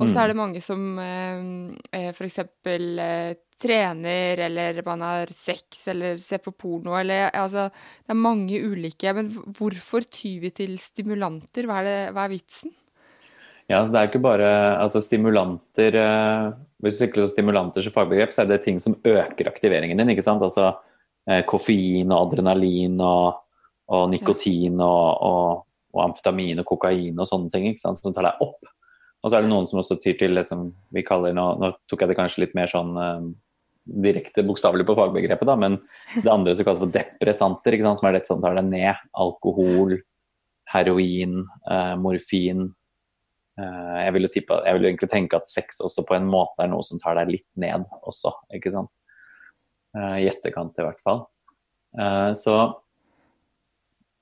Og 0.00 0.10
så 0.10 0.22
er 0.22 0.26
mm. 0.26 0.32
det 0.32 0.40
mange 0.42 0.64
som 0.64 0.84
eh, 1.02 2.10
f.eks. 2.10 2.18
for 2.18 2.28
eksempel 2.28 3.02
eh, 3.04 3.32
trener, 3.62 4.40
eller 4.48 4.82
man 4.86 5.04
har 5.06 5.30
sex, 5.34 5.86
eller 5.92 6.18
ser 6.18 6.42
på 6.42 6.54
porno, 6.56 6.96
eller 6.98 7.30
altså 7.30 7.68
Det 7.70 8.14
er 8.14 8.18
mange 8.18 8.58
ulike. 8.58 9.14
Men 9.14 9.30
hvorfor 9.54 10.06
tyr 10.08 10.40
vi 10.46 10.50
til 10.54 10.78
stimulanter? 10.82 11.68
Hva 11.68 11.82
er, 11.82 11.88
det, 11.88 11.98
hva 12.16 12.26
er 12.26 12.34
vitsen? 12.34 12.74
Ja, 13.70 13.80
så 13.84 13.94
det 13.94 14.00
er 14.00 14.10
ikke 14.10 14.22
bare 14.24 14.48
altså 14.82 15.00
stimulanter 15.04 15.96
eh, 15.96 16.46
Hvis 16.82 16.98
du 16.98 17.04
tenker 17.04 17.28
stimulanter 17.30 17.84
som 17.84 17.94
fagbegrep, 17.94 18.34
så 18.34 18.42
er 18.42 18.50
det 18.50 18.62
ting 18.64 18.80
som 18.82 18.96
øker 18.98 19.48
aktiveringen 19.48 19.98
din. 19.98 20.12
ikke 20.14 20.24
sant? 20.24 20.42
Altså 20.42 20.72
eh, 21.30 21.44
koffein 21.48 22.10
og 22.10 22.26
adrenalin 22.26 22.98
og, 23.00 23.38
og 23.92 24.08
nikotin 24.10 24.80
og, 24.82 25.22
og, 25.22 25.64
og, 25.94 26.02
amfetamin 26.08 26.62
og 26.62 26.68
kokain 26.68 27.18
og 27.18 27.28
sånne 27.28 27.52
ting 27.54 27.70
ikke 27.70 27.84
sant? 27.84 28.02
som 28.02 28.14
tar 28.14 28.28
deg 28.28 28.42
opp. 28.44 28.66
Og 29.22 29.30
så 29.30 29.38
er 29.38 29.46
det 29.46 29.52
noen 29.52 29.68
som 29.70 29.78
også 29.78 30.00
tyr 30.02 30.18
til 30.18 30.34
det 30.34 30.44
som 30.48 30.66
vi 30.90 31.04
kaller 31.06 31.34
Nå, 31.36 31.46
nå 31.62 31.70
tok 31.86 32.02
jeg 32.02 32.10
det 32.10 32.18
kanskje 32.18 32.42
litt 32.42 32.56
mer 32.58 32.70
sånn 32.70 32.96
eh, 32.98 33.32
direkte 33.82 34.44
bokstavelig 34.46 34.86
på 34.86 34.94
fagbegrepet, 34.98 35.48
da, 35.48 35.56
men 35.58 35.78
det 36.14 36.30
andre 36.30 36.54
som 36.54 36.66
kalles 36.66 36.82
for 36.82 36.92
depressanter, 36.94 37.74
ikke 37.74 37.86
sant? 37.86 38.00
som 38.00 38.08
er 38.10 38.18
det 38.18 38.26
som 38.28 38.42
tar 38.42 38.58
deg 38.58 38.68
ned. 38.68 39.06
Alkohol, 39.18 39.96
heroin, 40.72 41.42
eh, 41.70 41.94
morfin. 41.98 42.70
Eh, 43.60 43.96
jeg, 44.06 44.12
vil 44.16 44.28
tippe, 44.32 44.58
jeg 44.64 44.78
vil 44.78 44.88
egentlig 44.88 45.10
tenke 45.12 45.36
at 45.36 45.50
sex 45.50 45.82
også 45.84 46.06
på 46.08 46.16
en 46.16 46.28
måte 46.30 46.64
er 46.64 46.70
noe 46.72 46.84
som 46.86 47.00
tar 47.02 47.18
deg 47.20 47.34
litt 47.34 47.48
ned 47.60 47.84
også, 48.00 48.32
ikke 48.56 48.72
sant. 48.72 48.92
Eh, 49.96 50.22
I 50.24 50.30
etterkant 50.32 50.78
i 50.80 50.86
hvert 50.86 51.02
fall. 51.04 51.26
Eh, 51.98 52.30
så 52.38 52.56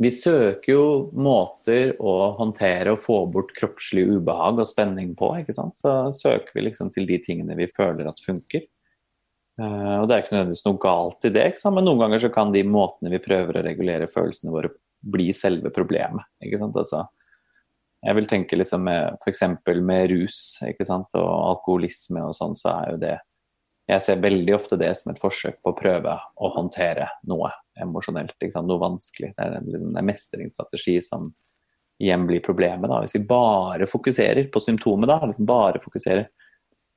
vi 0.00 0.10
søker 0.10 0.72
jo 0.72 0.84
måter 1.12 1.92
å 2.00 2.32
håndtere 2.38 2.94
og 2.94 3.02
få 3.02 3.20
bort 3.30 3.52
kroppslig 3.54 4.06
ubehag 4.08 4.62
og 4.62 4.66
spenning 4.66 5.12
på. 5.14 5.28
ikke 5.42 5.54
sant? 5.54 5.76
Så 5.76 6.08
søker 6.16 6.56
vi 6.56 6.64
liksom 6.64 6.88
til 6.90 7.04
de 7.06 7.18
tingene 7.20 7.58
vi 7.58 7.68
føler 7.68 8.08
at 8.08 8.22
funker. 8.24 8.64
Og 9.60 10.06
Det 10.08 10.14
er 10.14 10.22
ikke 10.22 10.32
nødvendigvis 10.32 10.64
noe 10.64 10.80
galt 10.80 11.26
i 11.28 11.32
det, 11.34 11.44
men 11.68 11.84
noen 11.84 12.00
ganger 12.00 12.22
så 12.22 12.30
kan 12.32 12.48
de 12.48 12.62
måtene 12.64 13.12
vi 13.12 13.20
prøver 13.20 13.58
å 13.60 13.64
regulere 13.66 14.08
følelsene 14.08 14.54
våre, 14.54 14.70
bli 15.04 15.28
selve 15.36 15.68
problemet. 15.68 16.24
ikke 16.40 16.62
sant? 16.62 16.80
Altså, 16.80 17.04
jeg 18.00 18.16
vil 18.16 18.28
tenke 18.28 18.56
liksom 18.56 18.88
f.eks. 18.88 19.42
med 19.84 20.06
rus 20.12 20.38
ikke 20.68 20.86
sant? 20.88 21.12
og 21.18 21.28
alkoholisme 21.28 22.22
og 22.24 22.36
sånn, 22.36 22.56
så 22.56 22.72
er 22.72 22.94
jo 22.94 23.02
det 23.02 23.16
jeg 23.90 24.04
ser 24.04 24.20
veldig 24.22 24.54
ofte 24.54 24.78
det 24.78 24.90
som 24.98 25.10
et 25.10 25.20
forsøk 25.20 25.56
på 25.64 25.72
å 25.72 25.76
prøve 25.76 26.12
å 26.14 26.50
håndtere 26.54 27.08
noe 27.26 27.50
emosjonelt. 27.80 28.36
Noe 28.62 28.82
vanskelig. 28.82 29.32
Det 29.34 29.46
er 29.46 29.56
en, 29.58 29.66
liksom, 29.66 29.96
en 29.98 30.06
mestringsstrategi 30.06 30.94
som 31.02 31.30
igjen 32.00 32.26
blir 32.28 32.44
problemet. 32.44 32.86
Da. 32.90 33.00
Hvis 33.02 33.16
vi 33.18 33.24
bare 33.28 33.88
fokuserer 33.90 34.46
på 34.52 34.62
symptomet, 34.62 35.10
da, 35.10 35.18
liksom 35.26 35.48
bare 35.48 35.82
fokuserer 35.82 36.28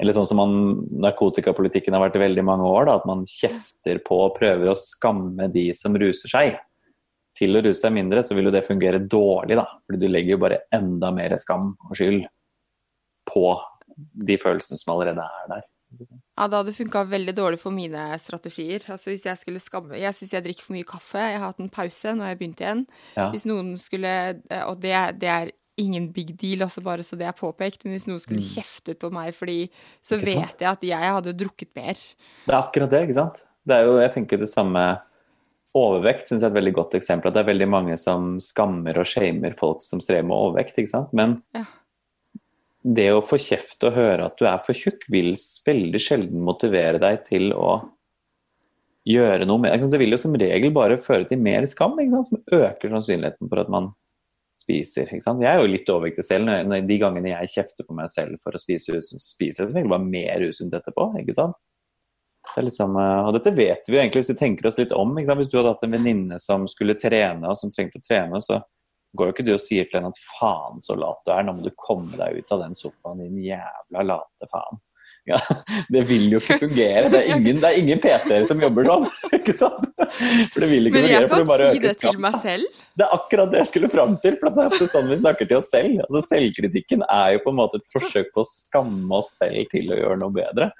Eller 0.01 0.16
sånn 0.16 0.26
som 0.26 0.39
man, 0.41 0.54
narkotikapolitikken 1.06 1.93
har 1.93 2.01
vært 2.01 2.16
i 2.18 2.24
veldig 2.24 2.43
mange 2.43 2.66
år, 2.66 2.88
da, 2.89 2.95
at 2.97 3.06
man 3.08 3.22
kjefter 3.30 3.99
på 4.04 4.18
og 4.26 4.34
prøver 4.36 4.72
å 4.72 4.80
skamme 4.80 5.45
de 5.54 5.68
som 5.78 5.95
ruser 6.01 6.32
seg 6.32 6.58
til 7.38 7.57
å 7.57 7.63
ruse 7.65 7.79
seg 7.81 7.93
mindre, 7.95 8.23
så 8.25 8.38
vil 8.38 8.49
jo 8.49 8.53
det 8.53 8.65
fungere 8.67 9.01
dårlig, 9.01 9.57
da. 9.57 9.65
Fordi 9.86 10.01
du 10.01 10.09
legger 10.09 10.36
jo 10.36 10.41
bare 10.43 10.63
enda 10.75 11.11
mer 11.15 11.36
skam 11.41 11.73
og 11.89 11.95
skyld 11.97 12.25
på 13.29 13.45
de 14.27 14.38
følelsene 14.41 14.79
som 14.79 14.95
allerede 14.95 15.25
er 15.25 15.49
der. 15.51 15.69
Ja, 16.34 16.47
det 16.49 16.57
hadde 16.57 16.73
funka 16.73 17.03
veldig 17.05 17.34
dårlig 17.38 17.59
for 17.61 17.73
mine 17.73 18.07
strategier. 18.17 18.81
Altså 18.89 19.11
hvis 19.11 19.25
Jeg 19.25 19.38
skulle 19.38 19.61
skamme 19.61 19.99
Jeg 19.99 20.15
syns 20.17 20.34
jeg 20.34 20.45
drikker 20.45 20.65
for 20.65 20.73
mye 20.73 20.88
kaffe. 20.89 21.21
Jeg 21.21 21.38
har 21.38 21.51
hatt 21.51 21.61
en 21.61 21.69
pause, 21.69 22.13
nå 22.13 22.25
har 22.25 22.34
jeg 22.34 22.39
begynt 22.39 22.63
igjen. 22.63 22.81
Ja. 23.17 23.27
Hvis 23.34 23.45
noen 23.49 23.75
skulle 23.77 24.13
eh, 24.34 24.63
Og 24.65 24.79
det, 24.81 24.95
det, 25.21 25.29
er 25.29 25.53
ingen 25.77 26.11
big 26.13 26.34
deal, 26.38 26.65
også 26.65 26.81
bare 26.86 27.05
så 27.05 27.17
det 27.17 27.25
er 27.29 27.38
påpekt, 27.38 27.81
men 27.84 27.95
hvis 27.95 28.05
noen 28.09 28.21
skulle 28.21 28.41
mm. 28.41 28.49
kjeftet 28.49 28.99
på 29.01 29.09
meg 29.13 29.34
fordi 29.38 29.67
Så 30.01 30.17
vet 30.21 30.57
jeg 30.57 30.69
at 30.69 30.86
jeg 30.86 31.15
hadde 31.17 31.38
drukket 31.38 31.73
mer. 31.77 31.97
Det 32.45 32.53
er 32.53 32.59
akkurat 32.59 32.93
det, 32.93 33.05
ikke 33.07 33.19
sant. 33.21 33.45
Det 33.63 33.77
er 33.77 33.88
jo, 33.88 33.97
jeg 34.01 34.11
tenker 34.17 34.41
det 34.41 34.49
samme 34.51 34.84
Overvekt 35.74 36.28
synes 36.30 36.43
jeg 36.43 36.47
er 36.47 36.53
et 36.53 36.59
veldig 36.59 36.76
godt 36.78 36.97
eksempel. 36.99 37.32
At 37.32 37.38
det 37.38 37.41
er 37.43 37.51
veldig 37.51 37.69
mange 37.71 37.95
som 37.97 38.36
skammer 38.43 38.99
og 39.01 39.07
shamer 39.09 39.55
folk 39.57 39.82
som 39.82 40.01
strever 40.03 40.28
med 40.30 40.38
overvekt. 40.38 40.78
ikke 40.78 40.91
sant? 40.91 41.15
Men 41.17 41.39
ja 41.57 41.65
det 42.84 43.09
å 43.15 43.24
få 43.24 43.39
kjeft 43.39 43.84
og 43.88 43.95
høre 43.95 44.28
at 44.28 44.38
du 44.39 44.45
er 44.47 44.61
for 44.63 44.76
tjukk, 44.76 45.07
vil 45.11 45.34
veldig 45.65 45.99
sjelden 46.01 46.43
motivere 46.43 46.99
deg 47.01 47.24
til 47.30 47.53
å 47.55 47.78
gjøre 49.07 49.47
noe 49.47 49.63
mer. 49.63 49.80
Det 49.80 49.99
vil 49.99 50.15
jo 50.15 50.19
som 50.19 50.36
regel 50.39 50.74
bare 50.76 50.99
føre 51.01 51.28
til 51.30 51.39
mer 51.43 51.65
skam, 51.69 51.95
som 52.11 52.41
øker 52.43 52.91
sannsynligheten 52.91 53.49
for 53.49 53.63
at 53.63 53.71
man 53.71 53.91
spiser. 54.59 55.09
Jeg 55.15 55.47
er 55.49 55.61
jo 55.61 55.71
litt 55.71 55.89
overvektig 55.89 56.28
selv. 56.28 56.51
Når, 56.67 56.84
de 56.88 56.99
gangene 57.01 57.32
jeg 57.32 57.53
kjefter 57.55 57.88
på 57.88 57.95
meg 57.97 58.11
selv 58.11 58.38
for 58.43 58.55
å 58.55 58.61
spise 58.61 58.99
usunt, 58.99 59.24
spiser 59.24 59.63
jeg 59.63 59.71
som 59.71 59.80
regel 59.80 59.95
bare 59.95 60.11
mer 60.11 60.45
usunt 60.51 60.76
etterpå. 60.76 61.09
ikke 61.24 61.39
sant? 61.39 61.55
Det 62.55 62.61
liksom, 62.67 62.95
eh, 62.99 63.25
og 63.25 63.33
dette 63.37 63.53
vet 63.55 63.87
vi 63.87 63.95
jo 63.95 64.01
egentlig 64.01 64.23
hvis 64.23 64.33
vi 64.33 64.39
tenker 64.41 64.67
oss 64.69 64.77
litt 64.77 64.93
om. 64.95 65.15
Hvis 65.15 65.49
du 65.51 65.57
hadde 65.57 65.73
hatt 65.73 65.83
en 65.87 65.95
venninne 65.95 66.39
som 66.41 66.67
skulle 66.69 66.97
trene, 66.99 67.49
og 67.49 67.57
som 67.57 67.71
trengte 67.73 68.01
å 68.01 68.07
trene, 68.07 68.41
så 68.43 68.59
går 69.17 69.29
jo 69.29 69.35
ikke 69.35 69.45
du 69.47 69.53
og 69.55 69.61
sier 69.61 69.85
til 69.87 69.99
henne 69.99 70.13
at 70.13 70.23
faen 70.39 70.81
så 70.81 70.97
lat 70.97 71.21
du 71.25 71.33
er, 71.33 71.45
nå 71.45 71.53
må 71.57 71.65
du 71.65 71.73
komme 71.77 72.17
deg 72.17 72.41
ut 72.41 72.55
av 72.55 72.65
den 72.65 72.73
sofaen, 72.77 73.21
din 73.21 73.43
jævla 73.45 74.09
late 74.13 74.49
faen. 74.49 74.81
Ja, 75.23 75.37
det 75.87 76.01
vil 76.09 76.25
jo 76.33 76.39
ikke 76.41 76.57
fungere. 76.65 77.07
Det 77.07 77.19
er 77.21 77.29
ingen, 77.37 77.61
ingen 77.79 77.99
PT-er 78.03 78.43
som 78.43 78.59
jobber 78.59 78.83
sånn. 78.89 79.05
ikke 79.37 79.53
sant? 79.55 79.85
For 80.51 80.59
det 80.59 80.67
vil 80.67 80.89
ikke 80.89 80.99
Men 80.99 81.07
jeg 81.13 81.29
kan 81.31 81.47
si 81.47 81.79
det 81.79 81.93
til 82.01 82.19
meg 82.25 82.35
selv. 82.41 82.81
Det 82.99 83.05
er 83.05 83.15
akkurat 83.15 83.53
det 83.53 83.61
jeg 83.61 83.69
skulle 83.69 83.91
fram 83.93 84.17
til. 84.19 84.35
for 84.41 84.51
det 84.51 84.65
er 84.65 84.91
sånn 84.91 85.07
vi 85.07 85.21
snakker 85.21 85.47
til 85.47 85.61
oss 85.61 85.71
selv. 85.71 86.01
Altså 86.09 86.25
Selvkritikken 86.27 87.05
er 87.07 87.37
jo 87.37 87.43
på 87.45 87.53
en 87.53 87.59
måte 87.61 87.79
et 87.79 87.87
forsøk 87.93 88.33
på 88.35 88.43
å 88.43 88.49
skamme 88.49 89.21
oss 89.21 89.31
selv 89.39 89.71
til 89.71 89.95
å 89.95 90.01
gjøre 90.01 90.19
noe 90.25 90.35
bedre. 90.41 90.73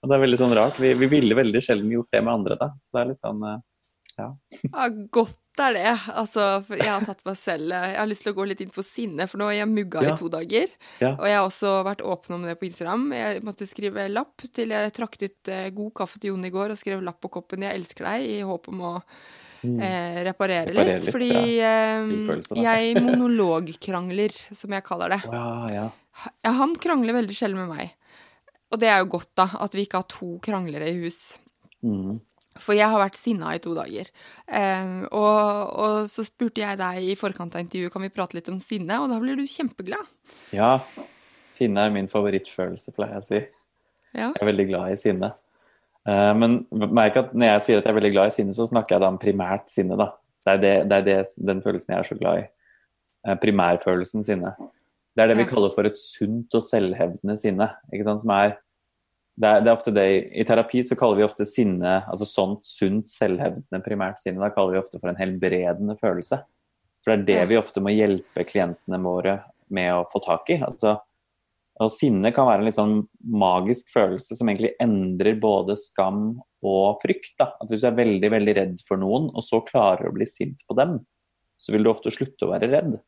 Og 0.00 0.08
det 0.08 0.16
er 0.16 0.22
veldig 0.24 0.40
sånn 0.40 0.56
rart. 0.56 0.78
Vi, 0.80 0.94
vi 0.96 1.08
ville 1.12 1.36
veldig 1.36 1.60
sjelden 1.64 1.92
gjort 1.92 2.14
det 2.14 2.22
med 2.24 2.32
andre. 2.38 2.56
da. 2.60 2.70
Så 2.80 2.96
det 2.96 3.02
er 3.02 3.10
litt 3.10 3.20
sånn, 3.20 3.42
eh, 3.44 3.58
ja. 4.16 4.28
ja 4.72 4.88
godt 5.12 5.60
er 5.60 5.76
det. 5.76 5.90
Altså, 6.16 6.46
jeg 6.72 6.88
har 6.88 7.04
tatt 7.04 7.20
meg 7.26 7.36
selv 7.36 7.74
Jeg 7.74 7.98
har 7.98 8.08
lyst 8.08 8.24
til 8.24 8.32
å 8.32 8.38
gå 8.38 8.46
litt 8.48 8.62
inn 8.64 8.72
på 8.72 8.84
sinne, 8.86 9.26
for 9.28 9.40
nå 9.40 9.50
har 9.50 9.58
jeg 9.58 9.70
mugga 9.70 10.04
ja. 10.06 10.14
i 10.14 10.16
to 10.18 10.30
dager. 10.32 10.72
Ja. 11.02 11.12
Og 11.12 11.26
jeg 11.28 11.36
har 11.36 11.48
også 11.48 11.74
vært 11.86 12.04
åpen 12.06 12.38
om 12.38 12.48
det 12.48 12.56
på 12.60 12.68
Instagram. 12.70 13.06
Jeg 13.18 13.44
måtte 13.46 13.68
skrive 13.68 14.08
lapp 14.12 14.48
til 14.56 14.72
jeg 14.76 14.96
trakk 14.96 15.20
ut 15.20 15.52
eh, 15.52 15.68
god 15.76 15.92
kaffe 16.02 16.22
til 16.22 16.32
Jon 16.32 16.48
i 16.48 16.54
går 16.54 16.74
og 16.74 16.80
skrev 16.80 17.04
lapp 17.04 17.20
på 17.20 17.32
koppen 17.40 17.66
'Jeg 17.66 17.76
elsker 17.76 18.08
deg', 18.08 18.26
i 18.38 18.40
håp 18.46 18.72
om 18.72 18.84
å 18.88 18.94
mm. 18.96 19.78
eh, 19.84 20.20
reparere, 20.30 20.72
reparere, 20.72 20.98
litt. 20.98 21.12
fordi 21.12 21.32
eh, 21.60 22.60
jeg 22.64 23.00
monologkrangler, 23.04 24.36
som 24.56 24.72
jeg 24.72 24.86
kaller 24.86 25.18
det. 25.18 25.22
Ja, 26.44 26.50
han 26.52 26.74
krangler 26.76 27.14
veldig 27.16 27.32
sjelden 27.32 27.62
med 27.62 27.70
meg. 27.78 27.99
Og 28.70 28.80
det 28.80 28.90
er 28.90 29.00
jo 29.02 29.12
godt, 29.16 29.30
da, 29.38 29.48
at 29.64 29.74
vi 29.74 29.84
ikke 29.86 30.02
har 30.02 30.10
to 30.10 30.36
kranglere 30.44 30.90
i 30.90 30.98
hus. 31.02 31.38
Mm. 31.82 32.20
For 32.60 32.76
jeg 32.76 32.90
har 32.90 33.00
vært 33.00 33.18
sinna 33.18 33.54
i 33.54 33.60
to 33.62 33.72
dager. 33.76 34.10
Eh, 34.46 34.90
og, 35.06 35.40
og, 35.70 36.10
så 36.10 36.24
spurte 36.26 36.62
jeg 36.62 36.78
deg 36.80 37.10
i 37.12 37.16
forkant 37.18 37.54
av 37.56 37.64
intervjuet 37.64 37.94
kan 37.94 38.04
vi 38.04 38.12
prate 38.14 38.38
litt 38.38 38.50
om 38.52 38.58
sinne, 38.62 38.98
og 39.02 39.10
da 39.12 39.18
blir 39.22 39.38
du 39.38 39.46
kjempeglad. 39.48 40.10
Ja. 40.54 40.76
Sinne 41.54 41.86
er 41.86 41.94
min 41.94 42.10
favorittfølelse, 42.10 42.94
pleier 42.96 43.18
jeg 43.18 43.24
å 43.24 43.28
si. 43.28 43.40
Ja. 44.10 44.28
Jeg 44.28 44.42
er 44.42 44.50
veldig 44.50 44.66
glad 44.72 44.94
i 44.94 44.98
sinne. 45.00 45.32
Eh, 46.08 46.32
men 46.38 46.62
merk 46.90 47.18
at 47.20 47.34
når 47.34 47.54
jeg 47.54 47.66
sier 47.66 47.80
at 47.80 47.86
jeg 47.86 47.94
er 47.94 48.00
veldig 48.00 48.14
glad 48.16 48.32
i 48.32 48.36
sinne, 48.38 48.56
så 48.56 48.66
snakker 48.70 48.96
jeg 48.96 49.04
da 49.04 49.12
om 49.12 49.20
primært 49.22 49.70
sinne. 49.72 49.98
da. 50.00 50.12
Det 50.46 50.54
er, 50.54 50.60
det, 50.62 50.74
det 50.90 50.98
er 50.98 51.06
det, 51.06 51.18
den 51.50 51.62
følelsen 51.64 51.94
jeg 51.94 52.02
er 52.02 52.10
så 52.10 52.18
glad 52.18 52.42
i. 52.42 52.46
Eh, 53.26 53.38
primærfølelsen 53.40 54.26
sinne. 54.26 54.54
Det 55.16 55.24
er 55.24 55.32
det 55.32 55.40
vi 55.40 55.48
kaller 55.50 55.72
for 55.74 55.88
et 55.88 55.98
sunt 55.98 56.54
og 56.54 56.62
selvhevdende 56.64 57.36
sinne. 57.40 57.66
som 58.06 58.34
er 58.36 58.56
det 59.40 59.48
er, 59.48 59.62
det 59.64 59.70
er, 59.70 59.76
ofte 59.76 59.92
det 59.94 60.06
I 60.36 60.44
terapi 60.44 60.82
så 60.84 60.96
kaller 60.98 61.20
vi 61.20 61.24
ofte 61.24 61.46
sinne 61.48 62.00
altså 62.10 62.26
sånt 62.28 62.66
sunt, 62.66 63.08
selvhevdende 63.08 63.80
primært 63.84 64.20
sinne, 64.20 64.42
da 64.42 64.50
kaller 64.52 64.76
vi 64.76 64.80
ofte 64.82 65.00
for 65.00 65.12
en 65.12 65.20
helbredende 65.20 65.96
følelse. 66.00 66.42
For 67.00 67.14
det 67.14 67.20
er 67.20 67.28
det 67.30 67.52
vi 67.54 67.60
ofte 67.60 67.80
må 67.80 67.94
hjelpe 67.94 68.44
klientene 68.44 69.00
våre 69.00 69.38
med 69.72 69.94
å 69.94 70.04
få 70.12 70.20
tak 70.24 70.50
i. 70.52 70.58
Altså, 70.66 70.98
og 71.80 71.92
sinne 71.94 72.32
kan 72.36 72.48
være 72.50 72.60
en 72.60 72.68
litt 72.68 72.76
sånn 72.76 72.96
magisk 73.32 73.88
følelse 73.94 74.36
som 74.36 74.50
egentlig 74.50 74.74
endrer 74.82 75.38
både 75.40 75.78
skam 75.80 76.34
og 76.60 77.00
frykt. 77.00 77.32
Da. 77.40 77.54
At 77.62 77.72
hvis 77.72 77.86
du 77.86 77.88
er 77.88 77.96
veldig, 77.96 78.30
veldig 78.34 78.56
redd 78.58 78.82
for 78.84 79.00
noen, 79.00 79.30
og 79.32 79.46
så 79.46 79.62
klarer 79.64 80.10
å 80.10 80.16
bli 80.16 80.28
sint 80.28 80.60
på 80.68 80.76
dem, 80.76 80.98
så 81.60 81.72
vil 81.72 81.86
du 81.86 81.92
ofte 81.92 82.12
slutte 82.12 82.44
å 82.44 82.52
være 82.52 82.68
redd. 82.72 82.98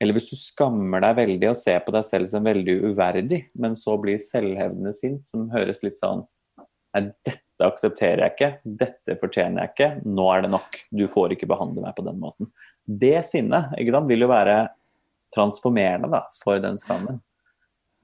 Eller 0.00 0.16
hvis 0.16 0.30
du 0.32 0.36
skammer 0.40 1.02
deg 1.04 1.18
veldig 1.18 1.50
og 1.50 1.58
ser 1.60 1.82
på 1.84 1.92
deg 1.92 2.06
selv 2.08 2.30
som 2.30 2.46
veldig 2.46 2.76
uverdig, 2.88 3.42
men 3.60 3.76
så 3.76 3.98
blir 4.00 4.20
selvhevdende 4.22 4.94
sint, 4.96 5.26
som 5.28 5.50
høres 5.52 5.84
litt 5.86 6.00
sånn 6.00 6.26
Nei, 6.90 7.04
dette 7.22 7.62
aksepterer 7.62 8.24
jeg 8.24 8.32
ikke, 8.34 8.74
dette 8.80 9.14
fortjener 9.20 9.62
jeg 9.62 9.70
ikke, 9.70 9.88
nå 10.10 10.24
er 10.34 10.40
det 10.42 10.48
nok. 10.50 10.78
Du 10.90 11.04
får 11.06 11.36
ikke 11.36 11.46
behandle 11.46 11.84
meg 11.84 11.94
på 11.94 12.02
den 12.02 12.16
måten. 12.18 12.48
Det 12.82 13.20
sinnet 13.28 13.76
ikke 13.78 13.94
sant, 13.94 14.10
vil 14.10 14.24
jo 14.24 14.30
være 14.32 14.56
transformerende 15.30 16.10
da, 16.10 16.24
for 16.42 16.58
den 16.58 16.80
skammen. 16.82 17.20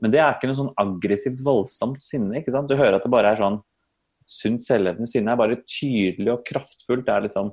Men 0.02 0.12
det 0.12 0.20
er 0.22 0.36
ikke 0.36 0.50
noe 0.50 0.58
sånn 0.58 0.74
aggressivt, 0.78 1.42
voldsomt 1.44 2.04
sinne. 2.04 2.38
ikke 2.38 2.54
sant? 2.54 2.70
Du 2.70 2.78
hører 2.78 2.98
at 2.98 3.06
det 3.06 3.12
bare 3.12 3.34
er 3.34 3.42
sånn 3.42 3.62
Sunt 4.26 4.58
selvhevdende 4.58 5.06
sinne 5.06 5.30
er 5.30 5.38
bare 5.38 5.60
tydelig 5.70 6.32
og 6.32 6.40
kraftfullt. 6.48 7.04
Det 7.06 7.12
er 7.14 7.26
liksom 7.28 7.52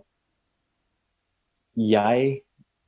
Jeg 1.77 2.31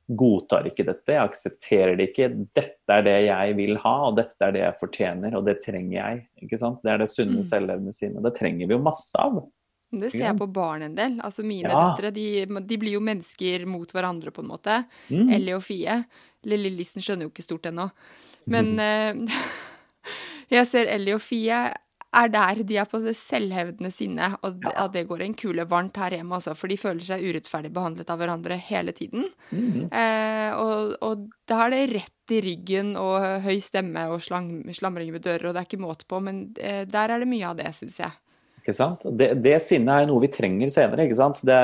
godtar 0.06 0.68
ikke 0.70 0.86
dette, 0.86 1.10
jeg 1.10 1.22
aksepterer 1.22 1.96
det 1.98 2.10
ikke. 2.12 2.28
Dette 2.54 2.94
er 2.94 3.04
det 3.06 3.16
jeg 3.26 3.56
vil 3.58 3.78
ha, 3.82 3.94
og 4.08 4.18
dette 4.20 4.46
er 4.46 4.54
det 4.54 4.62
jeg 4.62 4.78
fortjener, 4.80 5.34
og 5.38 5.46
det 5.48 5.58
trenger 5.64 5.96
jeg. 5.96 6.24
ikke 6.46 6.58
sant? 6.60 6.78
Det 6.86 6.92
er 6.92 7.02
det 7.02 7.08
sunne 7.10 7.42
mm. 7.42 7.46
selvlevende 7.48 7.94
sinnet. 7.96 8.22
Det 8.26 8.34
trenger 8.36 8.70
vi 8.70 8.76
jo 8.76 8.82
masse 8.84 9.22
av. 9.22 9.40
Det 9.96 10.10
ser 10.12 10.26
jeg 10.28 10.38
på 10.38 10.48
barn 10.50 10.84
en 10.86 10.96
del. 10.96 11.18
Altså 11.24 11.44
Mine 11.46 11.70
ja. 11.70 11.82
døtre 11.88 12.12
de, 12.14 12.26
de, 12.46 12.78
blir 12.78 12.96
jo 12.96 13.02
mennesker 13.02 13.66
mot 13.70 13.90
hverandre, 13.94 14.34
på 14.34 14.44
en 14.44 14.50
måte. 14.50 14.80
Mm. 15.10 15.32
Ellie 15.38 15.58
og 15.58 15.64
Fie. 15.66 16.00
Lille 16.46 16.70
Lissen 16.74 17.02
skjønner 17.02 17.26
jo 17.26 17.34
ikke 17.34 17.46
stort 17.46 17.66
ennå. 17.70 17.88
Men 18.52 18.72
eh, 18.86 19.40
jeg 20.54 20.70
ser 20.70 20.92
Ellie 20.92 21.18
og 21.18 21.24
Fie 21.24 21.64
er 22.16 22.30
der 22.32 22.60
de 22.66 22.78
er 22.80 22.88
på 22.88 23.00
det 23.04 23.14
selvhevdende 23.18 23.90
sinnet, 23.94 24.36
og 24.46 24.62
ja. 24.64 24.72
at 24.84 24.94
det 24.94 25.06
går 25.10 25.24
en 25.26 25.36
kule 25.38 25.66
varmt 25.68 25.98
her 26.00 26.16
hjemme, 26.16 26.38
også, 26.38 26.54
for 26.58 26.72
de 26.72 26.78
føler 26.80 27.04
seg 27.04 27.24
urettferdig 27.24 27.72
behandlet 27.74 28.10
av 28.12 28.20
hverandre 28.20 28.58
hele 28.68 28.94
tiden. 28.96 29.28
Mm. 29.50 29.88
Eh, 29.90 30.50
og, 30.56 30.94
og, 31.04 31.26
da 31.46 31.64
er 31.66 31.74
det 31.74 31.82
rett 31.94 32.34
i 32.36 32.40
ryggen 32.42 32.94
og 32.98 33.42
høy 33.44 33.58
stemme 33.62 34.06
og 34.10 34.22
slang, 34.24 34.50
slamring 34.74 35.12
ved 35.14 35.26
dører, 35.26 35.48
og 35.48 35.56
det 35.56 35.62
er 35.62 35.68
ikke 35.68 35.82
måte 35.84 36.08
på, 36.08 36.20
men 36.24 36.46
eh, 36.58 36.84
der 36.88 37.12
er 37.12 37.22
det 37.22 37.30
mye 37.30 37.52
av 37.52 37.60
det, 37.60 37.68
syns 37.76 38.00
jeg. 38.02 38.16
Ikke 38.62 38.74
sant? 38.74 39.04
Det, 39.14 39.34
det 39.44 39.60
sinnet 39.62 40.02
er 40.02 40.08
noe 40.10 40.24
vi 40.24 40.32
trenger 40.32 40.72
senere. 40.72 41.06
ikke 41.06 41.20
sant? 41.20 41.44
Det, 41.46 41.60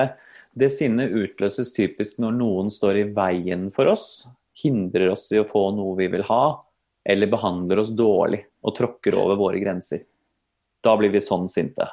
det 0.55 0.69
sinnet 0.75 1.15
utløses 1.17 1.73
typisk 1.75 2.21
når 2.23 2.37
noen 2.37 2.71
står 2.71 3.01
i 3.01 3.09
veien 3.17 3.67
for 3.75 3.91
oss, 3.91 4.29
hindrer 4.63 5.15
oss 5.15 5.31
i 5.33 5.41
å 5.41 5.49
få 5.49 5.71
noe 5.75 5.97
vi 5.99 6.07
vil 6.13 6.23
ha, 6.29 6.45
eller 7.03 7.31
behandler 7.33 7.83
oss 7.83 7.91
dårlig 7.99 8.45
og 8.63 8.77
tråkker 8.79 9.17
over 9.19 9.41
våre 9.41 9.59
grenser. 9.63 10.05
Da 10.83 10.95
blir 10.99 11.13
vi 11.15 11.23
sånn 11.23 11.49
sinte. 11.51 11.89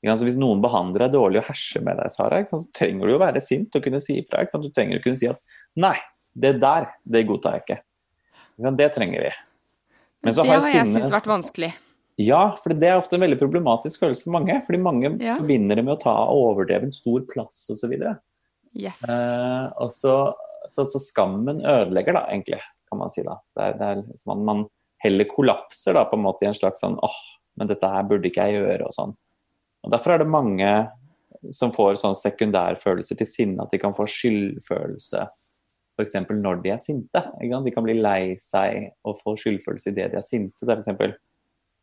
Så 0.00 0.24
hvis 0.24 0.38
noen 0.40 0.62
behandler 0.64 1.06
deg 1.06 1.18
dårlig 1.18 1.42
og 1.42 1.50
herser 1.50 1.84
med 1.84 2.00
deg, 2.00 2.08
Sara, 2.12 2.40
så 2.48 2.62
trenger 2.76 3.06
du 3.06 3.14
jo 3.14 3.20
være 3.20 3.42
sint 3.44 3.76
og 3.76 3.84
kunne 3.84 4.00
si 4.02 4.16
ifra. 4.22 4.46
Du 4.48 4.70
trenger 4.72 4.98
å 4.98 5.04
kunne 5.04 5.18
si 5.20 5.28
at 5.28 5.40
'nei, 5.76 5.96
det 6.32 6.56
der, 6.62 6.88
det 7.04 7.26
godtar 7.28 7.58
jeg 7.58 7.66
ikke'. 7.66 7.82
Det 8.80 8.88
trenger 8.96 9.28
vi. 9.28 9.30
Men 10.24 10.34
det 10.34 10.44
har, 10.44 10.60
har 10.60 10.74
jeg 10.74 10.88
syntes 10.88 11.12
vært 11.12 11.28
vanskelig. 11.28 11.70
Ja, 12.20 12.40
for 12.60 12.74
det 12.76 12.88
er 12.88 12.98
ofte 13.00 13.16
en 13.16 13.24
veldig 13.24 13.38
problematisk 13.40 14.02
følelse 14.02 14.26
for 14.26 14.34
mange. 14.34 14.58
Fordi 14.66 14.80
mange 14.82 15.12
ja. 15.22 15.36
forbinder 15.38 15.80
det 15.80 15.86
med 15.86 15.96
å 15.96 16.02
ta 16.02 16.14
overdreven 16.32 16.92
stor 16.92 17.24
plass 17.30 17.62
osv. 17.72 17.94
Yes. 18.76 19.00
Eh, 19.08 19.66
og 19.80 19.92
så, 19.94 20.16
så, 20.68 20.84
så, 20.84 21.00
skammen 21.02 21.62
ødelegger, 21.64 22.18
da, 22.18 22.26
egentlig, 22.30 22.60
kan 22.90 23.00
man 23.00 23.12
si. 23.12 23.24
da. 23.26 23.38
Det 23.56 23.66
er, 23.66 23.78
det 23.80 23.88
er 23.88 24.02
liksom 24.04 24.34
man, 24.34 24.44
man, 24.50 24.68
heller 25.00 25.24
kollapser 25.30 25.96
da, 25.96 26.04
på 26.10 26.18
en 26.18 26.26
måte 26.26 26.44
i 26.44 26.50
en 26.50 26.56
slags 26.58 26.82
sånn 26.84 26.98
åh, 27.00 27.20
men 27.60 27.68
dette 27.68 27.92
her 27.92 28.06
burde 28.08 28.30
ikke 28.30 28.48
jeg 28.48 28.62
gjøre, 28.62 28.88
og 28.88 28.96
sånn. 28.96 29.12
Og 29.84 29.92
Derfor 29.92 30.14
er 30.14 30.22
det 30.22 30.32
mange 30.32 30.70
som 31.52 31.72
får 31.72 32.00
sånn 32.00 32.16
sekundærfølelser 32.18 33.20
til 33.20 33.28
sinne, 33.28 33.64
at 33.64 33.72
de 33.72 33.80
kan 33.80 33.94
få 33.96 34.08
skyldfølelse 34.08 35.26
f.eks. 36.00 36.16
når 36.30 36.62
de 36.64 36.72
er 36.72 36.80
sinte. 36.80 37.22
De 37.40 37.72
kan 37.74 37.84
bli 37.84 37.96
lei 38.00 38.36
seg 38.40 38.90
og 39.04 39.18
få 39.20 39.36
skyldfølelse 39.40 39.92
i 39.92 39.96
det 39.96 40.10
de 40.12 40.20
er 40.20 40.26
sinte. 40.26 40.64
Det 40.64 40.76
er 40.78 40.96
for 40.96 41.16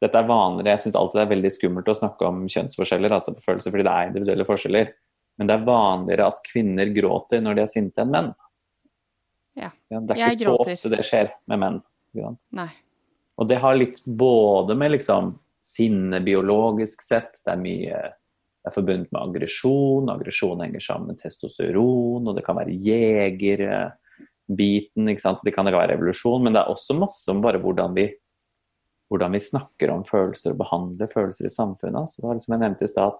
dette 0.03 0.19
er 0.19 0.29
vanligere, 0.29 0.75
Jeg 0.75 0.81
syns 0.83 0.95
alltid 0.99 1.17
det 1.17 1.23
er 1.25 1.31
veldig 1.31 1.51
skummelt 1.55 1.87
å 1.89 1.97
snakke 1.97 2.27
om 2.27 2.43
kjønnsforskjeller, 2.53 3.13
altså 3.15 3.33
på 3.33 3.45
følelser, 3.47 3.73
fordi 3.73 3.85
det 3.87 3.93
er 3.93 4.09
individuelle 4.11 4.45
forskjeller. 4.45 4.91
Men 5.37 5.49
det 5.49 5.55
er 5.55 5.65
vanligere 5.65 6.27
at 6.33 6.43
kvinner 6.45 6.91
gråter 6.93 7.41
når 7.41 7.57
de 7.57 7.63
er 7.63 7.71
sinte, 7.71 8.03
enn 8.03 8.13
menn. 8.13 8.29
Ja. 9.57 9.71
ja 9.89 10.01
det 10.05 10.17
er 10.17 10.35
ikke 10.35 10.51
så 10.51 10.53
ofte 10.61 10.91
det 10.93 11.01
skjer 11.05 11.31
med 11.49 11.63
menn. 11.63 11.81
Nei. 12.57 12.69
Og 13.37 13.49
det 13.49 13.57
har 13.61 13.77
litt 13.77 14.03
både 14.05 14.77
med 14.77 14.95
liksom 14.95 15.33
sinne 15.67 16.21
biologisk 16.23 17.03
sett, 17.05 17.41
det 17.43 17.53
er 17.53 17.61
mye 17.61 17.99
det 18.67 18.71
er 18.71 18.75
forbundet 18.75 19.11
med 19.15 19.21
aggresjon. 19.21 20.09
Aggresjon 20.11 20.59
henger 20.65 20.83
sammen 20.83 21.13
med 21.13 21.19
testosteron, 21.21 22.27
og 22.27 22.33
det 22.35 22.43
kan 22.43 22.57
være 22.57 22.73
jegerbiten. 22.83 23.93
Det 25.07 25.53
kan 25.55 25.69
være 25.71 25.95
evolusjon, 25.95 26.43
men 26.43 26.53
det 26.55 26.61
er 26.63 26.71
også 26.73 26.93
masse 26.99 27.31
om 27.31 27.39
bare 27.43 27.61
hvordan 27.63 27.95
vi 27.95 28.09
hvordan 29.07 29.31
vi 29.37 29.39
snakker 29.39 29.87
om 29.93 30.03
følelser 30.03 30.51
og 30.51 30.59
behandler 30.59 31.07
følelser 31.07 31.47
i 31.47 31.53
samfunnet. 31.53 32.09
Så 32.11 32.19
det 32.19 32.27
var 32.27 32.35
liksom 32.35 32.53
jeg 32.57 32.63
nevnte 32.65 32.83
i 32.83 32.91
stad 32.91 33.15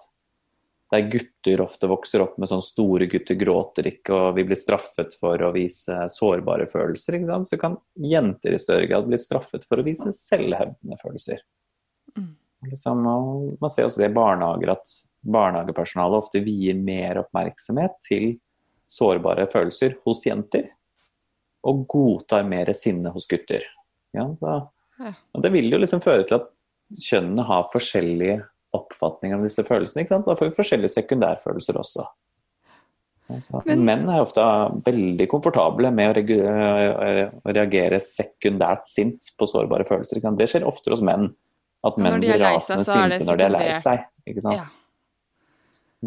der 0.92 1.08
gutter 1.12 1.60
ofte 1.60 1.88
vokser 1.90 2.22
opp 2.24 2.38
med 2.40 2.48
sånn 2.48 2.64
store 2.64 3.08
gutter 3.12 3.36
gråter 3.36 3.90
ikke, 3.90 4.14
og 4.14 4.38
vi 4.38 4.46
blir 4.48 4.56
straffet 4.56 5.16
for 5.20 5.42
å 5.44 5.52
vise 5.52 5.96
sårbare 6.12 6.68
følelser, 6.70 7.18
ikke 7.18 7.28
sant? 7.28 7.48
så 7.50 7.58
kan 7.60 7.76
jenter 8.00 8.56
i 8.56 8.60
større 8.62 8.88
grad 8.88 9.08
bli 9.08 9.20
straffet 9.20 9.66
for 9.68 9.80
å 9.80 9.84
vise 9.84 10.14
selvhevdende 10.16 10.96
følelser. 11.02 11.44
Mm. 12.18 12.70
Liksom, 12.70 13.04
man 13.60 13.70
ser 13.70 13.86
også 13.86 14.02
det 14.02 14.10
i 14.10 14.16
barnehager 14.16 14.74
at 14.74 14.94
barnehagepersonalet 15.28 16.24
ofte 16.24 16.42
vier 16.42 16.78
mer 16.78 17.20
oppmerksomhet 17.22 17.98
til 18.06 18.32
sårbare 18.88 19.46
følelser 19.52 19.98
hos 20.06 20.24
jenter, 20.26 20.70
og 21.68 21.84
godtar 21.90 22.46
mer 22.48 22.70
sinne 22.76 23.12
hos 23.14 23.28
gutter. 23.30 23.64
Ja, 24.16 24.26
så 24.40 24.60
og 24.98 25.42
det 25.44 25.52
vil 25.54 25.68
jo 25.70 25.78
liksom 25.78 26.00
føre 26.02 26.24
til 26.26 26.40
at 26.40 26.48
kjønnene 26.98 27.44
har 27.46 27.68
forskjellige 27.72 28.40
oppfatninger 28.74 29.38
av 29.38 29.44
disse 29.46 29.64
følelsene. 29.66 30.02
ikke 30.02 30.16
sant? 30.16 30.26
Da 30.26 30.36
får 30.38 30.50
vi 30.50 30.56
forskjellige 30.56 30.94
sekundærfølelser 30.96 31.78
også. 31.78 32.06
Altså, 33.28 33.60
Men, 33.66 33.84
menn 33.84 34.06
er 34.08 34.22
ofte 34.24 34.42
veldig 34.86 35.26
komfortable 35.28 35.90
med 35.92 36.16
å 36.16 37.52
reagere 37.52 38.00
sekundært 38.00 38.88
sint 38.88 39.34
på 39.36 39.48
sårbare 39.50 39.84
følelser. 39.88 40.22
Det 40.36 40.48
skjer 40.48 40.66
oftere 40.68 40.96
hos 40.96 41.04
menn. 41.04 41.28
At 41.86 41.98
menn 42.00 42.18
blir 42.18 42.40
rasende 42.42 42.84
sinte 42.86 43.22
når 43.28 43.38
de 43.38 43.46
er 43.46 43.54
lei 43.54 43.68
seg. 43.78 44.08
ikke 44.26 44.42
sant? 44.42 44.58
Ja. 44.58 44.66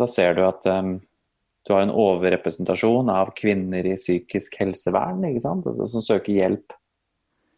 Da 0.01 0.07
ser 0.07 0.35
du 0.35 0.43
at 0.47 0.65
um, 0.71 0.97
du 1.67 1.73
har 1.73 1.85
en 1.85 1.93
overrepresentasjon 1.93 3.11
av 3.13 3.33
kvinner 3.37 3.85
i 3.87 3.95
psykisk 3.99 4.57
helsevern 4.61 5.23
ikke 5.29 5.43
sant? 5.43 5.67
Altså, 5.67 5.87
som 5.91 6.03
søker 6.03 6.33
hjelp 6.33 6.75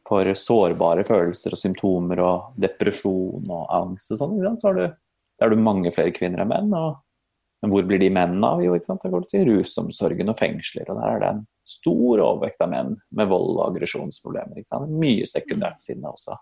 for 0.08 0.28
sårbare 0.36 1.06
følelser 1.08 1.56
og 1.56 1.62
symptomer 1.62 2.20
og 2.24 2.60
depresjon 2.60 3.48
og 3.48 3.66
angst 3.72 4.12
og 4.12 4.20
sånn, 4.20 4.58
så 4.60 4.70
har 4.70 4.80
du, 4.80 4.86
da 5.40 5.48
er 5.48 5.54
du 5.54 5.64
mange 5.64 5.94
flere 5.96 6.14
kvinner 6.16 6.44
enn 6.44 6.52
menn. 6.52 6.74
Og, 6.76 6.98
men 7.64 7.72
hvor 7.72 7.88
blir 7.88 8.02
de 8.02 8.12
mennene 8.12 8.50
av? 8.50 8.64
Jo, 8.66 8.76
ikke 8.76 8.92
sant? 8.92 9.06
Da 9.06 9.14
går 9.14 9.24
du 9.24 9.30
til 9.32 9.48
rusomsorgen 9.48 10.34
og 10.34 10.40
fengsler, 10.42 10.90
og 10.92 11.00
der 11.00 11.14
er 11.14 11.24
det 11.24 11.30
en 11.32 11.46
stor 11.64 12.20
overvekt 12.20 12.66
av 12.66 12.74
menn 12.74 12.98
med 13.16 13.32
vold 13.32 13.54
og 13.56 13.70
aggresjonsproblemer. 13.70 14.60
Ikke 14.60 14.74
sant? 14.74 14.92
Mye 15.00 15.30
sekundært 15.30 15.80
sinne 15.86 16.12
også. 16.12 16.36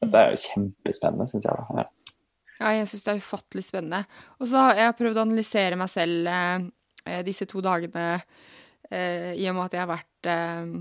Dette 0.00 0.20
er 0.20 0.32
jo 0.32 0.42
kjempespennende, 0.44 1.28
syns 1.30 1.46
jeg. 1.48 1.56
da. 1.56 1.82
Ja. 1.82 2.14
ja 2.62 2.72
jeg 2.78 2.90
syns 2.90 3.06
det 3.06 3.12
er 3.12 3.22
ufattelig 3.24 3.66
spennende. 3.66 4.02
Og 4.40 4.50
så 4.50 4.64
har 4.66 4.80
jeg 4.80 4.96
prøvd 5.00 5.20
å 5.20 5.26
analysere 5.26 5.78
meg 5.80 5.92
selv 5.92 6.30
eh, 6.32 7.20
disse 7.26 7.48
to 7.50 7.62
dagene 7.64 8.06
eh, 8.16 9.32
i 9.36 9.48
og 9.50 9.58
med 9.58 9.66
at 9.66 9.76
jeg 9.76 9.84
har 9.84 9.92
vært 9.92 10.30
eh, 10.32 10.76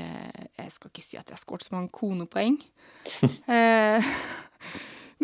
eh, 0.00 0.42
Jeg 0.62 0.74
skal 0.76 0.92
ikke 0.92 1.06
si 1.06 1.18
at 1.20 1.26
jeg 1.26 1.38
har 1.38 1.44
skåret 1.44 1.66
så 1.66 1.76
mange 1.76 1.94
konepoeng. 1.94 2.60
eh, 3.58 4.12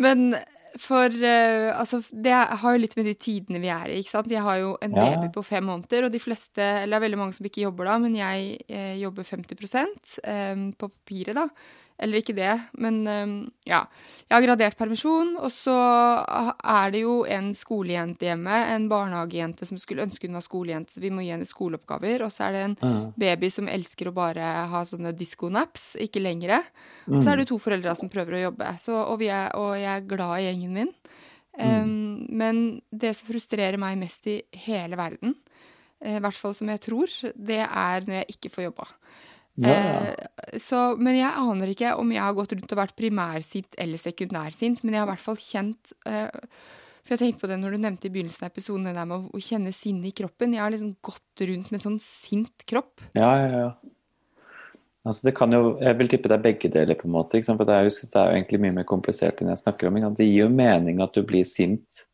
men 0.01 0.33
for 0.79 1.11
uh, 1.11 1.79
altså, 1.79 1.99
det 2.11 2.31
har 2.33 2.75
jo 2.75 2.79
litt 2.79 2.95
med 2.95 3.09
de 3.09 3.15
tidene 3.19 3.61
vi 3.63 3.71
er 3.73 3.91
i, 3.91 3.99
ikke 4.01 4.13
sant. 4.13 4.31
Jeg 4.31 4.43
har 4.45 4.59
jo 4.61 4.73
en 4.83 4.95
ja. 4.95 5.09
baby 5.11 5.31
på 5.35 5.43
fem 5.45 5.65
måneder, 5.67 6.07
og 6.07 6.13
de 6.13 6.21
fleste, 6.21 6.61
eller 6.61 6.95
det 6.95 6.99
er 6.99 7.05
veldig 7.07 7.19
mange 7.19 7.37
som 7.37 7.47
ikke 7.47 7.65
jobber 7.65 7.89
da, 7.89 7.97
men 8.03 8.15
jeg 8.15 8.61
eh, 8.71 8.95
jobber 9.01 9.27
50 9.27 10.19
eh, 10.23 10.65
på 10.79 10.91
papiret, 10.91 11.35
da. 11.37 11.47
Eller 12.01 12.21
ikke 12.21 12.33
det, 12.33 12.53
men 12.81 13.01
um, 13.05 13.33
ja. 13.67 13.83
Jeg 14.25 14.33
har 14.33 14.45
gradert 14.45 14.77
permisjon, 14.79 15.35
og 15.37 15.51
så 15.53 15.75
er 16.25 16.93
det 16.95 17.03
jo 17.03 17.19
en 17.29 17.51
skolejente 17.57 18.25
hjemme, 18.25 18.57
en 18.73 18.87
barnehagejente 18.89 19.67
som 19.69 19.77
skulle 19.77 20.07
ønske 20.07 20.25
hun 20.25 20.39
var 20.39 20.45
skolejente, 20.45 20.95
så 20.95 21.03
vi 21.03 21.11
må 21.13 21.21
gi 21.21 21.33
henne 21.35 21.45
skoleoppgaver. 21.45 22.25
Og 22.25 22.33
så 22.33 22.47
er 22.47 22.57
det 22.57 22.63
en 22.65 22.75
mm. 22.81 23.03
baby 23.21 23.51
som 23.53 23.69
elsker 23.69 24.09
å 24.09 24.15
bare 24.17 24.49
ha 24.71 24.81
sånne 24.87 25.13
diskonaps, 25.17 25.91
ikke 26.01 26.23
lengre. 26.23 26.63
Mm. 27.05 27.19
Og 27.19 27.21
så 27.21 27.33
er 27.33 27.41
det 27.41 27.49
to 27.51 27.59
foreldre 27.61 27.93
som 27.99 28.09
prøver 28.11 28.39
å 28.39 28.43
jobbe, 28.47 28.73
så, 28.81 28.97
og, 29.03 29.25
er, 29.27 29.51
og, 29.59 29.75
jeg 29.77 29.93
er 29.93 30.09
glad 30.09 30.35
i 30.39 30.47
gjengen 30.47 30.75
min. 30.79 30.93
Um, 31.59 31.67
mm. 31.67 32.27
Men 32.41 32.63
det 32.89 33.13
som 33.19 33.29
frustrerer 33.29 33.77
meg 33.81 33.99
mest 34.01 34.25
i 34.31 34.39
hele 34.65 34.97
verden, 34.97 35.35
eh, 36.01 36.17
i 36.17 36.23
hvert 36.23 36.39
fall 36.39 36.57
som 36.57 36.71
jeg 36.71 36.81
tror, 36.87 37.13
det 37.35 37.61
er 37.67 38.07
når 38.07 38.23
jeg 38.23 38.37
ikke 38.37 38.55
får 38.55 38.71
jobba. 38.71 38.89
Ja. 39.59 39.73
Eh, 39.75 40.59
så, 40.61 40.95
men 40.97 41.17
jeg 41.19 41.31
aner 41.31 41.73
ikke 41.73 41.95
om 41.99 42.11
jeg 42.13 42.23
har 42.23 42.35
gått 42.37 42.53
rundt 42.55 42.71
og 42.71 42.79
vært 42.79 42.97
primærsint 42.97 43.75
eller 43.81 43.99
sekundærsint, 43.99 44.83
men 44.83 44.95
jeg 44.95 45.03
har 45.03 45.09
i 45.09 45.11
hvert 45.11 45.25
fall 45.25 45.39
kjent 45.41 45.93
eh, 46.07 46.29
For 47.01 47.15
jeg 47.15 47.21
tenkte 47.21 47.43
på 47.43 47.49
det 47.51 47.57
når 47.59 47.75
du 47.75 47.81
nevnte 47.83 48.07
i 48.07 48.13
begynnelsen 48.13 48.45
av 48.47 48.53
episoden, 48.53 48.85
det 48.87 48.95
der 48.95 49.09
med 49.09 49.25
å, 49.27 49.41
kjenne 49.41 49.73
sinne 49.75 50.07
i 50.07 50.15
kroppen. 50.15 50.53
Jeg 50.55 50.63
har 50.63 50.73
liksom 50.73 50.93
gått 51.03 51.43
rundt 51.49 51.71
med 51.73 51.83
sånn 51.83 51.97
sint 52.03 52.67
kropp. 52.69 53.03
Ja, 53.17 53.31
ja, 53.41 53.49
ja. 53.65 53.71
Altså 55.01 55.25
det 55.25 55.33
kan 55.33 55.49
jo, 55.49 55.79
Jeg 55.81 55.97
vil 55.97 56.11
tippe 56.11 56.29
det 56.29 56.35
er 56.37 56.43
begge 56.45 56.69
deler, 56.69 56.97
på 56.99 57.07
en 57.09 57.15
måte. 57.15 57.41
For 57.41 57.65
det 57.65 57.73
er, 57.73 57.87
jo, 57.89 57.93
det 58.05 58.19
er, 58.21 58.27
jo, 58.27 58.37
egentlig 58.37 58.61
mye 58.61 58.75
mer 58.75 58.87
komplisert 58.87 59.41
enn 59.41 59.49
jeg 59.49 59.63
snakker 59.63 59.89
om. 59.89 59.97
Det 60.13 60.27
gir 60.27 60.45
jo 60.45 60.53
mening 60.53 61.01
at 61.01 61.17
du 61.17 61.25
blir 61.25 61.47
sint 61.47 62.05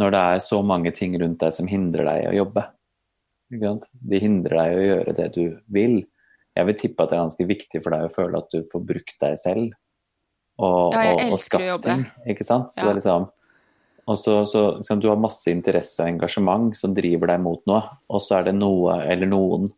når 0.00 0.10
det 0.10 0.22
er 0.32 0.40
så 0.42 0.58
mange 0.66 0.90
ting 0.96 1.12
rundt 1.20 1.38
deg 1.44 1.52
som 1.54 1.68
hindrer 1.70 2.08
deg 2.08 2.24
i 2.24 2.30
å 2.32 2.38
jobbe. 2.40 2.64
De 3.52 4.18
hindrer 4.18 4.56
deg 4.56 4.72
i 4.72 4.78
å 4.80 4.86
gjøre 4.88 5.16
det 5.20 5.28
du 5.36 5.44
vil 5.70 6.00
jeg 6.54 6.68
vil 6.68 6.76
tippe 6.78 7.04
at 7.04 7.10
det 7.10 7.16
er 7.16 7.24
ganske 7.24 7.46
viktig 7.48 7.80
for 7.82 7.94
deg 7.94 8.06
å 8.06 8.12
føle 8.14 8.40
at 8.40 8.52
du 8.52 8.60
får 8.70 8.84
brukt 8.86 9.16
deg 9.22 9.38
selv 9.40 9.72
og, 10.62 10.94
ja, 10.94 11.14
og, 11.14 11.32
og 11.34 11.40
skapt 11.42 11.86
ting. 11.86 12.04
Ikke 12.30 12.46
sant? 12.46 12.70
Så 12.70 12.82
ja. 12.82 12.86
det 12.86 12.92
er 12.92 13.00
liksom 13.00 13.30
og 14.04 14.18
så, 14.20 14.44
så 14.44 14.76
liksom, 14.76 15.00
Du 15.00 15.08
har 15.08 15.20
masse 15.20 15.48
interesse 15.50 16.02
og 16.02 16.10
engasjement 16.10 16.76
som 16.76 16.92
driver 16.96 17.30
deg 17.32 17.40
mot 17.40 17.62
noe, 17.70 17.80
og 18.12 18.20
så 18.22 18.38
er 18.38 18.50
det 18.50 18.58
noe 18.58 18.98
eller 19.00 19.30
noen 19.30 19.70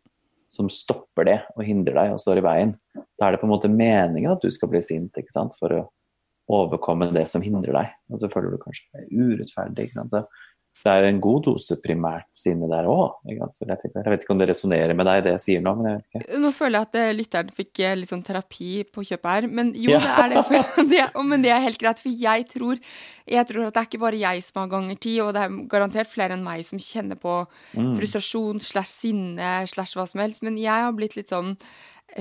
som 0.51 0.69
stopper 0.71 1.27
det 1.27 1.37
og 1.55 1.63
hindrer 1.67 1.95
deg 1.95 2.15
og 2.15 2.21
står 2.23 2.41
i 2.41 2.43
veien. 2.45 2.73
Da 3.19 3.27
er 3.27 3.35
det 3.35 3.41
på 3.41 3.47
en 3.47 3.53
måte 3.53 3.71
meningen 3.71 4.33
at 4.33 4.43
du 4.43 4.51
skal 4.53 4.71
bli 4.71 4.81
sint 4.83 5.15
ikke 5.19 5.33
sant? 5.33 5.55
for 5.59 5.75
å 5.75 5.85
overkomme 6.47 7.09
det 7.15 7.25
som 7.27 7.43
hindrer 7.43 7.75
deg. 7.75 7.95
Og 8.11 8.21
så 8.21 8.29
føler 8.31 8.53
du 8.53 8.61
kanskje 8.61 8.87
det 8.93 9.03
er 9.03 9.31
urettferdig. 9.31 9.87
Ikke 9.89 9.99
sant? 9.99 10.13
Så 10.13 10.23
det 10.85 10.93
er 10.93 11.07
en 11.07 11.19
god 11.23 11.43
dose 11.47 11.77
primært 11.83 12.27
sinne 12.35 12.67
der 12.69 12.87
òg. 12.89 13.17
Jeg, 13.27 13.39
jeg 13.63 14.03
vet 14.07 14.23
ikke 14.23 14.33
om 14.35 14.41
det 14.41 14.47
resonnerer 14.51 14.93
med 14.97 15.07
deg, 15.09 15.23
det 15.25 15.33
jeg 15.35 15.43
sier 15.43 15.63
nå. 15.65 15.73
men 15.79 15.89
jeg 15.89 15.97
vet 15.97 16.07
ikke. 16.07 16.39
Nå 16.43 16.51
føler 16.55 16.77
jeg 16.77 16.87
at 16.87 16.97
eh, 17.01 17.13
lytteren 17.17 17.51
fikk 17.57 17.81
eh, 17.83 17.95
litt 17.99 18.11
sånn 18.11 18.23
terapi 18.27 18.69
på 18.93 19.05
kjøpet 19.09 19.29
her. 19.33 19.49
Men 19.59 19.73
jo, 19.75 19.91
ja. 19.95 20.01
det 20.03 20.13
er 20.13 20.33
det, 20.35 20.45
for, 20.47 20.69
det. 20.93 21.03
Men 21.33 21.45
det 21.45 21.53
er 21.55 21.65
helt 21.65 21.81
greit, 21.81 22.01
for 22.03 22.23
jeg 22.27 22.47
tror, 22.53 22.81
jeg 23.37 23.49
tror, 23.51 23.67
at 23.67 23.75
det 23.75 23.83
er 23.83 23.89
ikke 23.91 24.03
bare 24.05 24.21
jeg 24.21 24.47
som 24.47 24.61
har 24.61 24.71
ganger 24.75 25.01
ti, 25.07 25.17
og 25.23 25.33
det 25.35 25.43
er 25.43 25.59
garantert 25.73 26.11
flere 26.11 26.37
enn 26.37 26.45
meg 26.47 26.63
som 26.67 26.81
kjenner 26.81 27.19
på 27.19 27.39
mm. 27.73 27.93
frustrasjon 27.99 28.63
slash 28.63 28.93
sinne 28.93 29.53
slash 29.73 29.97
hva 29.97 30.07
som 30.09 30.23
helst. 30.23 30.45
Men 30.45 30.61
jeg 30.61 30.87
har 30.87 30.95
blitt 30.97 31.17
litt 31.19 31.33
sånn 31.33 31.55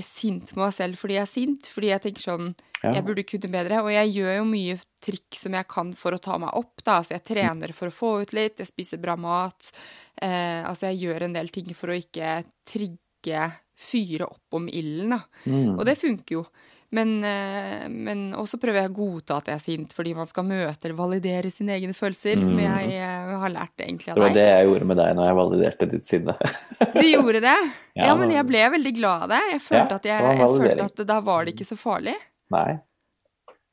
sint 0.05 0.51
på 0.53 0.61
meg 0.61 0.75
selv 0.75 0.99
fordi 1.01 1.15
jeg 1.17 1.23
er 1.23 1.31
sint. 1.31 1.69
Fordi 1.73 1.93
jeg 1.93 2.03
tenker 2.07 2.27
sånn 2.27 2.55
Ja. 2.83 2.93
Jeg 2.93 3.05
burde 3.07 3.25
kunne 3.25 3.49
bedre. 3.51 3.79
Og 3.83 3.91
jeg 3.91 4.13
gjør 4.13 4.35
jo 4.37 4.45
mye 4.45 4.75
trikk 5.03 5.35
som 5.39 5.55
jeg 5.57 5.67
kan 5.67 5.93
for 5.97 6.13
å 6.13 6.21
ta 6.21 6.37
meg 6.39 6.51
opp. 6.55 6.83
da, 6.85 6.99
altså 7.01 7.15
Jeg 7.17 7.25
trener 7.25 7.73
for 7.73 7.89
å 7.89 7.95
få 7.95 8.11
ut 8.23 8.33
litt, 8.37 8.59
jeg 8.59 8.69
spiser 8.69 8.99
bra 9.01 9.17
mat. 9.17 9.73
Eh, 10.21 10.63
altså 10.63 10.93
Jeg 10.93 11.01
gjør 11.07 11.23
en 11.25 11.33
del 11.33 11.49
ting 11.49 11.73
for 11.75 11.89
å 11.89 11.97
ikke 11.97 12.45
trigge, 12.69 12.99
fyre 13.77 14.25
opp 14.25 14.55
om 14.57 14.69
ilden. 14.69 15.19
Mm. 15.45 15.77
Og 15.79 15.85
det 15.87 15.97
funker 16.01 16.39
jo. 16.39 16.45
Men, 16.95 17.17
eh, 17.27 17.89
men 17.91 18.29
også 18.39 18.61
prøver 18.63 18.85
jeg 18.85 18.91
å 18.93 18.95
godta 18.95 19.41
at 19.41 19.49
jeg 19.51 19.59
er 19.59 19.63
sint, 19.65 19.93
fordi 19.93 20.15
man 20.15 20.29
skal 20.31 20.45
møte 20.47 20.87
eller 20.87 20.95
validere 20.97 21.51
sine 21.51 21.75
egne 21.75 21.93
følelser, 21.93 22.39
som 22.47 22.57
jeg 22.63 22.93
eh, 22.95 23.33
har 23.43 23.51
lært 23.51 23.83
egentlig 23.83 24.07
Det 24.07 24.15
av 24.15 24.23
var 24.23 24.29
deg. 24.31 24.39
det 24.39 24.47
jeg 24.47 24.69
gjorde 24.69 24.87
med 24.93 24.97
deg 25.03 25.17
når 25.19 25.27
jeg 25.27 25.39
validerte 25.41 25.89
ditt 25.91 26.07
sinne. 26.07 26.37
Du 26.97 27.07
gjorde 27.11 27.43
det? 27.43 27.57
Ja, 27.99 28.15
men 28.17 28.31
jeg 28.33 28.47
ble 28.49 28.63
veldig 28.79 28.95
glad 28.97 29.27
av 29.27 29.35
det. 29.35 29.43
Jeg 29.53 29.63
følte, 29.67 29.83
Ja, 29.83 29.99
at, 29.99 30.07
jeg, 30.07 30.23
det 30.23 30.27
var 30.29 30.39
jeg 30.39 30.63
følte 30.63 30.87
at 30.87 31.07
da 31.11 31.21
var 31.27 31.45
det 31.45 31.57
ikke 31.57 31.69
så 31.69 31.77
farlig. 31.81 32.15
Nei. 32.55 32.79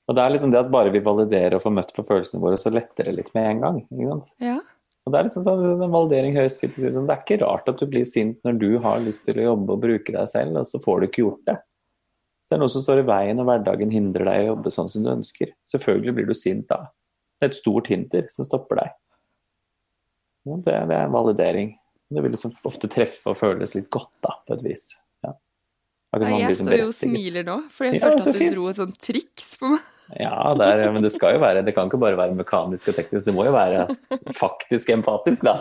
Og 0.09 0.17
det 0.17 0.23
er 0.25 0.33
liksom 0.33 0.51
det 0.51 0.59
at 0.59 0.71
bare 0.73 0.91
vi 0.91 0.99
validerer 1.05 1.55
og 1.55 1.63
får 1.63 1.75
møtt 1.77 1.93
på 1.95 2.03
følelsene 2.09 2.41
våre, 2.43 2.57
så 2.59 2.73
letter 2.73 3.07
det 3.07 3.13
litt 3.21 3.29
med 3.37 3.45
en 3.53 3.61
gang. 3.63 3.77
ikke 3.85 4.09
sant? 4.09 4.33
Ja. 4.43 4.57
Og 5.03 5.11
det 5.11 5.19
er 5.19 5.27
liksom 5.27 5.43
sånn, 5.43 5.63
en 5.83 5.91
validering 5.91 6.37
høres 6.37 6.55
typisk 6.61 6.85
ut 6.87 6.95
som 6.95 7.07
Det 7.09 7.15
er 7.17 7.23
ikke 7.25 7.39
rart 7.43 7.67
at 7.67 7.81
du 7.81 7.85
blir 7.91 8.05
sint 8.07 8.37
når 8.47 8.59
du 8.61 8.69
har 8.85 9.01
lyst 9.03 9.25
til 9.27 9.41
å 9.41 9.47
jobbe 9.49 9.75
og 9.75 9.81
bruke 9.83 10.13
deg 10.15 10.29
selv, 10.31 10.61
og 10.61 10.67
så 10.69 10.79
får 10.83 11.01
du 11.01 11.07
ikke 11.09 11.23
gjort 11.25 11.41
det. 11.49 11.57
Så 12.43 12.53
det 12.53 12.55
er 12.57 12.61
noe 12.63 12.71
som 12.71 12.83
står 12.85 13.01
i 13.01 13.07
veien, 13.07 13.39
og 13.39 13.47
hverdagen 13.49 13.91
hindrer 13.91 14.27
deg 14.29 14.39
i 14.39 14.45
å 14.45 14.49
jobbe 14.53 14.71
sånn 14.75 14.91
som 14.91 15.03
du 15.05 15.11
ønsker. 15.11 15.51
Selvfølgelig 15.67 16.15
blir 16.17 16.27
du 16.31 16.33
sint 16.37 16.65
da. 16.71 16.79
Det 17.39 17.47
er 17.47 17.51
et 17.51 17.59
stort 17.59 17.89
hinder 17.91 18.27
som 18.31 18.47
stopper 18.47 18.79
deg. 18.79 18.95
Ja, 20.47 20.57
det, 20.63 20.75
det 20.91 20.97
er 20.99 21.11
validering. 21.11 21.73
Det 22.13 22.23
vil 22.23 22.33
liksom 22.35 22.53
ofte 22.67 22.89
treffe 22.91 23.31
og 23.31 23.39
føles 23.39 23.75
litt 23.75 23.89
godt, 23.91 24.11
da, 24.23 24.35
på 24.47 24.55
et 24.57 24.63
vis. 24.65 24.89
Ja. 25.23 25.33
Jeg 26.19 26.59
står 26.59 26.77
jo 26.77 26.89
og 26.91 26.95
smiler 26.95 27.47
nå, 27.47 27.57
for 27.73 27.87
jeg 27.89 27.97
Ja, 27.99 28.07
følte 28.09 28.27
at 28.29 28.35
du 28.35 28.43
fint. 28.43 28.55
dro 28.55 28.67
et 28.69 28.79
sånt 28.79 28.99
triks 29.01 29.53
på 29.59 29.71
meg. 29.73 29.92
Ja, 30.19 30.51
det 30.59 30.65
er, 30.67 30.81
men 30.93 31.01
det 31.01 31.13
skal 31.13 31.37
jo 31.37 31.39
være 31.41 31.61
Det 31.65 31.71
kan 31.73 31.87
ikke 31.87 31.97
bare 32.01 32.17
være 32.19 32.35
mekanisk 32.37 32.89
og 32.91 32.97
teknisk, 32.97 33.25
det 33.25 33.33
må 33.33 33.45
jo 33.47 33.53
være 33.55 33.85
faktisk 34.37 34.91
empatisk, 34.93 35.45
da. 35.47 35.55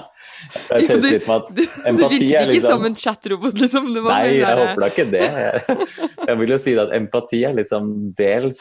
Jeg 0.73 0.89
Jo, 0.89 0.97
du 0.99 1.63
empati 1.89 2.19
virket 2.19 2.27
ikke 2.27 2.43
liksom 2.51 2.75
som 2.75 2.89
en 2.89 2.99
chatrobot, 2.99 3.63
liksom. 3.63 3.89
Det 3.95 4.03
var 4.05 4.19
Nei, 4.19 4.35
jeg 4.41 4.51
sånn 4.51 4.63
håper 4.65 4.85
da 4.85 4.91
ikke 4.93 5.09
det. 5.15 5.25
Jeg, 5.47 5.89
jeg 6.27 6.41
vil 6.43 6.55
jo 6.55 6.61
si 6.67 6.77
at 6.83 6.95
empati 6.99 7.43
er 7.49 7.57
liksom 7.57 7.89
dels 8.19 8.61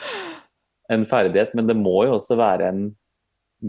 en 0.92 1.06
ferdighet, 1.10 1.54
men 1.58 1.70
det 1.70 1.78
må 1.80 2.04
jo 2.08 2.18
også 2.20 2.38
være 2.40 2.72
en 2.72 2.84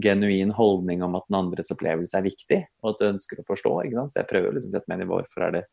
genuin 0.03 0.51
holdning 0.53 1.03
om 1.05 1.15
at 1.19 1.25
den 1.29 1.37
andres 1.37 1.71
opplevelse 1.73 2.17
er 2.17 2.25
viktig, 2.25 2.59
og 2.81 2.93
at 2.93 3.01
du 3.01 3.09
ønsker 3.11 3.41
å 3.41 3.47
forstå. 3.47 3.73
ikke 3.85 3.99
sant? 3.99 4.13
Så 4.13 4.21
jeg 4.21 4.29
prøver 4.31 4.49
å 4.49 4.55
liksom 4.55 4.73
sette 4.73 4.89
meg 4.89 4.99
inn 4.99 5.07
i 5.07 5.11
hvorfor 5.11 5.47
er 5.49 5.57
det 5.59 5.65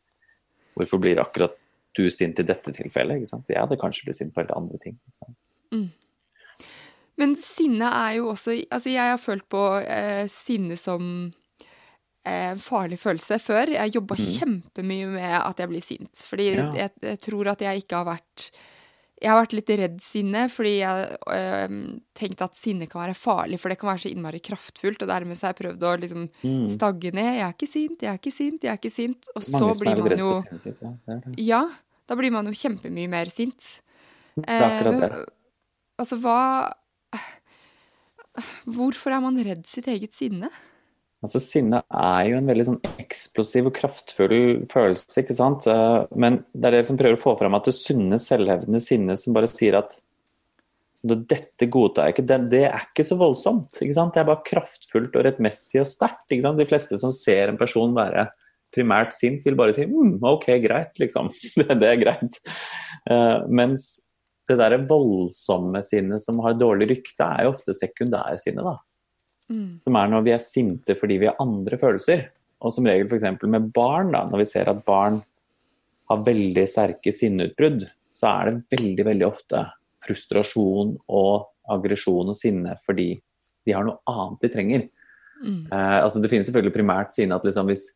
Hvorfor 0.71 1.01
blir 1.03 1.19
akkurat 1.19 1.57
du 1.99 2.05
sint 2.07 2.37
i 2.39 2.45
dette 2.47 2.71
tilfellet? 2.71 3.19
ikke 3.19 3.27
sant? 3.27 3.49
Jeg 3.51 3.59
hadde 3.59 3.75
kanskje 3.81 4.05
blitt 4.07 4.15
sint 4.21 4.31
på 4.31 4.39
helt 4.39 4.53
andre 4.55 4.77
ting. 4.79 4.95
ikke 4.95 5.17
sant? 5.19 5.41
Men 7.21 7.35
sinne 7.37 7.91
er 7.93 8.17
jo 8.17 8.31
også 8.33 8.55
Altså, 8.71 8.89
jeg 8.89 9.13
har 9.13 9.21
følt 9.21 9.45
på 9.51 9.61
eh, 9.85 10.25
sinne 10.31 10.77
som 10.79 11.05
eh, 12.25 12.51
en 12.51 12.61
farlig 12.61 12.97
følelse 13.01 13.37
før. 13.43 13.75
Jeg 13.77 13.93
jobba 13.95 14.17
kjempemye 14.17 15.07
med 15.13 15.37
at 15.39 15.61
jeg 15.61 15.69
blir 15.71 15.81
sint. 15.85 16.25
Fordi 16.27 16.49
Ja. 16.57 16.67
jeg, 16.83 16.91
jeg 17.01 17.19
tror 17.29 17.51
at 17.53 17.61
jeg 17.67 17.83
ikke 17.85 18.01
har 18.01 18.07
vært 18.15 18.51
Jeg 19.21 19.29
har 19.29 19.37
vært 19.43 19.53
litt 19.53 19.69
redd 19.77 19.99
sinne, 20.01 20.47
fordi 20.49 20.71
jeg 20.79 21.17
øh, 21.29 21.73
tenkte 22.17 22.45
at 22.47 22.55
sinne 22.57 22.87
kan 22.89 23.03
være 23.03 23.13
farlig, 23.13 23.59
for 23.61 23.69
det 23.69 23.77
kan 23.77 23.91
være 23.91 24.01
så 24.01 24.09
innmari 24.09 24.39
kraftfullt. 24.41 25.03
Og 25.05 25.11
dermed 25.11 25.37
så 25.37 25.45
har 25.45 25.53
jeg 25.53 25.59
prøvd 25.61 25.83
å 25.85 25.91
liksom 26.01 26.23
stagge 26.73 27.11
ned. 27.13 27.29
Jeg 27.37 27.45
er 27.45 27.53
ikke 27.53 27.69
sint, 27.69 28.01
jeg 28.01 28.09
er 28.09 28.17
ikke 28.17 28.33
sint, 28.33 28.63
jeg 28.65 28.71
er 28.73 28.79
ikke 28.81 28.89
sint. 28.95 29.29
Og 29.35 29.43
så 29.45 29.59
Mange 29.59 29.75
så 29.77 29.85
blir 29.85 30.01
man 30.01 30.23
jo 30.23 30.31
sitt. 30.57 30.81
Ja, 31.37 31.61
da 32.09 32.17
blir 32.17 32.33
man 32.33 32.49
jo 32.49 32.55
kjempemye 32.63 33.07
mer 33.13 33.29
sint. 33.29 33.61
Det 34.41 34.49
er 34.49 34.65
akkurat 34.71 34.95
Eh, 34.95 34.99
det. 34.99 35.11
men, 35.11 35.25
Altså, 36.01 36.17
hva 36.17 36.73
Hvorfor 38.69 39.15
er 39.15 39.23
man 39.23 39.39
redd 39.43 39.65
sitt 39.69 39.89
eget 39.91 40.15
sinne? 40.15 40.51
Altså, 41.21 41.37
Sinne 41.43 41.83
er 41.85 42.21
jo 42.31 42.37
en 42.39 42.47
veldig 42.49 42.63
sånn 42.65 42.79
eksplosiv 43.01 43.67
og 43.69 43.75
kraftfull 43.77 44.63
følelse, 44.71 45.21
ikke 45.21 45.37
sant. 45.37 45.67
Eh, 45.69 46.05
Men 46.17 46.41
det 46.53 46.69
er 46.69 46.79
det 46.79 46.85
som 46.87 46.97
prøver 46.97 47.19
å 47.19 47.21
få 47.21 47.35
fram 47.37 47.57
at 47.57 47.69
det 47.69 47.75
sunne, 47.77 48.17
selvhevdende 48.21 48.81
sinnet 48.81 49.21
som 49.21 49.35
bare 49.37 49.51
sier 49.51 49.77
at 49.83 49.99
dette 51.01 51.65
godtar 51.73 52.07
jeg 52.07 52.13
ikke, 52.13 52.25
det, 52.29 52.37
det 52.51 52.65
er 52.67 52.83
ikke 52.85 53.05
så 53.05 53.17
voldsomt. 53.17 53.79
ikke 53.81 53.95
sant? 53.97 54.13
Det 54.13 54.21
er 54.21 54.29
bare 54.29 54.45
kraftfullt 54.45 55.15
og 55.17 55.25
rettmessig 55.25 55.81
og 55.81 55.89
sterkt. 55.89 56.27
ikke 56.29 56.45
sant? 56.45 56.61
De 56.61 56.69
fleste 56.69 56.99
som 57.01 57.13
ser 57.13 57.49
en 57.49 57.57
person 57.57 57.95
være 57.97 58.27
primært 58.71 59.15
sint, 59.15 59.41
vil 59.45 59.57
bare 59.59 59.73
si 59.75 59.87
mm, 59.89 60.21
OK, 60.29 60.47
greit, 60.63 60.93
liksom. 61.01 61.29
Det, 61.81 61.89
er 61.89 61.99
greit. 62.01 62.37
Uh, 63.09 63.43
mens 63.49 64.10
det 64.49 64.57
derre 64.59 64.81
voldsomme 64.87 65.83
sinnet 65.85 66.23
som 66.23 66.39
har 66.43 66.57
dårlig 66.59 66.89
rykte, 66.95 67.25
er 67.25 67.45
jo 67.45 67.53
ofte 67.53 67.75
sekundærsinnet, 67.77 68.65
da 68.65 68.77
som 69.81 69.97
er 69.99 70.11
når 70.11 70.25
vi 70.25 70.33
er 70.35 70.43
sinte 70.43 70.95
fordi 70.97 71.19
vi 71.21 71.29
har 71.29 71.41
andre 71.43 71.79
følelser. 71.81 72.27
Og 72.61 72.73
som 72.73 72.85
regel 72.85 73.09
f.eks. 73.09 73.25
med 73.49 73.71
barn, 73.73 74.11
da, 74.13 74.23
når 74.29 74.43
vi 74.43 74.49
ser 74.51 74.69
at 74.69 74.83
barn 74.85 75.21
har 76.11 76.25
veldig 76.27 76.65
sterke 76.69 77.13
sinneutbrudd, 77.15 77.87
så 78.11 78.29
er 78.29 78.49
det 78.51 78.77
veldig, 78.77 79.05
veldig 79.07 79.27
ofte 79.27 79.63
frustrasjon 80.05 80.95
og 81.09 81.47
aggresjon 81.71 82.33
og 82.33 82.37
sinne 82.37 82.75
fordi 82.85 83.13
de 83.65 83.73
har 83.75 83.85
noe 83.87 84.01
annet 84.09 84.45
de 84.45 84.51
trenger. 84.53 84.87
Eh, 85.73 85.97
altså 86.01 86.21
Det 86.21 86.29
finnes 86.29 86.45
selvfølgelig 86.49 86.75
primært 86.75 87.15
sinne 87.15 87.37
at 87.37 87.45
liksom 87.47 87.69
hvis, 87.69 87.87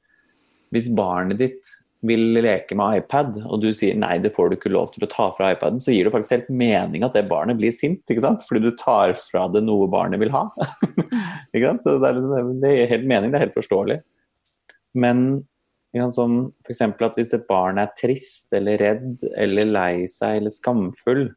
hvis 0.74 0.90
barnet 0.98 1.42
ditt 1.42 1.74
vil 2.06 2.38
leke 2.38 2.76
med 2.78 3.00
iPad, 3.00 3.38
og 3.48 3.62
du 3.64 3.70
sier 3.74 3.96
nei, 3.98 4.18
det 4.22 4.34
får 4.36 4.52
du 4.52 4.58
ikke 4.58 4.74
lov 4.74 4.92
til 4.94 5.06
å 5.06 5.10
ta 5.10 5.30
fra 5.36 5.54
iPaden, 5.56 5.80
så 5.82 5.94
gir 5.94 6.06
det 6.06 6.14
faktisk 6.14 6.36
helt 6.36 6.52
mening 6.64 7.06
at 7.06 7.16
det 7.18 7.26
barnet 7.30 7.58
blir 7.60 7.74
sint, 7.74 8.04
ikke 8.10 8.26
sant? 8.26 8.44
fordi 8.48 8.68
du 8.68 8.76
tar 8.78 9.16
fra 9.20 9.48
det 9.52 9.64
noe 9.66 9.88
barnet 9.92 10.22
vil 10.22 10.34
ha. 10.36 10.48
ikke 11.56 11.66
sant? 11.72 11.86
Så 11.86 11.96
det 11.98 12.12
er, 12.12 12.20
liksom, 12.20 12.54
det 12.62 12.74
gir 12.76 12.94
helt 12.94 13.10
mening, 13.10 13.34
det 13.34 13.40
er 13.40 13.48
helt 13.48 13.58
forståelig. 13.58 14.00
Men 14.96 15.26
ja, 15.96 16.10
sånn, 16.12 16.50
eksempel 16.68 17.08
at 17.08 17.18
hvis 17.20 17.34
et 17.38 17.48
barn 17.48 17.80
er 17.80 17.94
trist 17.96 18.54
eller 18.56 18.80
redd 18.82 19.24
eller 19.40 19.70
lei 19.72 20.06
seg 20.12 20.42
eller 20.42 20.54
skamfull, 20.54 21.30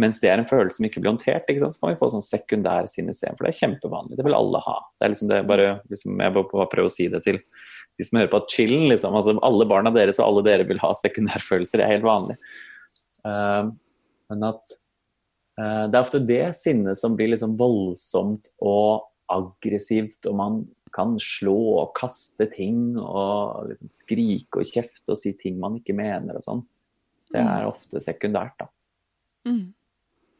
mens 0.00 0.20
det 0.22 0.30
er 0.32 0.40
en 0.40 0.48
følelse 0.48 0.78
som 0.78 0.86
ikke 0.88 1.02
blir 1.02 1.12
håndtert, 1.12 1.48
ikke 1.48 1.64
sant? 1.64 1.76
så 1.76 1.82
kan 1.82 1.92
vi 1.92 2.00
få 2.00 2.08
sånn 2.14 2.24
sekundær 2.24 2.88
sinne 2.88 3.12
isteden. 3.12 3.36
For 3.36 3.44
det 3.44 3.52
er 3.52 3.60
kjempevanlig. 3.60 4.16
Det 4.16 4.24
vil 4.24 4.36
alle 4.36 4.60
ha. 4.64 4.78
Det 4.96 5.04
er 5.04 5.12
liksom 5.12 5.32
det, 5.32 5.40
bare, 5.48 5.66
liksom, 5.92 6.20
jeg 6.24 6.34
bare 6.36 6.68
prøve 6.72 6.88
å 6.88 6.92
si 6.92 7.08
det 7.12 7.20
til 7.26 7.40
de 7.98 8.06
som 8.08 8.18
hører 8.20 8.32
på, 8.32 8.42
chillen, 8.50 8.86
liksom. 8.90 9.14
Altså, 9.18 9.36
alle 9.44 9.66
barna 9.68 9.92
deres 9.94 10.20
og 10.20 10.28
alle 10.28 10.44
dere 10.48 10.66
vil 10.68 10.80
ha 10.82 10.92
sekundærfølelser. 10.96 11.80
Det 11.80 11.86
er 11.86 11.94
helt 11.96 12.08
vanlig. 12.08 12.38
Uh, 13.26 13.72
men 14.32 14.46
at 14.48 14.74
uh, 15.60 15.84
det 15.90 15.96
er 15.96 16.00
ofte 16.00 16.22
det 16.26 16.44
sinnet 16.58 16.98
som 16.98 17.16
blir 17.18 17.30
liksom 17.32 17.58
voldsomt 17.60 18.50
og 18.64 19.08
aggressivt, 19.32 20.20
og 20.28 20.38
man 20.38 20.62
kan 20.92 21.14
slå 21.22 21.56
og 21.80 21.94
kaste 21.96 22.46
ting 22.52 22.98
og 23.00 23.68
liksom 23.70 23.88
skrike 23.88 24.60
og 24.60 24.68
kjefte 24.68 25.14
og 25.14 25.20
si 25.20 25.32
ting 25.40 25.56
man 25.60 25.78
ikke 25.78 25.96
mener 25.96 26.36
og 26.36 26.44
sånn. 26.44 26.64
Det 27.32 27.40
er 27.40 27.64
ofte 27.64 28.00
sekundært, 28.02 28.58
da. 28.60 28.66
Mm. 29.48 29.72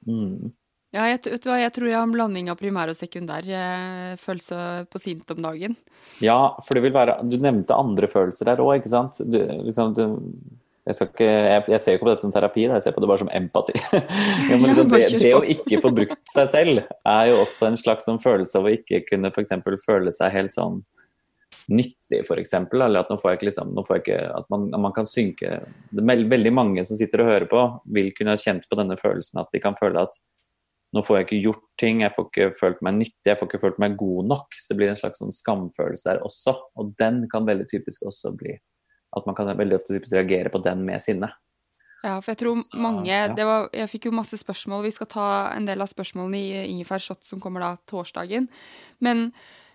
Mm. 0.04 0.50
Ja, 0.92 1.06
jeg, 1.08 1.22
vet 1.24 1.44
du 1.44 1.48
hva, 1.48 1.56
jeg 1.56 1.72
tror 1.72 1.88
jeg 1.88 1.96
har 1.96 2.04
en 2.04 2.12
blanding 2.12 2.50
av 2.52 2.58
primær 2.60 2.90
og 2.92 2.96
sekundær 2.98 3.46
eh, 3.48 4.10
følelse 4.20 4.56
på 4.92 5.00
sint 5.00 5.30
om 5.32 5.40
dagen. 5.46 5.76
Ja, 6.20 6.52
for 6.66 6.76
det 6.76 6.82
vil 6.84 6.92
være 6.92 7.14
Du 7.24 7.38
nevnte 7.40 7.78
andre 7.78 8.10
følelser 8.12 8.50
der 8.50 8.60
òg, 8.60 8.74
ikke 8.82 8.92
sant? 8.92 9.16
Du, 9.24 9.38
liksom, 9.64 9.94
du, 9.96 10.02
jeg, 10.84 10.98
ikke, 10.98 11.24
jeg, 11.24 11.64
jeg 11.72 11.80
ser 11.80 11.94
jo 11.94 11.98
ikke 11.98 12.04
på 12.04 12.10
dette 12.10 12.26
som 12.26 12.34
terapi, 12.34 12.66
jeg 12.66 12.84
ser 12.84 12.92
på 12.92 13.00
det 13.00 13.08
bare 13.08 13.22
som 13.22 13.32
empati. 13.32 13.76
ja, 14.50 14.56
men 14.58 14.66
liksom, 14.68 14.90
det, 14.92 15.00
det 15.22 15.30
å 15.38 15.44
ikke 15.54 15.80
få 15.80 15.92
brukt 15.96 16.20
seg 16.34 16.50
selv 16.52 16.82
er 16.84 17.30
jo 17.30 17.38
også 17.44 17.70
en 17.70 17.78
slags 17.80 18.08
sånn 18.10 18.20
følelse 18.20 18.60
av 18.60 18.68
å 18.68 18.74
ikke 18.74 19.00
kunne 19.06 19.30
f.eks. 19.32 19.54
føle 19.86 20.12
seg 20.12 20.34
helt 20.34 20.52
sånn 20.52 20.82
nyttig, 21.72 22.20
f.eks. 22.26 22.52
Eller 22.58 23.00
at 23.00 23.08
nå 23.08 23.16
får 23.22 23.32
jeg 23.32 23.40
ikke 23.40 23.48
liksom 23.48 23.72
nå 23.72 23.86
får 23.86 23.96
jeg 23.96 24.04
ikke, 24.04 24.20
At 24.42 24.52
man, 24.52 24.68
man 24.82 24.92
kan 24.96 25.06
synke 25.06 25.60
Veldig 25.94 26.52
mange 26.52 26.82
som 26.84 26.98
sitter 26.98 27.22
og 27.22 27.30
hører 27.30 27.48
på, 27.48 27.64
vil 27.96 28.10
kunne 28.16 28.34
ha 28.34 28.40
kjent 28.40 28.66
på 28.68 28.76
denne 28.80 28.98
følelsen 29.00 29.40
at 29.40 29.52
de 29.54 29.62
kan 29.62 29.78
føle 29.78 30.02
at 30.02 30.18
nå 30.92 31.02
får 31.04 31.16
jeg 31.18 31.26
ikke 31.26 31.42
gjort 31.46 31.62
ting, 31.80 32.02
jeg 32.04 32.12
får 32.16 32.26
ikke 32.28 32.48
følt 32.58 32.82
meg 32.84 32.98
nyttig, 32.98 33.28
jeg 33.30 33.38
får 33.40 33.48
ikke 33.48 33.62
følt 33.62 33.78
meg 33.80 33.94
god 34.00 34.28
nok. 34.34 34.58
Så 34.58 34.72
det 34.72 34.80
blir 34.80 34.92
en 34.92 35.00
slags 35.00 35.22
sånn 35.22 35.32
skamfølelse 35.32 36.10
der 36.10 36.26
også. 36.26 36.54
Og 36.76 36.92
den 37.00 37.24
kan 37.32 37.48
veldig 37.48 37.68
typisk 37.70 38.04
også 38.10 38.34
bli 38.36 38.58
at 39.12 39.26
man 39.28 39.36
kan 39.36 39.50
veldig 39.56 39.76
ofte 39.76 39.92
typisk 39.92 40.14
reagere 40.16 40.52
på 40.52 40.60
den 40.64 40.84
med 40.86 41.02
sinne. 41.04 41.28
Ja, 42.02 42.16
for 42.18 42.32
jeg 42.32 42.40
tror 42.40 42.56
Så, 42.58 42.78
mange 42.82 43.06
ja. 43.06 43.28
det 43.30 43.44
var, 43.46 43.68
Jeg 43.72 43.90
fikk 43.92 44.08
jo 44.08 44.14
masse 44.16 44.36
spørsmål. 44.40 44.82
Vi 44.88 44.94
skal 44.96 45.06
ta 45.06 45.26
en 45.54 45.68
del 45.68 45.84
av 45.84 45.90
spørsmålene 45.90 46.38
i 46.38 46.70
Ingefær 46.72 46.98
Shot, 46.98 47.22
som 47.24 47.40
kommer 47.40 47.62
da 47.62 47.76
torsdagen. 47.86 48.48
Men 48.98 49.30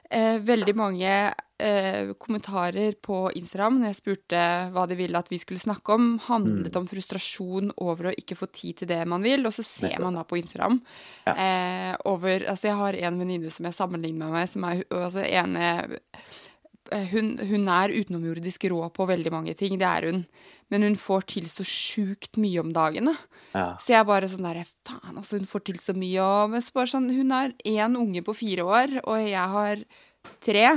eh, 0.10 0.38
veldig 0.40 0.76
mange 0.76 1.34
eh, 1.60 2.12
kommentarer 2.22 2.94
på 3.02 3.32
Instagram 3.36 3.80
når 3.82 3.88
jeg 3.92 3.98
spurte 3.98 4.42
hva 4.76 4.84
de 4.88 4.96
ville 5.00 5.18
at 5.18 5.30
vi 5.32 5.40
skulle 5.42 5.60
snakke 5.60 5.90
om, 5.96 6.20
handlet 6.28 6.72
Mm. 6.76 6.82
om 6.84 6.88
frustrasjon 6.88 7.72
over 7.82 8.12
å 8.12 8.14
ikke 8.16 8.38
få 8.38 8.48
tid 8.52 8.78
til 8.78 8.88
det 8.88 9.00
man 9.08 9.24
vil. 9.24 9.46
Og 9.46 9.54
så 9.54 9.64
ser 9.66 10.00
man 10.00 10.14
da 10.14 10.24
på 10.24 10.38
Instagram 10.38 10.80
Ja. 11.26 11.34
eh, 11.34 11.96
over 12.06 12.46
Altså, 12.48 12.68
jeg 12.70 12.76
har 12.78 12.94
en 12.94 13.20
venninne 13.20 13.50
som 13.52 13.66
jeg 13.66 13.74
sammenligner 13.74 14.30
meg 14.32 14.48
som 14.50 14.64
er 14.66 14.84
altså 14.92 15.26
ene 15.26 15.98
hun, 17.12 17.34
hun 17.50 17.68
er 17.72 17.94
utenomjordisk 17.94 18.68
rå 18.72 18.82
på 18.94 19.08
veldig 19.10 19.32
mange 19.34 19.54
ting, 19.58 19.78
det 19.80 19.88
er 19.88 20.08
hun. 20.10 20.24
Men 20.72 20.84
hun 20.84 20.98
får 21.00 21.28
til 21.34 21.48
så 21.52 21.66
sjukt 21.68 22.40
mye 22.42 22.60
om 22.62 22.74
dagene. 22.76 23.14
Ja. 23.54 23.70
Så 23.82 23.94
jeg 23.94 24.08
bare 24.08 24.30
sånn 24.32 24.48
der 24.48 24.64
Faen, 24.88 25.16
altså, 25.16 25.40
hun 25.40 25.48
får 25.50 25.66
til 25.70 25.80
så 25.82 25.96
mye. 25.98 26.20
Og, 26.24 26.54
men 26.54 26.64
så 26.64 26.76
bare 26.76 26.92
sånn, 26.94 27.10
hun 27.16 27.34
har 27.36 27.56
én 27.68 27.98
unge 28.00 28.24
på 28.26 28.36
fire 28.38 28.68
år, 28.68 29.00
og 29.06 29.24
jeg 29.24 29.56
har 29.56 29.84
tre. 30.44 30.68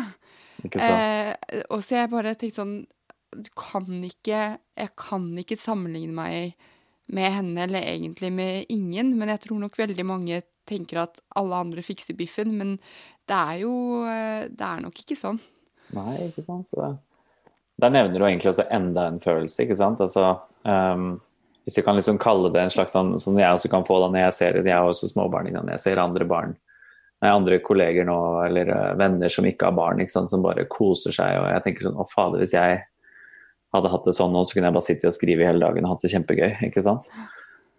Ikke 0.64 0.80
sant? 0.80 0.96
Eh, 0.96 1.62
og 1.70 1.84
så 1.84 2.02
jeg 2.02 2.12
bare 2.12 2.34
tenkte 2.36 2.60
sånn 2.60 2.74
Du 3.32 3.46
kan 3.56 3.86
ikke 4.04 4.40
Jeg 4.76 4.90
kan 4.98 5.22
ikke 5.40 5.56
sammenligne 5.56 6.12
meg 6.12 6.66
med 7.10 7.32
henne, 7.32 7.64
eller 7.64 7.82
egentlig 7.82 8.28
med 8.30 8.68
ingen. 8.70 9.16
Men 9.18 9.32
jeg 9.32 9.46
tror 9.46 9.58
nok 9.58 9.78
veldig 9.78 10.04
mange 10.06 10.42
tenker 10.70 11.00
at 11.02 11.18
alle 11.38 11.58
andre 11.64 11.82
fikser 11.82 12.14
biffen. 12.18 12.52
Men 12.58 12.76
det 13.26 13.38
er 13.38 13.62
jo 13.64 13.72
eh, 14.06 14.46
Det 14.46 14.66
er 14.66 14.84
nok 14.84 15.02
ikke 15.02 15.18
sånn. 15.18 15.40
Nei, 15.96 16.14
ikke 16.28 16.44
sant. 16.46 16.68
Så 16.70 16.80
det, 16.80 16.92
der 17.80 17.92
nevner 17.94 18.18
du 18.18 18.26
egentlig 18.26 18.52
også 18.52 18.68
enda 18.70 19.08
en 19.10 19.20
følelse, 19.22 19.64
ikke 19.64 19.78
sant. 19.78 20.02
Altså, 20.04 20.32
um, 20.64 21.12
hvis 21.64 21.78
jeg 21.78 21.86
kan 21.86 21.98
liksom 21.98 22.18
kalle 22.20 22.50
det 22.52 22.64
en 22.64 22.72
slags 22.72 22.94
sånn 22.96 23.14
som 23.20 23.38
jeg 23.38 23.52
også 23.52 23.70
kan 23.72 23.86
få 23.86 24.00
da 24.02 24.10
når 24.10 24.26
jeg 24.26 24.36
ser 24.36 24.58
Jeg 24.64 24.74
har 24.74 24.88
også 24.88 25.10
småbarn, 25.10 25.52
når 25.54 25.74
jeg 25.76 25.84
ser 25.84 26.02
andre 26.02 26.26
barn 26.28 26.56
nei, 27.20 27.30
andre 27.30 27.58
kolleger 27.64 28.06
nå, 28.08 28.18
eller 28.46 28.70
eh, 28.74 28.94
venner 29.00 29.32
som 29.32 29.46
ikke 29.48 29.68
har 29.68 29.76
barn, 29.76 30.00
ikke 30.02 30.14
sant? 30.14 30.32
som 30.32 30.44
bare 30.44 30.66
koser 30.70 31.14
seg. 31.14 31.36
Og 31.40 31.50
jeg 31.52 31.64
tenker 31.66 31.88
sånn 31.88 32.00
Å, 32.00 32.06
fader, 32.08 32.42
hvis 32.42 32.56
jeg 32.56 32.80
hadde 33.74 33.92
hatt 33.92 34.08
det 34.08 34.16
sånn 34.16 34.32
nå, 34.34 34.44
så 34.44 34.56
kunne 34.56 34.70
jeg 34.70 34.76
bare 34.78 34.88
sitte 34.88 35.10
og 35.10 35.16
skrive 35.16 35.46
hele 35.46 35.62
dagen 35.62 35.86
og 35.86 35.94
hatt 35.94 36.06
det 36.06 36.12
kjempegøy. 36.14 36.48
ikke 36.70 36.84
sant? 36.84 37.10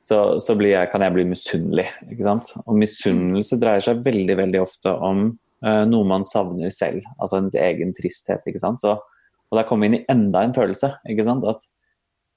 Så, 0.05 0.17
så 0.41 0.55
jeg, 0.65 0.89
kan 0.93 1.03
jeg 1.05 1.13
bli 1.13 1.27
misunnelig. 1.29 1.87
ikke 2.09 2.25
sant? 2.25 2.53
Og 2.65 2.77
misunnelse 2.79 3.59
dreier 3.61 3.83
seg 3.85 4.05
veldig 4.05 4.37
veldig 4.39 4.61
ofte 4.61 4.93
om 5.09 5.31
noe 5.61 6.07
man 6.09 6.23
savner 6.25 6.71
selv. 6.73 7.05
Altså 7.19 7.37
ens 7.37 7.57
egen 7.59 7.91
tristhet. 7.97 8.41
ikke 8.49 8.61
sant? 8.61 8.81
Så, 8.81 8.95
og 8.97 9.57
der 9.57 9.67
kommer 9.69 9.85
vi 9.85 9.91
inn 9.91 9.99
i 9.99 10.05
enda 10.09 10.41
en 10.45 10.55
følelse. 10.55 10.95
ikke 11.09 11.27
sant? 11.27 11.45
At 11.45 11.67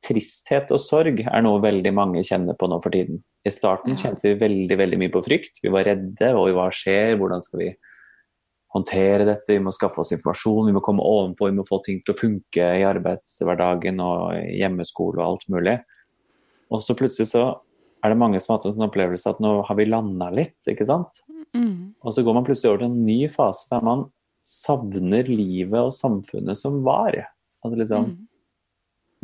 tristhet 0.05 0.73
og 0.75 0.83
sorg 0.83 1.23
er 1.25 1.45
noe 1.45 1.63
veldig 1.65 1.93
mange 1.97 2.25
kjenner 2.27 2.57
på 2.59 2.69
nå 2.69 2.81
for 2.85 2.93
tiden. 2.95 3.23
I 3.45 3.53
starten 3.53 3.97
kjente 4.01 4.31
vi 4.31 4.41
veldig 4.41 4.79
veldig 4.81 5.01
mye 5.01 5.13
på 5.15 5.25
frykt. 5.25 5.63
Vi 5.65 5.73
var 5.73 5.89
redde. 5.89 6.31
og 6.37 6.53
Hva 6.57 6.69
skjer? 6.75 7.17
Hvordan 7.21 7.45
skal 7.45 7.63
vi 7.63 7.71
håndtere 8.75 9.27
dette? 9.29 9.55
Vi 9.55 9.63
må 9.63 9.73
skaffe 9.75 10.03
oss 10.03 10.13
informasjon, 10.17 10.69
vi 10.69 10.77
må 10.77 10.83
komme 10.85 11.05
ovenpå, 11.05 11.49
vi 11.49 11.59
må 11.59 11.67
få 11.67 11.81
ting 11.85 12.01
til 12.03 12.15
å 12.15 12.19
funke 12.19 12.71
i 12.81 12.87
arbeidshverdagen 12.89 14.01
og 14.03 14.35
hjemmeskole 14.51 15.21
og 15.21 15.27
alt 15.29 15.47
mulig. 15.53 15.79
Og 16.75 16.83
så 16.83 16.97
plutselig 16.99 17.31
så 17.31 17.45
er 18.05 18.13
det 18.13 18.19
mange 18.21 18.41
som 18.43 18.53
har 18.53 18.59
hatt 18.61 18.67
en 18.69 18.75
sånn 18.77 18.87
opplevelse 18.89 19.31
at 19.33 19.41
nå 19.41 19.55
har 19.65 19.77
vi 19.79 19.87
landa 19.89 20.29
litt, 20.35 20.59
ikke 20.69 20.85
sant? 20.89 21.23
Mm. 21.57 21.95
Og 22.05 22.13
så 22.13 22.25
går 22.27 22.37
man 22.37 22.45
plutselig 22.47 22.71
over 22.75 22.83
til 22.85 22.91
en 22.91 23.05
ny 23.07 23.19
fase 23.33 23.65
der 23.71 23.85
man 23.87 24.05
savner 24.45 25.25
livet 25.31 25.79
og 25.81 25.95
samfunnet 25.97 26.59
som 26.61 26.83
var. 26.85 27.17
At 27.65 27.73
liksom, 27.81 28.11
Mm. 28.11 28.27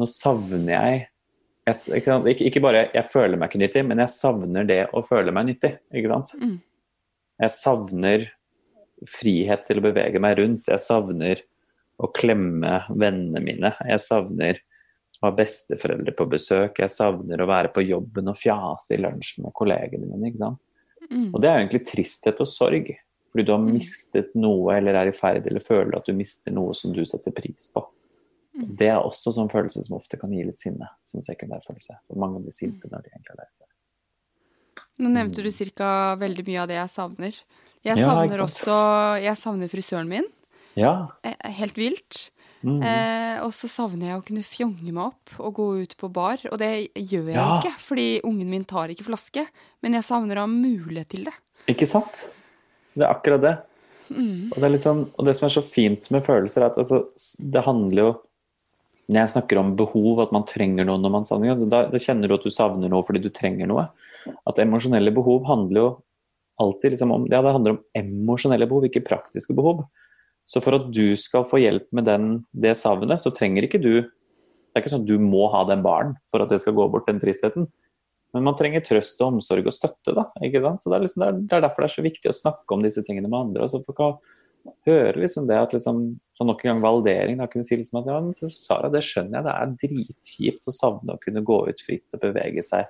nå 0.01 0.07
savner 0.09 0.73
jeg, 0.73 1.07
jeg 1.69 2.01
ikke, 2.01 2.05
sant? 2.09 2.27
Ikke, 2.33 2.47
ikke 2.49 2.63
bare 2.65 2.87
jeg 2.95 3.05
føler 3.13 3.37
meg 3.37 3.51
ikke 3.51 3.61
nyttig, 3.61 3.87
men 3.87 3.99
jeg 3.99 4.15
savner 4.15 4.67
det 4.67 4.81
å 4.97 5.05
føle 5.05 5.31
meg 5.33 5.47
nyttig. 5.51 5.75
ikke 5.93 6.09
sant? 6.09 6.33
Mm. 6.41 6.57
Jeg 7.41 7.51
savner 7.51 8.27
frihet 9.07 9.67
til 9.67 9.79
å 9.79 9.85
bevege 9.85 10.21
meg 10.21 10.39
rundt. 10.39 10.69
Jeg 10.69 10.81
savner 10.81 11.43
å 12.01 12.09
klemme 12.17 12.81
vennene 12.89 13.41
mine. 13.45 13.75
Jeg 13.89 14.01
savner 14.01 14.59
ha 15.23 15.31
besteforeldre 15.37 16.15
på 16.17 16.27
besøk. 16.31 16.79
Jeg 16.81 16.89
savner 16.95 17.43
å 17.43 17.47
være 17.51 17.73
på 17.75 17.83
jobben 17.87 18.29
og 18.33 18.37
fjase 18.41 18.97
i 18.97 19.01
lunsjen 19.03 19.45
med 19.45 19.53
kollegene 19.53 20.07
mine. 20.09 20.31
ikke 20.31 20.39
sant? 20.39 20.59
Mm. 21.11 21.35
Og 21.35 21.41
det 21.43 21.49
er 21.51 21.59
jo 21.59 21.67
egentlig 21.67 21.85
tristhet 21.91 22.41
og 22.41 22.49
sorg. 22.49 22.91
Fordi 23.31 23.45
du 23.47 23.53
har 23.53 23.61
Mm. 23.61 23.73
mistet 23.79 24.35
noe, 24.35 24.77
eller 24.77 24.95
er 24.95 25.09
i 25.09 25.13
ferd 25.15 25.47
eller 25.47 25.61
føler 25.61 25.97
at 25.97 26.05
du 26.07 26.13
mister 26.13 26.51
noe 26.51 26.73
som 26.75 26.93
du 26.93 27.05
setter 27.05 27.31
pris 27.31 27.69
på. 27.73 27.85
Mm. 28.57 28.77
Det 28.77 28.89
er 28.89 28.99
også 28.99 29.31
sånn 29.33 29.49
følelse 29.51 29.85
som 29.85 29.97
ofte 29.97 30.19
kan 30.19 30.31
gi 30.33 30.43
litt 30.43 30.57
sinne, 30.57 30.89
som 31.01 31.21
sekundærfølelse. 31.21 31.95
For 32.09 32.17
mange 32.17 32.41
blir 32.43 32.53
sinte 32.53 32.87
Mm. 32.87 32.91
når 32.91 33.03
de 33.05 33.11
egentlig 33.11 33.31
er 33.31 33.37
lei 33.39 33.47
seg. 33.51 33.69
Nå 34.99 35.09
nevnte 35.11 35.43
du 35.43 35.51
cirka 35.51 36.17
veldig 36.19 36.47
mye 36.47 36.61
av 36.63 36.69
det 36.69 36.77
jeg 36.77 36.89
savner. 36.91 37.35
Jeg 37.85 37.97
savner 37.97 38.37
ja, 38.37 38.45
også 38.45 39.23
Jeg 39.23 39.37
savner 39.37 39.69
frisøren 39.71 40.09
min. 40.09 40.25
Ja. 40.77 41.09
Eh, 41.25 41.35
Helt 41.45 41.75
vilt. 41.75 42.31
Mm. 42.61 42.83
Eh, 42.85 43.39
og 43.45 43.55
så 43.57 43.71
savner 43.73 44.11
jeg 44.11 44.19
å 44.21 44.25
kunne 44.27 44.45
fjonge 44.45 44.93
meg 44.93 45.03
opp 45.07 45.39
og 45.41 45.55
gå 45.57 45.69
ut 45.83 45.95
på 46.01 46.11
bar. 46.13 46.43
Og 46.53 46.59
det 46.61 46.91
gjør 46.95 47.31
jeg 47.33 47.39
Ja. 47.39 47.61
ikke, 47.61 47.73
fordi 47.81 48.09
ungen 48.25 48.51
min 48.51 48.65
tar 48.65 48.89
ikke 48.93 49.07
flaske. 49.09 49.47
Men 49.83 49.95
jeg 49.97 50.05
savner 50.05 50.37
å 50.37 50.45
ha 50.45 50.51
mulighet 50.51 51.09
til 51.09 51.25
det. 51.25 51.35
Ikke 51.69 51.89
sant? 51.89 52.31
Det 52.95 53.07
er 53.07 53.15
akkurat 53.15 53.41
det. 53.41 53.59
Mm. 54.11 54.51
Og, 54.53 54.59
det 54.59 54.67
er 54.73 54.77
sånn, 54.83 55.05
og 55.17 55.25
det 55.25 55.37
som 55.39 55.47
er 55.47 55.55
så 55.55 55.63
fint 55.63 56.11
med 56.11 56.25
følelser, 56.27 56.63
er 56.65 56.73
at 56.73 56.79
altså, 56.83 57.07
det 57.39 57.63
handler 57.65 58.03
jo 58.03 58.21
Når 59.11 59.27
jeg 59.27 59.31
snakker 59.33 59.59
om 59.59 59.75
behov, 59.75 60.21
at 60.23 60.31
man 60.31 60.45
trenger 60.47 60.85
noe 60.87 61.01
når 61.03 61.11
man 61.11 61.25
savner 61.27 61.57
noe, 61.57 61.67
da, 61.67 61.81
da 61.91 61.99
kjenner 61.99 62.29
du 62.29 62.35
at 62.37 62.45
du 62.47 62.51
savner 62.55 62.89
noe 62.89 63.03
fordi 63.03 63.19
du 63.19 63.29
trenger 63.35 63.67
noe. 63.67 63.89
At 64.47 64.61
emosjonelle 64.63 65.11
behov 65.11 65.49
handler 65.49 65.81
jo 65.81 65.89
alltid 66.63 66.93
liksom 66.95 67.11
om 67.11 67.25
Ja, 67.27 67.41
det 67.43 67.51
handler 67.57 67.75
om 67.75 67.81
emosjonelle 67.99 68.69
behov, 68.71 68.87
ikke 68.87 69.03
praktiske 69.03 69.57
behov. 69.59 69.83
Så 70.51 70.63
for 70.65 70.75
at 70.81 70.89
du 70.91 71.13
skal 71.19 71.47
få 71.47 71.61
hjelp 71.63 71.87
med 71.95 72.09
den, 72.09 72.31
det 72.51 72.75
savnet, 72.81 73.23
så 73.23 73.31
trenger 73.35 73.67
ikke 73.67 73.83
du 73.83 73.93
Det 74.01 74.79
er 74.79 74.83
ikke 74.85 74.93
sånn 74.93 75.03
at 75.03 75.11
du 75.11 75.23
må 75.23 75.49
ha 75.51 75.65
den 75.67 75.81
baren 75.83 76.13
for 76.31 76.43
at 76.45 76.51
det 76.53 76.61
skal 76.63 76.77
gå 76.77 76.85
bort, 76.93 77.09
den 77.11 77.19
tristheten. 77.19 77.65
Men 78.31 78.45
man 78.47 78.55
trenger 78.55 78.85
trøst 78.87 79.19
og 79.19 79.35
omsorg 79.35 79.67
og 79.67 79.75
støtte. 79.75 80.15
da, 80.15 80.29
ikke 80.47 80.63
sant? 80.63 80.85
Så 80.85 80.93
det, 80.93 80.97
er 80.97 81.03
liksom, 81.07 81.25
det, 81.25 81.31
er, 81.31 81.57
er 81.59 81.65
derfor 81.65 81.83
det 81.83 81.89
er 81.89 81.95
så 81.97 82.05
viktig 82.07 82.31
å 82.31 82.37
snakke 82.39 82.77
om 82.77 82.85
disse 82.85 83.03
tingene 83.07 83.27
med 83.27 83.41
andre. 83.41 83.65
og 83.67 83.73
så 83.73 83.81
folk 83.83 83.99
kan 83.99 84.21
høre 84.87 85.25
liksom 85.25 85.49
det 85.49 85.59
at 85.59 85.75
liksom, 85.75 86.01
så 86.37 86.47
nok 86.47 86.63
en 86.65 86.71
gang 86.71 86.85
validering. 86.85 87.41
Da 87.41 87.49
kunne 87.51 87.67
si 87.67 87.81
liksom 87.81 88.01
at 88.03 88.11
ja, 88.13 88.21
men 88.23 88.55
Sara, 88.55 88.93
det 88.95 89.03
skjønner 89.07 89.41
jeg, 89.41 89.49
det 89.49 89.57
er 89.57 89.77
dritkjipt 89.83 90.71
å 90.71 90.77
savne 90.77 91.17
å 91.17 91.23
kunne 91.23 91.45
gå 91.51 91.61
ut 91.67 91.85
fritt 91.85 92.17
og 92.17 92.23
bevege 92.23 92.65
seg 92.67 92.87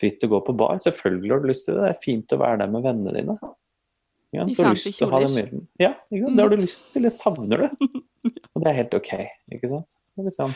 fritt 0.00 0.24
og 0.24 0.36
gå 0.36 0.42
på 0.48 0.56
bar. 0.62 0.80
Selvfølgelig 0.80 1.34
har 1.34 1.42
du 1.44 1.50
lyst 1.50 1.68
til 1.68 1.76
det. 1.76 1.84
Det 1.84 1.92
er 1.92 2.04
fint 2.04 2.32
å 2.32 2.40
være 2.40 2.62
der 2.62 2.72
med 2.72 2.86
vennene 2.86 3.16
dine. 3.18 3.36
Ja, 4.30 4.44
du 4.46 4.54
har 4.62 4.76
lyst 4.76 4.94
til 4.94 5.08
å 5.08 5.10
ha 5.10 5.22
den 5.24 5.32
muligheten. 5.34 5.64
Ja, 5.80 5.94
sant? 6.06 6.36
det 6.36 6.44
har 6.44 6.52
du 6.52 6.60
lyst 6.60 6.92
til. 6.92 7.06
Det 7.06 7.12
savner 7.16 7.64
du. 7.64 7.88
Og 8.54 8.62
det 8.62 8.70
er 8.70 8.78
helt 8.78 8.94
ok. 8.94 9.10
ikke 9.56 9.70
sant? 9.72 9.96
Liksom, 10.20 10.52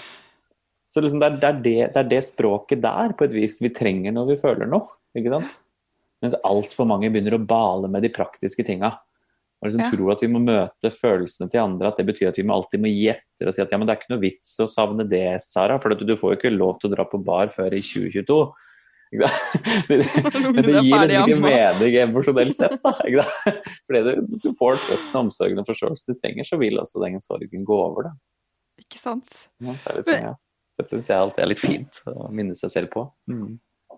så 0.91 1.03
liksom 1.03 1.23
det, 1.23 1.31
er, 1.31 1.39
det, 1.41 1.49
er 1.49 1.61
det, 1.65 1.79
det 1.95 2.03
er 2.03 2.11
det 2.13 2.21
språket 2.27 2.83
der 2.85 3.15
på 3.19 3.27
et 3.27 3.35
vis 3.35 3.59
vi 3.65 3.73
trenger 3.75 4.15
når 4.15 4.35
vi 4.35 4.39
føler 4.39 4.71
noe. 4.71 4.95
ikke 5.17 5.33
sant? 5.33 5.57
Mens 6.23 6.37
altfor 6.47 6.87
mange 6.89 7.11
begynner 7.13 7.37
å 7.39 7.43
bale 7.43 7.91
med 7.91 8.05
de 8.07 8.13
praktiske 8.15 8.67
tinga. 8.67 8.93
Og 9.65 9.71
liksom 9.71 9.81
Ja. 9.81 9.91
tror 9.91 10.13
at 10.13 10.23
vi 10.23 10.29
må 10.29 10.43
møte 10.45 10.91
følelsene 10.93 11.51
til 11.51 11.63
andre, 11.63 11.89
at 11.89 11.97
det 11.97 12.07
betyr 12.07 12.29
at 12.29 12.39
vi 12.39 12.45
må 12.45 12.55
alltid 12.59 12.83
må 12.85 12.91
gi 12.93 13.09
etter 13.15 13.49
og 13.49 13.55
si 13.57 13.63
at 13.65 13.73
ja, 13.73 13.79
men 13.81 13.89
det 13.89 13.95
er 13.95 14.01
ikke 14.03 14.13
noe 14.13 14.21
vits 14.21 14.51
å 14.61 14.69
savne 14.69 15.09
det, 15.09 15.41
Sara, 15.41 15.79
for 15.81 15.95
du 15.97 16.15
får 16.17 16.35
jo 16.35 16.37
ikke 16.37 16.53
lov 16.53 16.79
til 16.79 16.91
å 16.91 16.95
dra 16.95 17.07
på 17.09 17.23
bar 17.25 17.49
før 17.49 17.73
i 17.73 17.81
2022. 17.81 18.39
Men 19.21 20.63
det 20.67 20.85
gir 20.85 21.07
liksom 21.07 21.31
ikke 21.31 21.41
mening 21.45 21.99
emosjonelt 22.03 22.57
sett. 22.57 22.77
da? 22.85 22.95
Fordi 23.87 24.03
det, 24.09 24.15
Hvis 24.31 24.47
du 24.47 24.55
får 24.59 24.81
trøsten, 24.87 25.19
omsorgen 25.25 25.63
og 25.63 25.69
forståelsen 25.69 26.15
du 26.15 26.21
trenger, 26.21 26.49
så 26.49 26.59
vil 26.61 26.81
også 26.83 27.03
den 27.05 27.21
sorgen 27.23 27.67
gå 27.69 27.79
over. 27.79 28.11
da. 28.11 28.15
Ikke 28.85 29.01
sant? 29.01 29.47
Ja, 29.63 29.77
så 29.79 29.93
er 29.93 30.01
det 30.01 30.09
sånn, 30.09 30.27
ja. 30.31 30.35
Dette 30.75 30.91
syns 30.97 31.07
jeg 31.13 31.23
alltid 31.23 31.45
er 31.45 31.51
litt 31.53 31.63
fint 31.63 32.01
å 32.11 32.29
minne 32.35 32.57
seg 32.59 32.73
selv 32.73 32.91
på. 32.91 33.05
Mm. 33.31 33.55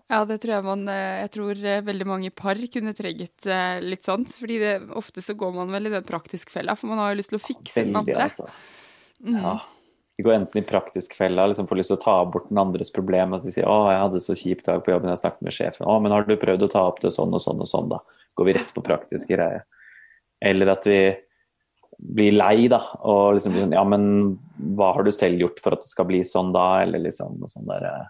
Ja, 0.07 0.21
det 0.27 0.37
tror 0.39 0.53
jeg 0.53 0.63
man 0.63 0.83
eh, 0.91 1.21
Jeg 1.23 1.31
tror 1.35 1.63
eh, 1.67 1.81
veldig 1.83 2.05
mange 2.07 2.29
par 2.31 2.59
kunne 2.71 2.93
trengt 2.95 3.47
eh, 3.49 3.79
litt 3.83 4.05
sånt. 4.07 4.35
Fordi 4.39 4.59
det, 4.61 4.75
ofte 4.99 5.23
så 5.25 5.35
går 5.39 5.55
man 5.57 5.73
vel 5.73 5.89
i 5.89 5.95
den 5.97 6.05
praktiske 6.07 6.53
fella, 6.53 6.77
for 6.77 6.91
man 6.91 7.01
har 7.01 7.11
jo 7.11 7.19
lyst 7.19 7.33
til 7.33 7.41
å 7.41 7.43
fikse 7.43 7.81
den 7.81 7.95
Veldig, 7.95 8.13
andre. 8.13 8.29
altså. 8.29 8.47
Mm. 9.25 9.41
Ja. 9.41 9.55
Vi 10.17 10.23
går 10.25 10.33
enten 10.33 10.61
i 10.61 10.65
praktisk 10.65 11.13
fella, 11.13 11.45
liksom 11.47 11.67
får 11.69 11.77
lyst 11.77 11.91
til 11.93 11.99
å 11.99 12.01
ta 12.01 12.15
bort 12.25 12.49
den 12.49 12.57
andres 12.57 12.89
problem 12.93 13.35
og 13.37 13.41
så 13.43 13.53
sier 13.53 13.67
'Å, 13.69 13.91
jeg 13.91 14.01
hadde 14.01 14.21
så 14.25 14.33
kjip 14.33 14.63
dag 14.65 14.83
på 14.83 14.91
jobben, 14.91 15.09
jeg 15.13 15.21
snakket 15.21 15.45
med 15.45 15.53
sjefen'. 15.53 15.85
'Å, 15.85 16.01
men 16.01 16.11
har 16.11 16.23
du 16.25 16.35
prøvd 16.35 16.65
å 16.65 16.71
ta 16.73 16.87
opp 16.87 16.99
det 17.01 17.13
sånn 17.13 17.33
og 17.33 17.41
sånn 17.41 17.61
og 17.61 17.69
sånn', 17.69 17.89
da? 17.89 17.99
Går 18.35 18.45
vi 18.45 18.53
rett 18.57 18.73
på 18.73 18.81
praktiske 18.81 19.37
greier. 19.37 19.63
Eller 20.41 20.69
at 20.73 20.85
vi 20.85 21.15
blir 21.97 22.33
lei, 22.33 22.67
da, 22.67 22.81
og 23.05 23.37
liksom 23.37 23.53
blir 23.53 23.65
sånn 23.67 23.77
'Ja, 23.77 23.83
men 23.83 24.39
hva 24.57 24.93
har 24.95 25.03
du 25.03 25.11
selv 25.11 25.37
gjort 25.37 25.59
for 25.59 25.73
at 25.73 25.81
det 25.81 25.89
skal 25.93 26.05
bli 26.05 26.21
sånn, 26.21 26.51
da?' 26.51 26.81
Eller 26.81 26.99
liksom 26.99 27.37
noe 27.37 27.47
sånn 27.47 27.67
derre 27.67 28.09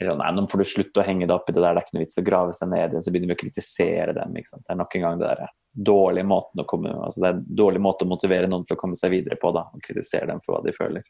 eller 0.00 0.16
nei, 0.16 0.32
nå 0.32 0.50
får 0.50 0.58
du 0.58 0.64
slutte 0.64 0.98
å 0.98 1.06
henge 1.06 1.28
deg 1.28 1.36
opp 1.36 1.48
i 1.48 1.52
det 1.52 1.62
der, 1.62 1.74
det 1.74 1.78
er 1.78 1.86
ikke 1.86 1.94
noe 1.94 2.04
vits 2.04 2.18
å 2.18 2.26
grave 2.26 2.52
seg 2.52 2.68
ned 2.68 2.90
i 2.90 2.94
det. 2.96 3.02
Så 3.04 3.12
begynner 3.12 3.30
vi 3.30 3.36
å 3.38 3.42
kritisere 3.44 4.12
dem. 4.16 4.34
Ikke 4.34 4.48
sant? 4.48 4.64
Det 4.66 4.72
er 4.74 4.80
nok 4.80 4.96
en 4.96 5.04
gang 5.06 5.20
det 5.20 5.28
der 5.28 5.44
å 5.72 6.64
komme, 6.68 6.92
altså 6.92 7.20
det 7.22 7.28
en 7.28 7.44
dårlig 7.56 7.80
måte 7.80 8.04
å 8.04 8.08
motivere 8.08 8.48
noen 8.48 8.66
til 8.66 8.76
å 8.76 8.80
komme 8.80 8.96
seg 8.98 9.10
videre 9.10 9.38
på. 9.40 9.52
da, 9.52 9.68
og 9.72 9.82
kritisere 9.82 10.26
dem 10.26 10.40
for 10.44 10.56
hva 10.56 10.64
de 10.66 10.76
føler. 10.76 11.02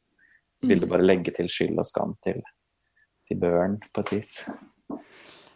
Så 0.60 0.68
vil 0.70 0.80
du 0.80 0.86
bare 0.86 1.02
legge 1.02 1.34
til 1.34 1.48
skyld 1.50 1.78
og 1.78 1.86
skam 1.86 2.14
til, 2.22 2.42
til 3.26 3.40
børen, 3.42 3.78
på 3.92 4.04
et 4.04 4.12
vis. 4.12 4.36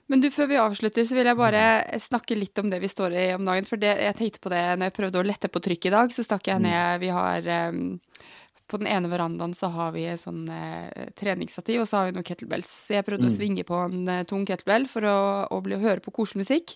Men 0.06 0.22
du, 0.22 0.28
før 0.30 0.46
vi 0.46 0.58
avslutter, 0.62 1.04
så 1.06 1.16
vil 1.16 1.26
jeg 1.26 1.38
bare 1.38 1.62
snakke 1.98 2.38
litt 2.38 2.58
om 2.62 2.68
det 2.70 2.78
vi 2.82 2.90
står 2.90 3.14
i 3.14 3.26
om 3.34 3.46
dagen. 3.46 3.66
For 3.66 3.80
det, 3.82 3.96
jeg 4.04 4.18
tenkte 4.18 4.42
på 4.42 4.52
det 4.52 4.62
når 4.78 4.90
jeg 4.90 4.96
prøvde 4.98 5.22
å 5.22 5.26
lette 5.26 5.50
på 5.50 5.62
trykket 5.62 5.90
i 5.90 5.94
dag, 5.96 6.14
så 6.14 6.22
stakk 6.26 6.50
jeg 6.50 6.62
ned 6.62 7.00
Vi 7.02 7.10
har 7.14 7.48
em, 7.56 7.80
På 8.66 8.80
den 8.80 8.88
ene 8.90 9.10
verandaen 9.10 9.54
så 9.54 9.70
har 9.74 9.92
vi 9.94 10.04
et 10.10 10.20
sånn 10.20 10.44
eh, 10.50 11.10
treningsstativ, 11.18 11.82
og 11.82 11.88
så 11.88 12.00
har 12.00 12.08
vi 12.08 12.16
noen 12.16 12.26
kettlebells. 12.26 12.70
Så 12.86 12.96
jeg 12.96 13.06
prøvde 13.06 13.30
å 13.30 13.34
svinge 13.34 13.66
på 13.66 13.78
en 13.84 14.06
eh, 14.10 14.24
tung 14.28 14.46
kettlebell 14.48 14.88
for 14.90 15.06
å, 15.06 15.18
å 15.54 15.60
bli, 15.62 15.78
høre 15.82 16.02
på 16.02 16.14
koselig 16.16 16.44
musikk, 16.44 16.74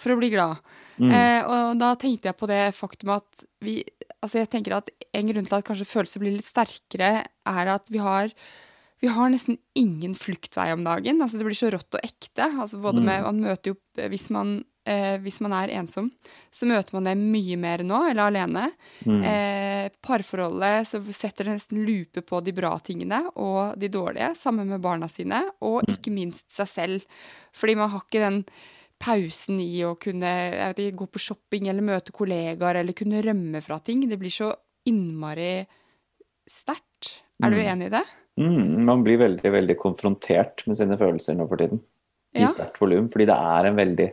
for 0.00 0.14
å 0.14 0.18
bli 0.20 0.32
glad. 0.34 0.60
Eh, 1.00 1.40
og 1.44 1.80
da 1.80 1.94
tenkte 2.00 2.30
jeg 2.30 2.38
på 2.40 2.50
det 2.50 2.64
faktum 2.76 3.14
at 3.16 3.46
vi 3.64 3.80
altså 4.20 4.42
jeg 4.42 4.50
tenker 4.52 4.76
at 4.76 4.90
en 5.16 5.30
grunn 5.30 5.46
til 5.48 5.56
at 5.56 5.64
kanskje 5.66 5.88
følelser 5.88 6.22
blir 6.22 6.34
litt 6.36 6.48
sterkere, 6.48 7.12
er 7.24 7.72
at 7.72 7.88
vi 7.92 8.02
har 8.04 8.34
vi 9.00 9.08
har 9.08 9.30
nesten 9.32 9.56
ingen 9.78 10.12
fluktvei 10.12 10.70
om 10.74 10.84
dagen. 10.84 11.22
altså 11.22 11.38
Det 11.40 11.46
blir 11.48 11.56
så 11.56 11.70
rått 11.72 11.96
og 11.96 12.04
ekte. 12.04 12.50
altså 12.50 12.80
både 12.82 13.00
med, 13.00 13.22
man 13.24 13.40
møter 13.40 13.72
jo, 13.72 13.78
Hvis 13.96 14.28
man, 14.28 14.60
eh, 14.88 15.16
hvis 15.22 15.40
man 15.44 15.54
er 15.56 15.72
ensom, 15.80 16.10
så 16.52 16.68
møter 16.68 16.96
man 16.96 17.08
det 17.08 17.16
mye 17.20 17.58
mer 17.60 17.84
nå, 17.86 18.00
eller 18.10 18.30
alene. 18.30 18.66
Mm. 19.04 19.20
Eh, 19.26 19.86
parforholdet 20.04 20.88
så 20.90 21.02
setter 21.14 21.48
det 21.48 21.56
nesten 21.58 21.82
lupe 21.86 22.24
på 22.26 22.42
de 22.44 22.54
bra 22.56 22.72
tingene 22.84 23.22
og 23.34 23.78
de 23.80 23.90
dårlige, 23.92 24.32
sammen 24.38 24.68
med 24.70 24.82
barna 24.84 25.08
sine, 25.10 25.42
og 25.64 25.82
mm. 25.84 25.94
ikke 25.96 26.14
minst 26.14 26.50
seg 26.54 26.70
selv. 26.70 27.24
Fordi 27.56 27.78
man 27.80 27.92
har 27.94 28.04
ikke 28.06 28.24
den 28.24 28.44
pausen 29.00 29.60
i 29.64 29.80
å 29.88 29.94
kunne 30.00 30.30
ikke, 30.74 30.90
gå 30.98 31.06
på 31.08 31.22
shopping 31.30 31.70
eller 31.70 31.84
møte 31.84 32.12
kollegaer 32.12 32.82
eller 32.82 32.96
kunne 32.96 33.22
rømme 33.24 33.62
fra 33.64 33.80
ting. 33.84 34.04
Det 34.08 34.18
blir 34.20 34.34
så 34.34 34.52
innmari 34.88 35.64
sterkt. 36.50 37.20
Er 37.40 37.52
du 37.52 37.56
mm. 37.56 37.66
enig 37.72 37.88
i 37.88 37.94
det? 37.94 38.04
Mm, 38.40 38.84
man 38.86 39.04
blir 39.04 39.20
veldig, 39.20 39.52
veldig 39.52 39.76
konfrontert 39.80 40.66
med 40.68 40.78
sine 40.78 40.98
følelser 41.00 41.36
nå 41.38 41.46
for 41.48 41.60
tiden. 41.60 41.80
I 42.36 42.44
ja. 42.44 42.50
sterkt 42.52 42.78
volum. 42.80 43.08
Fordi 43.12 43.26
det 43.30 43.36
er 43.36 43.68
en 43.70 43.78
veldig 43.78 44.08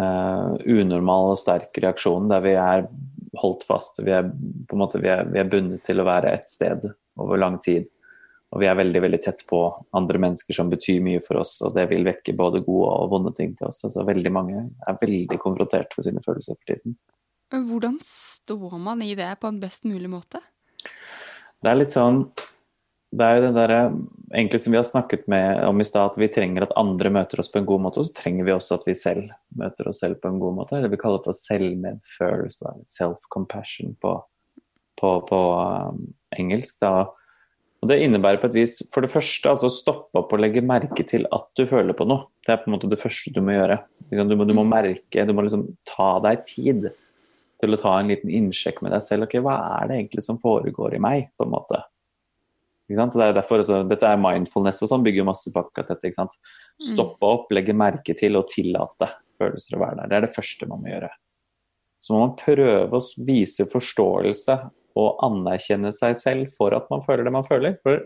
uh, 0.00 0.54
unormal 0.64 1.32
og 1.32 1.40
sterk 1.40 1.76
reaksjon 1.82 2.30
der 2.30 2.44
vi 2.44 2.54
er 2.58 2.86
holdt 3.40 3.64
fast. 3.66 3.98
Vi 4.04 4.12
er, 4.14 4.28
på 4.68 4.76
en 4.76 4.82
måte, 4.84 5.00
vi 5.02 5.10
er, 5.10 5.26
vi 5.30 5.40
er 5.42 5.50
bundet 5.50 5.84
til 5.86 6.00
å 6.00 6.06
være 6.06 6.36
et 6.36 6.50
sted 6.50 6.86
over 7.20 7.40
lang 7.40 7.58
tid. 7.64 7.88
Og 8.54 8.60
vi 8.62 8.68
er 8.70 8.78
veldig 8.78 9.00
veldig 9.02 9.18
tett 9.24 9.42
på 9.50 9.58
andre 9.98 10.20
mennesker 10.22 10.54
som 10.54 10.70
betyr 10.70 11.00
mye 11.02 11.22
for 11.24 11.40
oss, 11.40 11.56
og 11.66 11.74
det 11.74 11.88
vil 11.90 12.06
vekke 12.06 12.36
både 12.38 12.62
gode 12.62 12.92
og 12.92 13.10
vonde 13.10 13.32
ting 13.34 13.50
til 13.58 13.66
oss. 13.66 13.80
Altså, 13.82 14.04
veldig 14.06 14.30
mange 14.34 14.60
er 14.86 15.00
veldig 15.00 15.40
konfrontert 15.42 15.96
med 15.98 16.06
sine 16.06 16.22
følelser 16.22 16.60
for 16.60 16.70
tiden. 16.70 16.94
Hvordan 17.50 17.98
står 18.06 18.78
man 18.82 19.02
i 19.02 19.12
det 19.18 19.32
på 19.42 19.50
en 19.50 19.58
best 19.62 19.86
mulig 19.90 20.10
måte? 20.10 20.38
Det 20.84 21.70
er 21.70 21.80
litt 21.80 21.92
sånn 21.92 22.28
det 23.14 23.26
er 23.26 23.38
jo 23.38 23.42
det 23.44 23.54
derre 23.54 23.80
egentlig 24.34 24.60
som 24.62 24.74
vi 24.74 24.78
har 24.78 24.86
snakket 24.86 25.26
med 25.30 25.62
om 25.68 25.80
i 25.80 25.86
stad, 25.86 26.12
at 26.12 26.18
vi 26.18 26.30
trenger 26.32 26.66
at 26.66 26.76
andre 26.80 27.12
møter 27.14 27.40
oss 27.40 27.50
på 27.52 27.60
en 27.60 27.68
god 27.68 27.84
måte, 27.86 28.02
og 28.02 28.08
så 28.08 28.16
trenger 28.18 28.46
vi 28.46 28.54
også 28.54 28.78
at 28.78 28.86
vi 28.88 28.94
selv 28.98 29.28
møter 29.58 29.90
oss 29.90 30.00
selv 30.02 30.18
på 30.22 30.30
en 30.30 30.40
god 30.42 30.56
måte. 30.58 30.80
Det 30.82 30.90
vi 30.92 31.00
kaller 31.00 31.22
for 31.24 31.36
selvmedfølelse, 31.38 32.72
self-compassion 32.90 33.94
på, 34.02 34.16
på, 35.00 35.12
på 35.28 35.42
um, 35.54 36.00
engelsk. 36.38 36.80
Da. 36.82 37.06
Og 37.84 37.90
Det 37.90 38.00
innebærer 38.02 38.42
på 38.42 38.50
et 38.50 38.58
vis 38.58 38.80
for 38.90 39.04
det 39.04 39.12
første 39.12 39.52
altså 39.52 39.70
stoppe 39.70 40.18
opp 40.18 40.34
og 40.34 40.42
legge 40.42 40.64
merke 40.64 41.06
til 41.06 41.28
at 41.34 41.46
du 41.54 41.66
føler 41.70 41.94
på 41.94 42.08
noe. 42.08 42.26
Det 42.42 42.56
er 42.56 42.62
på 42.64 42.70
en 42.70 42.78
måte 42.78 42.90
det 42.90 43.00
første 43.00 43.30
du 43.36 43.42
må 43.44 43.54
gjøre. 43.54 43.78
Du 44.10 44.34
må, 44.34 44.48
du 44.48 44.56
må 44.56 44.66
merke, 44.66 45.26
du 45.28 45.34
må 45.36 45.46
liksom 45.46 45.68
ta 45.86 46.16
deg 46.24 46.46
tid 46.48 46.90
til 47.62 47.76
å 47.76 47.80
ta 47.80 47.98
en 48.00 48.10
liten 48.10 48.32
innsjekk 48.32 48.82
med 48.82 48.96
deg 48.96 49.04
selv. 49.06 49.28
ok, 49.28 49.38
Hva 49.44 49.58
er 49.78 49.90
det 49.90 50.00
egentlig 50.00 50.24
som 50.26 50.40
foregår 50.42 50.96
i 50.96 51.02
meg? 51.02 51.28
på 51.38 51.46
en 51.46 51.54
måte? 51.54 51.84
Det 52.88 53.00
er 53.00 53.32
derfor, 53.32 53.62
altså, 53.62 53.80
dette 53.88 54.08
er 54.08 54.20
mindfulness 54.20 54.82
og 54.84 54.90
sånn, 54.90 55.04
bygger 55.06 55.24
masse 55.24 55.52
på 55.52 55.62
akkurat 55.62 55.94
dette. 55.94 56.10
Mm. 56.20 56.32
Stoppe 56.84 57.28
opp, 57.30 57.52
legge 57.56 57.76
merke 57.76 58.16
til 58.18 58.36
og 58.36 58.50
tillate 58.52 59.08
følelser 59.40 59.76
å 59.76 59.80
være 59.80 60.02
der. 60.02 60.10
Det 60.10 60.18
er 60.18 60.26
det 60.26 60.34
første 60.34 60.68
man 60.68 60.82
må 60.82 60.92
gjøre. 60.92 61.10
Så 62.04 62.12
må 62.12 62.20
man 62.20 62.36
prøve 62.36 63.00
å 63.00 63.24
vise 63.24 63.64
forståelse 63.70 64.58
og 65.00 65.24
anerkjenne 65.24 65.90
seg 65.94 66.14
selv 66.18 66.52
for 66.54 66.76
at 66.76 66.90
man 66.92 67.02
føler 67.02 67.24
det 67.24 67.32
man 67.34 67.46
føler. 67.46 67.78
For 67.80 68.04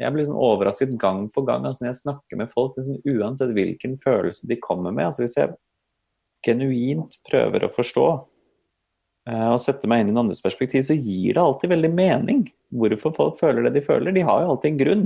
jeg 0.00 0.14
blir 0.14 0.26
sånn 0.26 0.40
overrasket 0.40 0.96
gang 1.00 1.26
på 1.34 1.44
gang 1.46 1.66
altså 1.68 1.84
når 1.84 1.92
jeg 1.92 2.00
snakker 2.00 2.40
med 2.40 2.50
folk, 2.52 2.78
liksom, 2.78 3.02
uansett 3.12 3.52
hvilken 3.54 3.98
følelse 4.00 4.48
de 4.48 4.58
kommer 4.62 4.94
med. 4.96 5.10
altså 5.10 5.26
Hvis 5.26 5.36
jeg 5.36 5.52
genuint 6.46 7.20
prøver 7.28 7.66
å 7.66 7.72
forstå 7.74 8.06
og 9.30 9.60
sette 9.62 9.88
meg 9.90 10.02
inn 10.02 10.10
i 10.10 10.14
en 10.14 10.22
andres 10.24 10.42
perspektiv, 10.42 10.84
så 10.86 10.96
gir 10.96 11.36
det 11.36 11.42
alltid 11.42 11.72
veldig 11.72 11.90
mening 11.94 12.44
hvorfor 12.74 13.12
folk 13.14 13.40
føler 13.40 13.66
det 13.66 13.74
de 13.76 13.82
føler. 13.84 14.14
De 14.14 14.24
har 14.26 14.44
jo 14.44 14.54
alltid 14.54 14.72
en 14.72 14.80
grunn. 14.80 15.04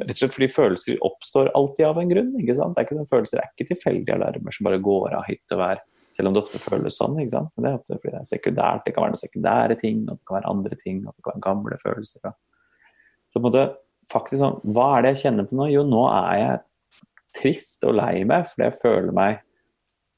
Rett 0.00 0.10
og 0.10 0.20
slett 0.20 0.34
fordi 0.34 0.50
følelser 0.50 1.02
oppstår 1.06 1.50
alltid 1.54 1.86
av 1.86 1.98
en 2.00 2.10
grunn. 2.10 2.30
ikke 2.40 2.56
sant? 2.58 2.74
Det 2.74 2.82
er 2.82 2.88
ikke 2.88 2.98
sånn, 2.98 3.10
Følelser 3.10 3.40
er 3.40 3.50
ikke 3.50 3.68
tilfeldige 3.70 4.16
alarmer 4.16 4.54
som 4.54 4.68
bare 4.68 4.80
går 4.82 5.18
av 5.20 5.28
hytt 5.28 5.54
og 5.54 5.60
vær, 5.60 5.82
selv 6.14 6.30
om 6.30 6.34
det 6.34 6.42
ofte 6.42 6.62
føles 6.62 6.98
sånn. 6.98 7.18
ikke 7.22 7.34
sant? 7.36 7.52
Men 7.54 7.66
det 7.66 7.70
er 7.70 7.78
ofte 7.78 7.98
fordi 7.98 8.14
det 8.14 8.20
er 8.20 8.30
sekundært. 8.30 8.84
Det 8.84 8.94
kan 8.94 9.04
være 9.04 9.14
noen 9.14 9.22
sekundære 9.22 9.78
ting, 9.80 10.02
og 10.08 10.16
det 10.16 10.26
kan 10.26 10.38
være 10.38 10.52
andre 10.54 10.80
ting, 10.80 11.00
og 11.04 11.14
det 11.14 11.22
kan 11.24 11.34
være 11.34 11.46
gamle 11.46 11.80
følelser. 11.82 12.36
Så 13.30 13.38
på 13.38 13.42
en 13.42 13.46
måte, 13.48 13.66
faktisk 14.10 14.40
sånn, 14.42 14.60
Hva 14.74 14.88
er 14.96 15.04
det 15.04 15.14
jeg 15.14 15.22
kjenner 15.26 15.50
på 15.50 15.58
nå? 15.58 15.68
Jo, 15.72 15.84
nå 15.86 16.02
er 16.10 16.40
jeg 16.42 16.62
trist 17.34 17.86
og 17.86 17.96
lei 17.98 18.22
meg 18.28 18.46
fordi 18.46 18.68
jeg 18.68 18.78
føler 18.78 19.14
meg 19.14 19.40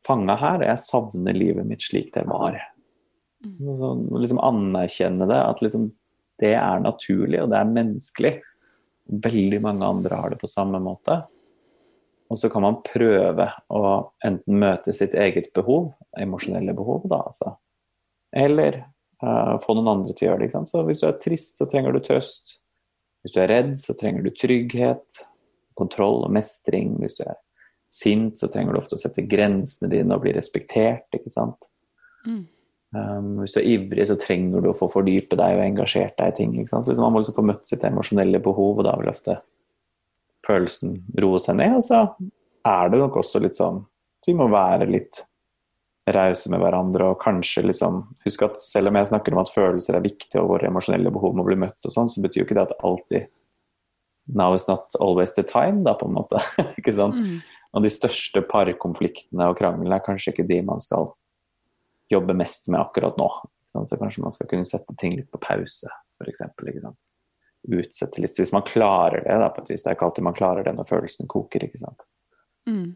fanga 0.06 0.36
her, 0.38 0.60
og 0.62 0.68
jeg 0.68 0.84
savner 0.84 1.36
livet 1.36 1.68
mitt 1.68 1.84
slik 1.84 2.12
det 2.14 2.24
var. 2.28 2.58
Mm. 3.46 3.70
Så, 3.78 3.92
liksom 4.18 4.42
anerkjenne 4.42 5.28
det, 5.30 5.38
at 5.38 5.62
liksom 5.64 5.90
det 6.40 6.52
er 6.58 6.82
naturlig, 6.84 7.40
og 7.42 7.52
det 7.52 7.60
er 7.60 7.72
menneskelig. 7.72 8.34
Veldig 9.24 9.60
mange 9.64 9.88
andre 9.88 10.18
har 10.20 10.32
det 10.32 10.40
på 10.40 10.50
samme 10.50 10.80
måte. 10.82 11.22
Og 12.28 12.40
så 12.40 12.50
kan 12.50 12.64
man 12.64 12.80
prøve 12.84 13.46
å 13.70 13.82
enten 14.26 14.58
møte 14.60 14.92
sitt 14.96 15.14
eget 15.14 15.52
behov, 15.56 15.92
emosjonelle 16.18 16.74
behov, 16.76 17.06
da 17.08 17.22
altså. 17.28 17.54
Eller 18.36 18.82
uh, 19.22 19.56
få 19.62 19.76
noen 19.78 19.92
andre 19.94 20.12
til 20.12 20.26
å 20.26 20.32
gjøre 20.32 20.48
det. 20.48 20.64
Så 20.68 20.82
hvis 20.88 21.02
du 21.02 21.08
er 21.08 21.20
trist, 21.22 21.60
så 21.60 21.68
trenger 21.70 21.94
du 21.94 22.02
trøst. 22.04 22.58
Hvis 23.22 23.36
du 23.36 23.40
er 23.42 23.50
redd, 23.54 23.76
så 23.80 23.94
trenger 23.98 24.26
du 24.26 24.32
trygghet, 24.34 25.22
kontroll 25.78 26.24
og 26.26 26.34
mestring. 26.34 26.96
Hvis 27.00 27.20
du 27.20 27.24
er 27.28 27.38
sint, 27.92 28.36
så 28.40 28.50
trenger 28.52 28.74
du 28.74 28.82
ofte 28.82 28.98
å 28.98 29.00
sette 29.00 29.24
grensene 29.30 29.90
dine 29.92 30.18
og 30.18 30.26
bli 30.26 30.34
respektert, 30.36 31.06
ikke 31.14 31.32
sant. 31.32 31.70
Mm. 32.26 32.44
Um, 32.96 33.42
hvis 33.42 33.52
du 33.56 33.60
er 33.60 33.68
ivrig, 33.68 34.06
så 34.08 34.16
trenger 34.20 34.62
du 34.62 34.70
å 34.70 34.76
få 34.76 34.88
fordype 34.88 35.36
deg 35.36 35.58
og 35.58 35.64
engasjert 35.64 36.16
deg 36.16 36.32
i 36.32 36.36
ting. 36.38 36.56
Så 36.64 36.80
liksom 36.86 37.04
man 37.04 37.16
må 37.16 37.20
liksom 37.20 37.36
få 37.36 37.44
møtt 37.44 37.68
sitt 37.68 37.84
emosjonelle 37.84 38.40
behov, 38.44 38.80
og 38.80 38.86
da 38.86 38.94
vil 39.00 39.10
ofte 39.12 39.40
følelsen 40.46 41.00
roe 41.20 41.40
seg 41.42 41.58
ned. 41.60 41.78
Og 41.80 41.84
så 41.84 42.04
er 42.66 42.92
det 42.92 43.00
nok 43.02 43.18
også 43.20 43.42
litt 43.42 43.58
sånn 43.58 43.82
at 43.82 44.30
vi 44.30 44.36
må 44.38 44.48
være 44.50 44.88
litt 44.88 45.24
rause 46.14 46.50
med 46.52 46.62
hverandre 46.62 47.10
og 47.10 47.18
kanskje 47.18 47.64
liksom 47.66 48.04
Husk 48.22 48.44
at 48.46 48.60
selv 48.62 48.92
om 48.92 48.98
jeg 48.98 49.08
snakker 49.10 49.34
om 49.34 49.40
at 49.42 49.50
følelser 49.50 49.98
er 49.98 50.04
viktige 50.04 50.42
og 50.42 50.52
våre 50.52 50.68
emosjonelle 50.70 51.10
behov 51.10 51.34
må 51.34 51.46
bli 51.46 51.58
møtt 51.58 51.88
og 51.88 51.92
sånn, 51.92 52.06
så 52.10 52.22
betyr 52.22 52.44
jo 52.44 52.46
ikke 52.46 52.58
det 52.58 52.68
at 52.68 52.78
alltid 52.86 53.32
Now 54.26 54.54
is 54.54 54.66
not 54.66 54.90
always 54.98 55.36
the 55.36 55.44
time, 55.46 55.84
da, 55.86 55.92
på 55.94 56.08
en 56.08 56.16
måte. 56.16 56.40
ikke 56.80 56.90
sant? 56.96 57.14
Mm. 57.14 57.36
Og 57.78 57.84
de 57.84 57.92
største 57.94 58.40
parkonfliktene 58.42 59.46
og 59.46 59.54
kranglene 59.60 59.94
er 59.94 60.02
kanskje 60.02 60.32
ikke 60.32 60.46
de 60.48 60.58
man 60.66 60.82
skal 60.82 61.12
jobber 62.12 62.34
mest 62.38 62.68
med 62.68 62.80
akkurat 62.80 63.18
nå. 63.18 63.28
Så 63.66 63.98
kanskje 63.98 64.22
man 64.22 64.32
skal 64.32 64.48
kunne 64.50 64.64
sette 64.64 64.94
ting 64.98 65.16
litt 65.16 65.30
på 65.30 65.40
pause, 65.42 65.90
f.eks. 66.22 66.44
Utsette 67.66 68.22
litt, 68.22 68.36
hvis 68.38 68.52
man 68.54 68.62
klarer 68.66 69.24
det. 69.24 69.38
Da, 69.42 69.48
på 69.50 69.64
et 69.64 69.72
vis. 69.72 69.82
Det 69.82 69.90
er 69.90 69.98
ikke 69.98 70.06
alltid 70.06 70.26
man 70.28 70.36
klarer 70.38 70.66
det 70.66 70.76
når 70.76 70.86
følelsen 70.86 71.28
koker. 71.30 71.66
ikke 71.66 71.82
sant? 71.82 72.06
Mm. 72.70 72.94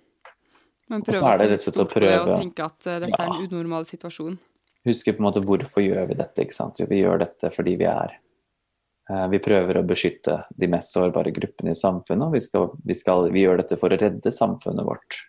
Men 0.91 1.05
prøve 1.07 1.19
å 1.19 1.39
se 1.39 1.51
litt 1.51 1.63
stort 1.63 1.93
på 1.93 2.03
det 2.03 2.15
og 2.19 2.33
tenke 2.35 2.67
at 2.67 2.79
uh, 2.87 2.97
dette 3.03 3.15
ja. 3.15 3.27
er 3.27 3.31
en 3.31 3.51
unormal 3.51 3.87
situasjon. 3.87 4.39
Huske 4.87 5.13
på 5.13 5.21
en 5.21 5.27
måte 5.29 5.43
hvorfor 5.45 5.85
gjør 5.85 6.09
vi 6.11 6.19
dette. 6.19 6.47
ikke 6.47 6.57
sant? 6.57 6.81
Jo, 6.81 6.89
vi 6.91 7.03
gjør 7.03 7.23
dette 7.23 7.51
fordi 7.55 7.77
vi 7.79 7.87
er 7.91 8.15
uh, 9.11 9.27
Vi 9.31 9.43
prøver 9.43 9.79
å 9.79 9.87
beskytte 9.87 10.41
de 10.59 10.71
mest 10.73 10.95
sårbare 10.97 11.35
gruppene 11.37 11.75
i 11.75 11.79
samfunnet. 11.79 12.27
og 12.27 12.39
vi, 12.39 12.43
skal, 12.47 12.71
vi, 12.87 12.97
skal, 12.99 13.31
vi 13.35 13.45
gjør 13.45 13.63
dette 13.63 13.79
for 13.79 13.93
å 13.93 14.01
redde 14.01 14.35
samfunnet 14.35 14.87
vårt. 14.87 15.21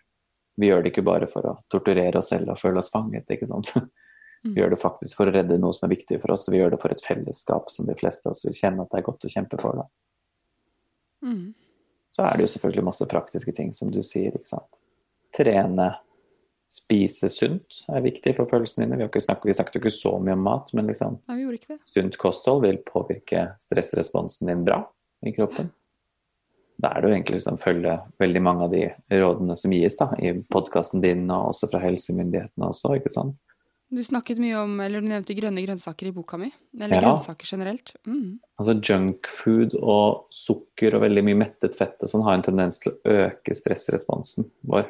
Vi 0.60 0.68
gjør 0.68 0.84
det 0.84 0.92
ikke 0.92 1.04
bare 1.06 1.28
for 1.30 1.48
å 1.48 1.56
torturere 1.72 2.20
oss 2.20 2.30
selv 2.32 2.52
og 2.52 2.60
føle 2.60 2.82
oss 2.82 2.92
fanget. 2.92 3.30
ikke 3.30 3.48
sant? 3.50 3.72
Vi 4.42 4.58
gjør 4.58 4.72
det 4.74 4.80
faktisk 4.82 5.20
for 5.20 5.30
å 5.30 5.32
redde 5.34 5.54
noe 5.62 5.74
som 5.74 5.86
er 5.86 5.92
viktig 5.94 6.16
for 6.18 6.34
oss, 6.34 6.48
vi 6.50 6.58
gjør 6.58 6.72
det 6.74 6.78
for 6.82 6.90
et 6.90 7.02
fellesskap 7.04 7.68
som 7.70 7.86
de 7.86 7.94
fleste 7.94 8.26
av 8.26 8.34
oss 8.34 8.40
vil 8.42 8.56
kjenne 8.56 8.82
at 8.82 8.90
det 8.90 8.98
er 8.98 9.04
godt 9.06 9.26
å 9.28 9.30
kjempe 9.30 9.58
for. 9.60 9.78
Da. 9.78 11.28
Mm. 11.28 11.44
Så 12.10 12.24
er 12.26 12.34
det 12.34 12.48
jo 12.48 12.52
selvfølgelig 12.56 12.84
masse 12.88 13.06
praktiske 13.06 13.54
ting, 13.54 13.70
som 13.70 13.92
du 13.94 14.00
sier. 14.02 14.34
ikke 14.34 14.50
sant? 14.50 14.80
Trene, 15.38 15.86
spise 16.66 17.30
sunt 17.30 17.84
er 17.86 18.02
viktig 18.02 18.34
for 18.34 18.50
følelsene 18.50 18.88
dine. 18.88 19.06
Vi, 19.06 19.22
snakket, 19.22 19.46
vi 19.46 19.54
snakket 19.60 19.78
jo 19.78 19.84
ikke 19.84 19.94
så 19.94 20.16
mye 20.18 20.34
om 20.34 20.42
mat, 20.48 20.74
men 20.74 20.90
liksom, 20.90 21.20
Nei, 21.30 21.78
sunt 21.94 22.18
kosthold 22.18 22.66
vil 22.66 22.82
påvirke 22.82 23.52
stressresponsen 23.62 24.50
din 24.50 24.66
bra 24.66 24.82
i 25.22 25.36
kroppen 25.38 25.70
da 26.80 26.90
er 26.90 27.02
det 27.02 27.08
jo 27.08 27.14
egentlig 27.16 27.38
liksom 27.38 27.58
følge 27.62 27.96
veldig 28.22 28.42
mange 28.42 28.66
av 28.66 28.74
de 28.74 28.82
rådene 29.12 29.56
som 29.58 29.74
gis 29.74 29.96
da, 30.00 30.08
i 30.18 30.32
podkasten 30.52 31.02
din, 31.04 31.24
og 31.30 31.52
også 31.52 31.68
fra 31.70 31.82
helsemyndighetene 31.84 32.68
også, 32.68 32.96
ikke 32.98 33.12
sant. 33.12 33.40
Du 33.92 34.00
snakket 34.00 34.38
mye 34.40 34.56
om, 34.56 34.78
eller 34.80 35.04
du 35.04 35.08
nevnte 35.10 35.34
grønne 35.36 35.60
grønnsaker 35.66 36.08
i 36.08 36.14
boka 36.16 36.38
mi. 36.40 36.46
Eller 36.78 36.96
ja. 36.96 37.02
grønnsaker 37.04 37.44
generelt. 37.44 37.92
Mm. 38.08 38.38
Altså 38.56 38.78
junkfood 38.80 39.76
og 39.76 40.32
sukker 40.32 40.96
og 40.96 41.04
veldig 41.04 41.26
mye 41.26 41.40
mettet 41.42 41.76
fett 41.76 42.00
og 42.00 42.08
sånn 42.08 42.24
har 42.24 42.38
en 42.38 42.46
tendens 42.46 42.80
til 42.80 42.94
å 42.94 43.18
øke 43.26 43.52
stressresponsen 43.52 44.48
vår. 44.64 44.88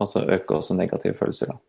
Og 0.00 0.08
så 0.08 0.24
øke 0.24 0.56
også 0.56 0.78
negative 0.78 1.12
følelser, 1.18 1.52
da. 1.52 1.60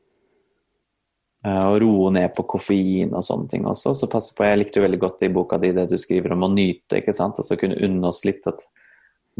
Eh, 1.42 1.68
og 1.68 1.82
roe 1.82 2.12
ned 2.14 2.32
på 2.38 2.46
koffein 2.54 3.12
og 3.12 3.26
sånne 3.28 3.52
ting 3.52 3.68
også. 3.68 3.92
Så 3.98 4.08
pass 4.08 4.30
på, 4.38 4.46
jeg 4.48 4.62
likte 4.62 4.80
jo 4.80 4.86
veldig 4.86 5.02
godt 5.02 5.26
i 5.26 5.34
boka 5.36 5.60
di 5.60 5.74
det 5.76 5.90
du 5.92 5.98
skriver 6.00 6.36
om 6.36 6.46
å 6.48 6.54
nyte, 6.54 7.02
ikke 7.02 7.16
sant. 7.18 7.44
Altså 7.44 7.60
kunne 7.60 7.80
unne 7.82 8.08
oss 8.08 8.24
litt 8.28 8.48
at 8.48 8.64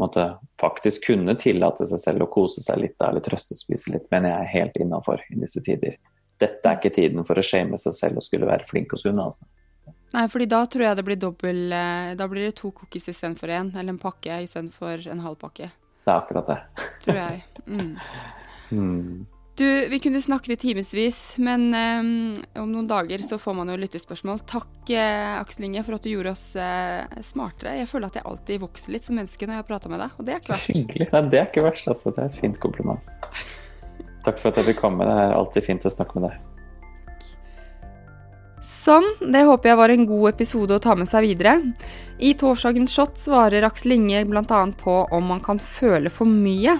måtte 0.02 0.26
faktisk 0.60 1.06
kunne 1.10 1.36
tillate 1.38 1.86
seg 1.88 2.02
selv 2.02 2.26
å 2.26 2.30
kose 2.32 2.62
seg 2.64 2.82
litt 2.82 3.06
eller 3.06 3.24
trøstespise 3.24 3.94
litt, 3.94 4.10
mener 4.12 4.34
jeg 4.34 4.44
er 4.44 4.52
helt 4.56 4.82
innafor 4.82 5.22
i 5.30 5.38
disse 5.40 5.62
tider. 5.64 5.96
dette 6.42 6.68
er 6.68 6.78
ikke 6.78 6.94
tiden 6.94 7.26
for 7.26 7.38
å 7.38 7.44
shame 7.46 7.78
seg 7.78 7.94
selv 7.94 8.18
og 8.18 8.26
skulle 8.26 8.48
være 8.48 8.66
flink 8.66 8.92
og 8.96 8.98
sunn. 8.98 9.20
Altså. 9.22 9.46
Nei, 10.12 10.26
fordi 10.28 10.46
da 10.50 10.64
tror 10.66 10.84
jeg 10.84 10.98
det 10.98 11.04
blir 11.06 11.18
dobbel 11.18 11.72
eh, 11.72 12.12
Da 12.18 12.26
blir 12.28 12.44
det 12.44 12.56
to 12.58 12.70
cookies 12.76 13.08
istedenfor 13.08 13.48
én, 13.48 13.70
eller 13.72 13.94
en 13.94 14.00
pakke 14.02 14.42
istedenfor 14.44 15.06
en 15.08 15.22
halv 15.24 15.38
pakke. 15.40 15.70
Det 16.02 16.10
er 16.10 16.18
akkurat 16.18 16.50
det. 16.50 16.58
Tror 17.04 17.20
jeg. 17.22 17.44
Mm. 17.66 17.94
Mm. 18.72 19.26
Du, 19.54 19.88
vi 19.88 19.98
kunne 20.00 20.22
snakket 20.22 20.50
i 20.50 20.56
timevis, 20.56 21.34
men 21.36 21.66
um, 21.74 22.36
om 22.62 22.70
noen 22.72 22.86
dager 22.88 23.20
så 23.20 23.36
får 23.38 23.56
man 23.58 23.68
jo 23.68 23.76
lyttespørsmål. 23.82 24.38
Takk, 24.48 24.70
eh, 24.88 25.34
Aksel 25.36 25.66
Inge, 25.68 25.82
for 25.84 25.98
at 25.98 26.06
du 26.06 26.08
gjorde 26.08 26.32
oss 26.32 26.44
eh, 26.56 27.18
smartere. 27.20 27.74
Jeg 27.82 27.90
føler 27.90 28.08
at 28.08 28.16
jeg 28.16 28.24
alltid 28.30 28.62
vokser 28.62 28.94
litt 28.94 29.04
som 29.04 29.18
menneske 29.20 29.48
når 29.48 29.60
jeg 29.60 29.66
prater 29.68 29.92
med 29.92 30.00
deg, 30.00 30.14
og 30.16 30.24
det 30.24 30.32
er 30.32 30.40
ikke 30.40 30.54
verst. 30.54 30.70
Hyggelig. 30.72 31.08
Nei, 31.12 31.22
det 31.34 31.40
er 31.42 31.50
ikke 31.50 31.66
verst, 31.66 31.90
altså. 31.92 32.14
Det 32.16 32.24
er 32.24 32.30
et 32.32 32.38
fint 32.40 32.56
kompliment. 32.62 33.12
Takk 34.24 34.40
for 34.40 34.48
at 34.48 34.62
jeg 34.62 34.70
fikk 34.70 34.80
komme. 34.80 35.04
Det 35.04 35.18
er 35.26 35.36
alltid 35.36 35.66
fint 35.66 35.84
å 35.84 35.92
snakke 35.92 36.16
med 36.16 36.30
deg. 36.30 36.40
Sånn, 38.62 39.08
det 39.34 39.42
håper 39.44 39.72
jeg 39.72 39.78
var 39.82 39.92
en 39.92 40.06
god 40.06 40.30
episode 40.30 40.78
å 40.78 40.80
ta 40.80 40.94
med 40.96 41.10
seg 41.10 41.26
videre. 41.26 41.58
I 42.22 42.32
torsdagens 42.40 42.94
shot 42.94 43.20
svarer 43.20 43.66
Aksel 43.68 43.98
Inge 43.98 44.24
bl.a. 44.30 44.62
på 44.80 44.96
om 45.12 45.28
man 45.34 45.44
kan 45.44 45.60
føle 45.60 46.08
for 46.14 46.30
mye. 46.30 46.78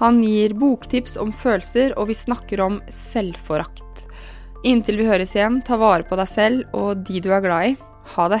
Han 0.00 0.22
gir 0.24 0.54
boktips 0.56 1.18
om 1.20 1.32
følelser, 1.32 1.92
og 2.00 2.08
vi 2.08 2.16
snakker 2.16 2.62
om 2.64 2.80
selvforakt. 2.94 4.06
Inntil 4.64 4.96
vi 5.00 5.08
høres 5.08 5.34
igjen, 5.36 5.60
ta 5.64 5.76
vare 5.80 6.08
på 6.08 6.16
deg 6.20 6.28
selv 6.28 6.76
og 6.76 7.04
de 7.08 7.20
du 7.20 7.30
er 7.32 7.44
glad 7.44 7.72
i. 7.72 7.76
Ha 8.16 8.28
det. 8.32 8.40